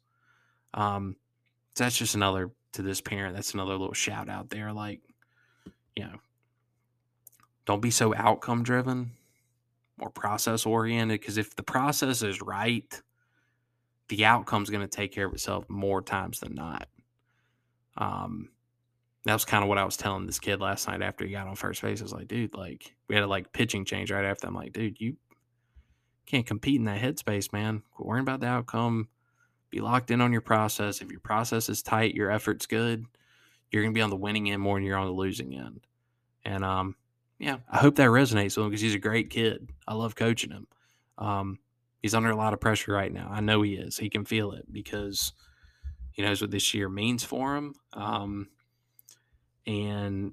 Um, 0.74 1.16
so 1.74 1.84
that's 1.84 1.96
just 1.96 2.14
another 2.14 2.50
to 2.72 2.82
this 2.82 3.00
parent. 3.00 3.34
That's 3.34 3.54
another 3.54 3.72
little 3.72 3.94
shout 3.94 4.28
out 4.28 4.50
there. 4.50 4.72
Like, 4.72 5.00
you 5.96 6.04
know, 6.04 6.16
don't 7.66 7.82
be 7.82 7.90
so 7.90 8.14
outcome 8.14 8.62
driven, 8.62 9.12
more 9.98 10.10
process 10.10 10.64
oriented. 10.66 11.20
Because 11.20 11.38
if 11.38 11.54
the 11.56 11.62
process 11.62 12.22
is 12.22 12.40
right, 12.40 13.02
the 14.08 14.24
outcome's 14.24 14.70
going 14.70 14.82
to 14.82 14.88
take 14.88 15.12
care 15.12 15.26
of 15.26 15.32
itself 15.32 15.68
more 15.68 16.02
times 16.02 16.40
than 16.40 16.54
not. 16.54 16.88
Um, 17.96 18.50
that 19.24 19.32
was 19.34 19.44
kind 19.44 19.62
of 19.62 19.68
what 19.68 19.78
I 19.78 19.84
was 19.84 19.96
telling 19.96 20.26
this 20.26 20.40
kid 20.40 20.60
last 20.60 20.88
night 20.88 21.02
after 21.02 21.24
he 21.24 21.32
got 21.32 21.46
on 21.46 21.54
first 21.54 21.80
base. 21.82 22.00
I 22.00 22.04
was 22.04 22.12
like, 22.12 22.28
dude, 22.28 22.54
like 22.54 22.94
we 23.08 23.14
had 23.14 23.24
a 23.24 23.28
like 23.28 23.52
pitching 23.52 23.84
change 23.84 24.10
right 24.10 24.24
after. 24.24 24.46
I'm 24.46 24.54
like, 24.54 24.72
dude, 24.72 25.00
you 25.00 25.16
can't 26.26 26.46
compete 26.46 26.76
in 26.76 26.86
that 26.86 27.00
headspace, 27.00 27.52
man. 27.52 27.82
Quit 27.92 28.06
worrying 28.06 28.22
about 28.22 28.40
the 28.40 28.46
outcome. 28.46 29.08
Be 29.70 29.80
locked 29.80 30.10
in 30.10 30.20
on 30.20 30.32
your 30.32 30.40
process. 30.40 31.00
If 31.00 31.10
your 31.10 31.20
process 31.20 31.68
is 31.68 31.82
tight, 31.82 32.14
your 32.14 32.30
effort's 32.30 32.66
good. 32.66 33.06
you're 33.70 33.84
to 33.84 33.90
be 33.90 34.02
on 34.02 34.10
the 34.10 34.16
winning 34.16 34.50
end 34.50 34.60
more 34.60 34.76
than 34.76 34.84
you're 34.84 34.98
on 34.98 35.06
the 35.06 35.12
losing 35.12 35.54
end. 35.54 35.86
And 36.44 36.64
um, 36.64 36.96
yeah, 37.38 37.58
I 37.70 37.78
hope 37.78 37.96
that 37.96 38.08
resonates 38.08 38.56
with 38.56 38.64
him 38.64 38.70
because 38.70 38.80
he's 38.80 38.94
a 38.94 39.00
great 39.00 39.30
kid. 39.30 39.70
I 39.86 39.94
love 39.94 40.14
coaching 40.14 40.50
him. 40.50 40.66
Um, 41.16 41.58
he's 42.02 42.14
under 42.14 42.30
a 42.30 42.36
lot 42.36 42.52
of 42.52 42.60
pressure 42.60 42.92
right 42.92 43.12
now. 43.12 43.28
I 43.32 43.40
know 43.40 43.62
he 43.62 43.74
is. 43.74 43.96
He 43.96 44.10
can 44.10 44.24
feel 44.24 44.52
it 44.52 44.70
because 44.70 45.32
he 46.10 46.22
knows 46.22 46.40
what 46.40 46.50
this 46.50 46.74
year 46.74 46.88
means 46.88 47.24
for 47.24 47.56
him. 47.56 47.74
Um, 47.92 48.48
and 49.66 50.32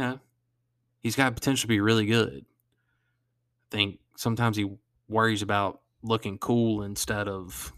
know, 0.00 0.20
he's 1.00 1.16
got 1.16 1.34
potential 1.34 1.62
to 1.62 1.68
be 1.68 1.80
really 1.80 2.06
good. 2.06 2.44
I 3.70 3.76
think 3.76 3.98
sometimes 4.16 4.56
he 4.56 4.70
worries 5.08 5.42
about 5.42 5.80
looking 6.02 6.38
cool 6.38 6.82
instead 6.82 7.28
of 7.28 7.72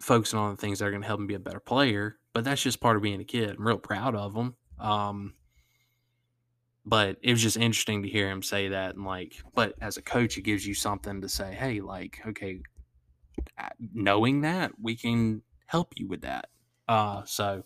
focusing 0.00 0.38
on 0.38 0.50
the 0.50 0.56
things 0.56 0.78
that 0.78 0.86
are 0.86 0.90
going 0.90 1.02
to 1.02 1.06
help 1.08 1.20
him 1.20 1.26
be 1.26 1.34
a 1.34 1.38
better 1.38 1.60
player. 1.60 2.16
But 2.32 2.44
that's 2.44 2.62
just 2.62 2.80
part 2.80 2.96
of 2.96 3.02
being 3.02 3.20
a 3.20 3.24
kid. 3.24 3.56
I'm 3.58 3.66
real 3.66 3.78
proud 3.78 4.14
of 4.14 4.34
him. 4.34 4.56
Um, 4.78 5.34
but 6.86 7.18
it 7.20 7.32
was 7.32 7.42
just 7.42 7.56
interesting 7.56 8.04
to 8.04 8.08
hear 8.08 8.30
him 8.30 8.42
say 8.42 8.68
that 8.68 8.94
and 8.94 9.04
like 9.04 9.34
but 9.54 9.74
as 9.80 9.96
a 9.96 10.02
coach 10.02 10.38
it 10.38 10.42
gives 10.42 10.64
you 10.64 10.72
something 10.72 11.20
to 11.20 11.28
say 11.28 11.52
hey 11.52 11.80
like 11.80 12.20
okay 12.26 12.60
knowing 13.92 14.42
that 14.42 14.70
we 14.80 14.94
can 14.94 15.42
help 15.66 15.92
you 15.96 16.06
with 16.06 16.22
that 16.22 16.48
uh 16.88 17.22
so 17.24 17.64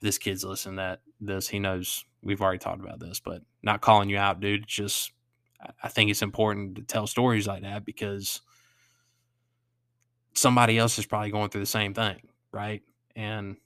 this 0.00 0.18
kid's 0.18 0.44
listening 0.44 0.76
that 0.76 1.00
this 1.20 1.48
he 1.48 1.58
knows 1.58 2.04
we've 2.22 2.42
already 2.42 2.58
talked 2.58 2.80
about 2.80 3.00
this 3.00 3.20
but 3.20 3.42
not 3.62 3.80
calling 3.80 4.08
you 4.08 4.18
out 4.18 4.40
dude 4.40 4.66
just 4.66 5.12
i 5.82 5.88
think 5.88 6.10
it's 6.10 6.22
important 6.22 6.76
to 6.76 6.82
tell 6.82 7.06
stories 7.06 7.46
like 7.46 7.62
that 7.62 7.84
because 7.84 8.42
somebody 10.34 10.76
else 10.78 10.98
is 10.98 11.06
probably 11.06 11.30
going 11.30 11.48
through 11.48 11.62
the 11.62 11.66
same 11.66 11.94
thing 11.94 12.20
right 12.52 12.82
and 13.14 13.56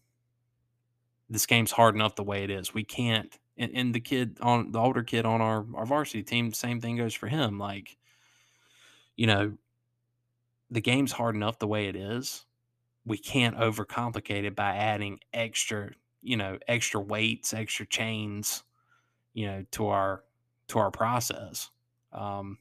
this 1.28 1.46
game's 1.46 1.72
hard 1.72 1.94
enough 1.94 2.14
the 2.14 2.22
way 2.22 2.44
it 2.44 2.50
is 2.50 2.72
we 2.72 2.84
can't 2.84 3.38
and, 3.60 3.72
and 3.74 3.94
the 3.94 4.00
kid 4.00 4.38
on 4.40 4.72
the 4.72 4.80
older 4.80 5.02
kid 5.02 5.26
on 5.26 5.40
our, 5.42 5.64
our 5.74 5.84
varsity 5.84 6.22
team, 6.22 6.52
same 6.52 6.80
thing 6.80 6.96
goes 6.96 7.14
for 7.14 7.28
him. 7.28 7.58
Like, 7.58 7.98
you 9.16 9.26
know, 9.26 9.52
the 10.70 10.80
game's 10.80 11.12
hard 11.12 11.34
enough 11.34 11.58
the 11.58 11.68
way 11.68 11.86
it 11.86 11.94
is. 11.94 12.46
We 13.04 13.18
can't 13.18 13.56
overcomplicate 13.56 14.44
it 14.44 14.56
by 14.56 14.76
adding 14.76 15.20
extra, 15.32 15.90
you 16.22 16.36
know, 16.36 16.58
extra 16.68 17.00
weights, 17.00 17.54
extra 17.54 17.86
chains, 17.86 18.62
you 19.32 19.46
know, 19.46 19.64
to 19.72 19.88
our 19.88 20.24
to 20.68 20.78
our 20.78 20.90
process. 20.90 21.70
Um, 22.12 22.58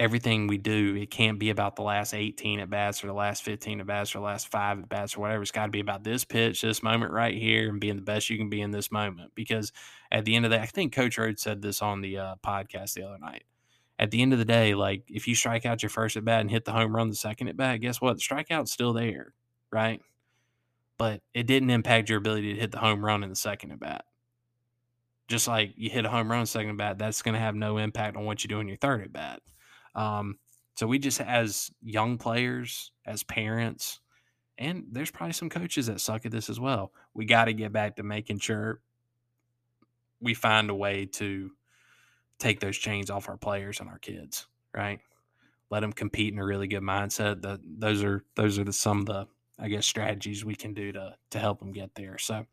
everything 0.00 0.46
we 0.46 0.56
do, 0.56 0.96
it 0.96 1.10
can't 1.10 1.38
be 1.38 1.50
about 1.50 1.76
the 1.76 1.82
last 1.82 2.14
18 2.14 2.58
at 2.60 2.70
bats 2.70 3.04
or 3.04 3.08
the 3.08 3.12
last 3.12 3.42
15 3.42 3.80
at 3.80 3.86
bats 3.86 4.14
or 4.14 4.18
the 4.18 4.24
last 4.24 4.48
five 4.48 4.78
at 4.78 4.88
bats 4.88 5.14
or 5.14 5.20
whatever. 5.20 5.42
It's 5.42 5.50
got 5.50 5.66
to 5.66 5.70
be 5.70 5.80
about 5.80 6.02
this 6.02 6.24
pitch, 6.24 6.62
this 6.62 6.82
moment 6.82 7.12
right 7.12 7.36
here, 7.36 7.68
and 7.68 7.78
being 7.78 7.96
the 7.96 8.02
best 8.02 8.30
you 8.30 8.38
can 8.38 8.48
be 8.48 8.62
in 8.62 8.70
this 8.70 8.90
moment. 8.90 9.32
Because 9.34 9.72
at 10.10 10.24
the 10.24 10.34
end 10.34 10.46
of 10.46 10.50
the 10.50 10.60
I 10.60 10.66
think 10.66 10.94
Coach 10.94 11.18
Rhodes 11.18 11.42
said 11.42 11.60
this 11.60 11.82
on 11.82 12.00
the 12.00 12.16
uh, 12.16 12.34
podcast 12.44 12.94
the 12.94 13.02
other 13.02 13.18
night. 13.18 13.44
At 13.98 14.10
the 14.10 14.22
end 14.22 14.32
of 14.32 14.38
the 14.38 14.46
day, 14.46 14.74
like 14.74 15.02
if 15.08 15.28
you 15.28 15.34
strike 15.34 15.66
out 15.66 15.82
your 15.82 15.90
first 15.90 16.16
at 16.16 16.24
bat 16.24 16.40
and 16.40 16.50
hit 16.50 16.64
the 16.64 16.72
home 16.72 16.96
run 16.96 17.10
the 17.10 17.14
second 17.14 17.48
at 17.48 17.58
bat, 17.58 17.82
guess 17.82 18.00
what? 18.00 18.16
The 18.16 18.22
strikeout's 18.22 18.72
still 18.72 18.94
there, 18.94 19.34
right? 19.70 20.00
But 21.00 21.22
it 21.32 21.46
didn't 21.46 21.70
impact 21.70 22.10
your 22.10 22.18
ability 22.18 22.52
to 22.52 22.60
hit 22.60 22.72
the 22.72 22.78
home 22.78 23.02
run 23.02 23.24
in 23.24 23.30
the 23.30 23.34
second 23.34 23.72
at 23.72 23.80
bat. 23.80 24.04
Just 25.28 25.48
like 25.48 25.72
you 25.74 25.88
hit 25.88 26.04
a 26.04 26.10
home 26.10 26.30
run 26.30 26.44
second 26.44 26.72
at 26.72 26.76
bat, 26.76 26.98
that's 26.98 27.22
going 27.22 27.32
to 27.32 27.40
have 27.40 27.54
no 27.54 27.78
impact 27.78 28.18
on 28.18 28.26
what 28.26 28.44
you 28.44 28.48
do 28.48 28.60
in 28.60 28.68
your 28.68 28.76
third 28.76 29.00
at 29.00 29.10
bat. 29.10 29.40
Um, 29.94 30.38
so 30.76 30.86
we 30.86 30.98
just, 30.98 31.18
as 31.22 31.70
young 31.80 32.18
players, 32.18 32.92
as 33.06 33.22
parents, 33.22 34.00
and 34.58 34.88
there's 34.92 35.10
probably 35.10 35.32
some 35.32 35.48
coaches 35.48 35.86
that 35.86 36.02
suck 36.02 36.26
at 36.26 36.32
this 36.32 36.50
as 36.50 36.60
well. 36.60 36.92
We 37.14 37.24
got 37.24 37.46
to 37.46 37.54
get 37.54 37.72
back 37.72 37.96
to 37.96 38.02
making 38.02 38.40
sure 38.40 38.82
we 40.20 40.34
find 40.34 40.68
a 40.68 40.74
way 40.74 41.06
to 41.12 41.50
take 42.38 42.60
those 42.60 42.76
chains 42.76 43.08
off 43.08 43.30
our 43.30 43.38
players 43.38 43.80
and 43.80 43.88
our 43.88 43.98
kids, 43.98 44.48
right? 44.76 45.00
Let 45.70 45.80
them 45.80 45.94
compete 45.94 46.34
in 46.34 46.38
a 46.38 46.44
really 46.44 46.68
good 46.68 46.82
mindset. 46.82 47.40
That 47.40 47.60
those 47.64 48.04
are 48.04 48.22
those 48.36 48.58
are 48.58 48.64
the, 48.64 48.72
some 48.74 48.98
of 48.98 49.06
the 49.06 49.28
I 49.60 49.68
guess 49.68 49.86
strategies 49.86 50.44
we 50.44 50.54
can 50.54 50.74
do 50.74 50.92
to 50.92 51.14
to 51.30 51.38
help 51.38 51.58
them 51.58 51.72
get 51.72 51.94
there. 51.94 52.18
So, 52.18 52.46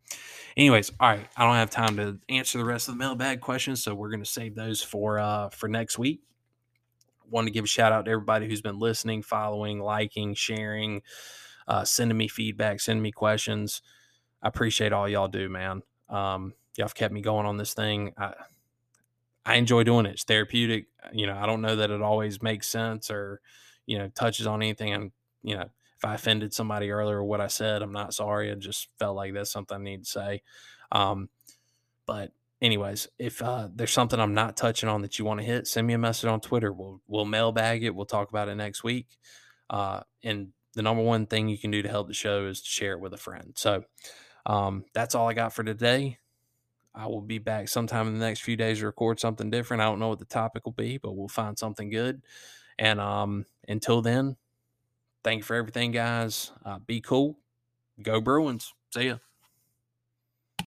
anyways, 0.56 0.92
all 1.00 1.10
right, 1.10 1.28
I 1.38 1.46
don't 1.46 1.56
have 1.56 1.70
time 1.70 1.98
to 1.98 2.20
answer 2.30 2.58
the 2.58 2.66
rest 2.66 2.88
of 2.90 2.96
the 2.96 3.00
mailbag 3.00 3.42
questions, 3.42 3.84
so 3.84 3.96
we're 3.96 4.10
going 4.10 4.24
to 4.24 4.30
save 4.30 4.56
those 4.56 4.82
for 4.82 5.20
uh 5.20 5.50
for 5.50 5.68
next 5.68 5.98
week 5.98 6.22
want 7.30 7.48
to 7.48 7.52
give 7.52 7.66
a 7.66 7.68
shout 7.68 7.92
out 7.92 8.06
to 8.06 8.12
everybody 8.12 8.48
who's 8.48 8.62
been 8.62 8.80
listening, 8.80 9.22
following, 9.22 9.80
liking, 9.80 10.34
sharing, 10.34 11.02
uh, 11.68 11.84
sending 11.84 12.18
me 12.18 12.28
feedback, 12.28 12.80
sending 12.80 13.04
me 13.04 13.12
questions. 13.12 13.82
I 14.42 14.48
appreciate 14.48 14.94
all 14.94 15.10
y'all 15.10 15.28
do, 15.28 15.50
man. 15.50 15.82
Um, 16.10 16.54
y'all 16.78 16.88
have 16.88 16.96
kept 16.96 17.14
me 17.14 17.22
going 17.22 17.46
on 17.46 17.58
this 17.58 17.74
thing. 17.74 18.14
I, 18.18 18.34
I 19.46 19.56
enjoy 19.56 19.84
doing 19.84 20.06
it. 20.06 20.14
It's 20.14 20.24
therapeutic. 20.24 20.88
You 21.12 21.28
know, 21.28 21.38
I 21.38 21.46
don't 21.46 21.62
know 21.62 21.76
that 21.78 21.92
it 21.92 22.02
always 22.02 22.42
makes 22.42 22.68
sense 22.68 23.10
or, 23.10 23.42
you 23.86 23.98
know, 23.98 24.10
touches 24.10 24.48
on 24.48 24.62
anything. 24.62 24.94
And, 24.94 25.12
you 25.44 25.56
know, 25.56 25.70
if 25.98 26.06
I 26.06 26.16
offended 26.16 26.54
somebody 26.54 26.92
earlier 26.92 27.24
what 27.24 27.42
I 27.42 27.48
said, 27.48 27.82
I'm 27.82 27.92
not 27.92 28.14
sorry. 28.14 28.52
I 28.52 28.56
just 28.56 28.88
felt 29.00 29.16
like 29.16 29.34
that's 29.34 29.52
something 29.52 29.78
I 29.78 29.84
need 29.84 30.04
to 30.04 30.10
say. 30.10 30.44
Um, 30.92 31.30
but 32.06 32.32
anyways, 32.62 33.08
if 33.18 33.42
uh, 33.42 33.70
there's 33.74 33.92
something 33.92 34.20
I'm 34.20 34.34
not 34.34 34.56
touching 34.56 34.90
on 34.90 35.02
that 35.02 35.18
you 35.18 35.26
want 35.26 35.40
to 35.40 35.46
hit, 35.46 35.68
send 35.68 35.88
me 35.88 35.94
a 35.94 35.98
message 35.98 36.30
on 36.30 36.40
Twitter. 36.40 36.72
We'll 36.72 37.02
we'll 37.08 37.26
mailbag 37.26 37.84
it. 37.84 37.96
We'll 37.96 38.06
talk 38.06 38.30
about 38.30 38.48
it 38.48 38.56
next 38.56 38.84
week. 38.84 39.08
Uh, 39.70 40.02
and 40.24 40.50
the 40.74 40.84
number 40.84 41.02
one 41.02 41.26
thing 41.26 41.50
you 41.50 41.58
can 41.58 41.72
do 41.72 41.82
to 41.82 41.90
help 41.90 42.08
the 42.08 42.14
show 42.14 42.46
is 42.46 42.62
to 42.62 42.70
share 42.70 42.94
it 42.94 43.00
with 43.00 43.14
a 43.14 43.18
friend. 43.18 43.54
So 43.56 43.84
um, 44.46 44.86
that's 44.94 45.16
all 45.16 45.28
I 45.28 45.34
got 45.34 45.54
for 45.54 45.64
today. 45.64 46.20
I 46.94 47.08
will 47.08 47.22
be 47.22 47.40
back 47.40 47.68
sometime 47.70 48.08
in 48.08 48.14
the 48.14 48.26
next 48.26 48.42
few 48.42 48.56
days 48.56 48.80
to 48.80 48.86
record 48.86 49.20
something 49.20 49.50
different. 49.50 49.82
I 49.82 49.86
don't 49.86 50.00
know 50.00 50.10
what 50.10 50.20
the 50.20 50.26
topic 50.26 50.66
will 50.66 50.74
be, 50.74 50.98
but 50.98 51.16
we'll 51.16 51.28
find 51.28 51.58
something 51.58 51.90
good. 51.90 52.22
And 52.80 53.00
um, 53.00 53.46
until 53.68 54.02
then, 54.02 54.36
thank 55.24 55.40
you 55.40 55.44
for 55.44 55.56
everything, 55.56 55.92
guys. 55.92 56.52
Uh, 56.66 56.80
be 56.80 57.02
cool. 57.02 57.38
Go 58.02 58.22
Bruins. 58.22 58.74
See 58.94 59.08
ya. 59.08 59.18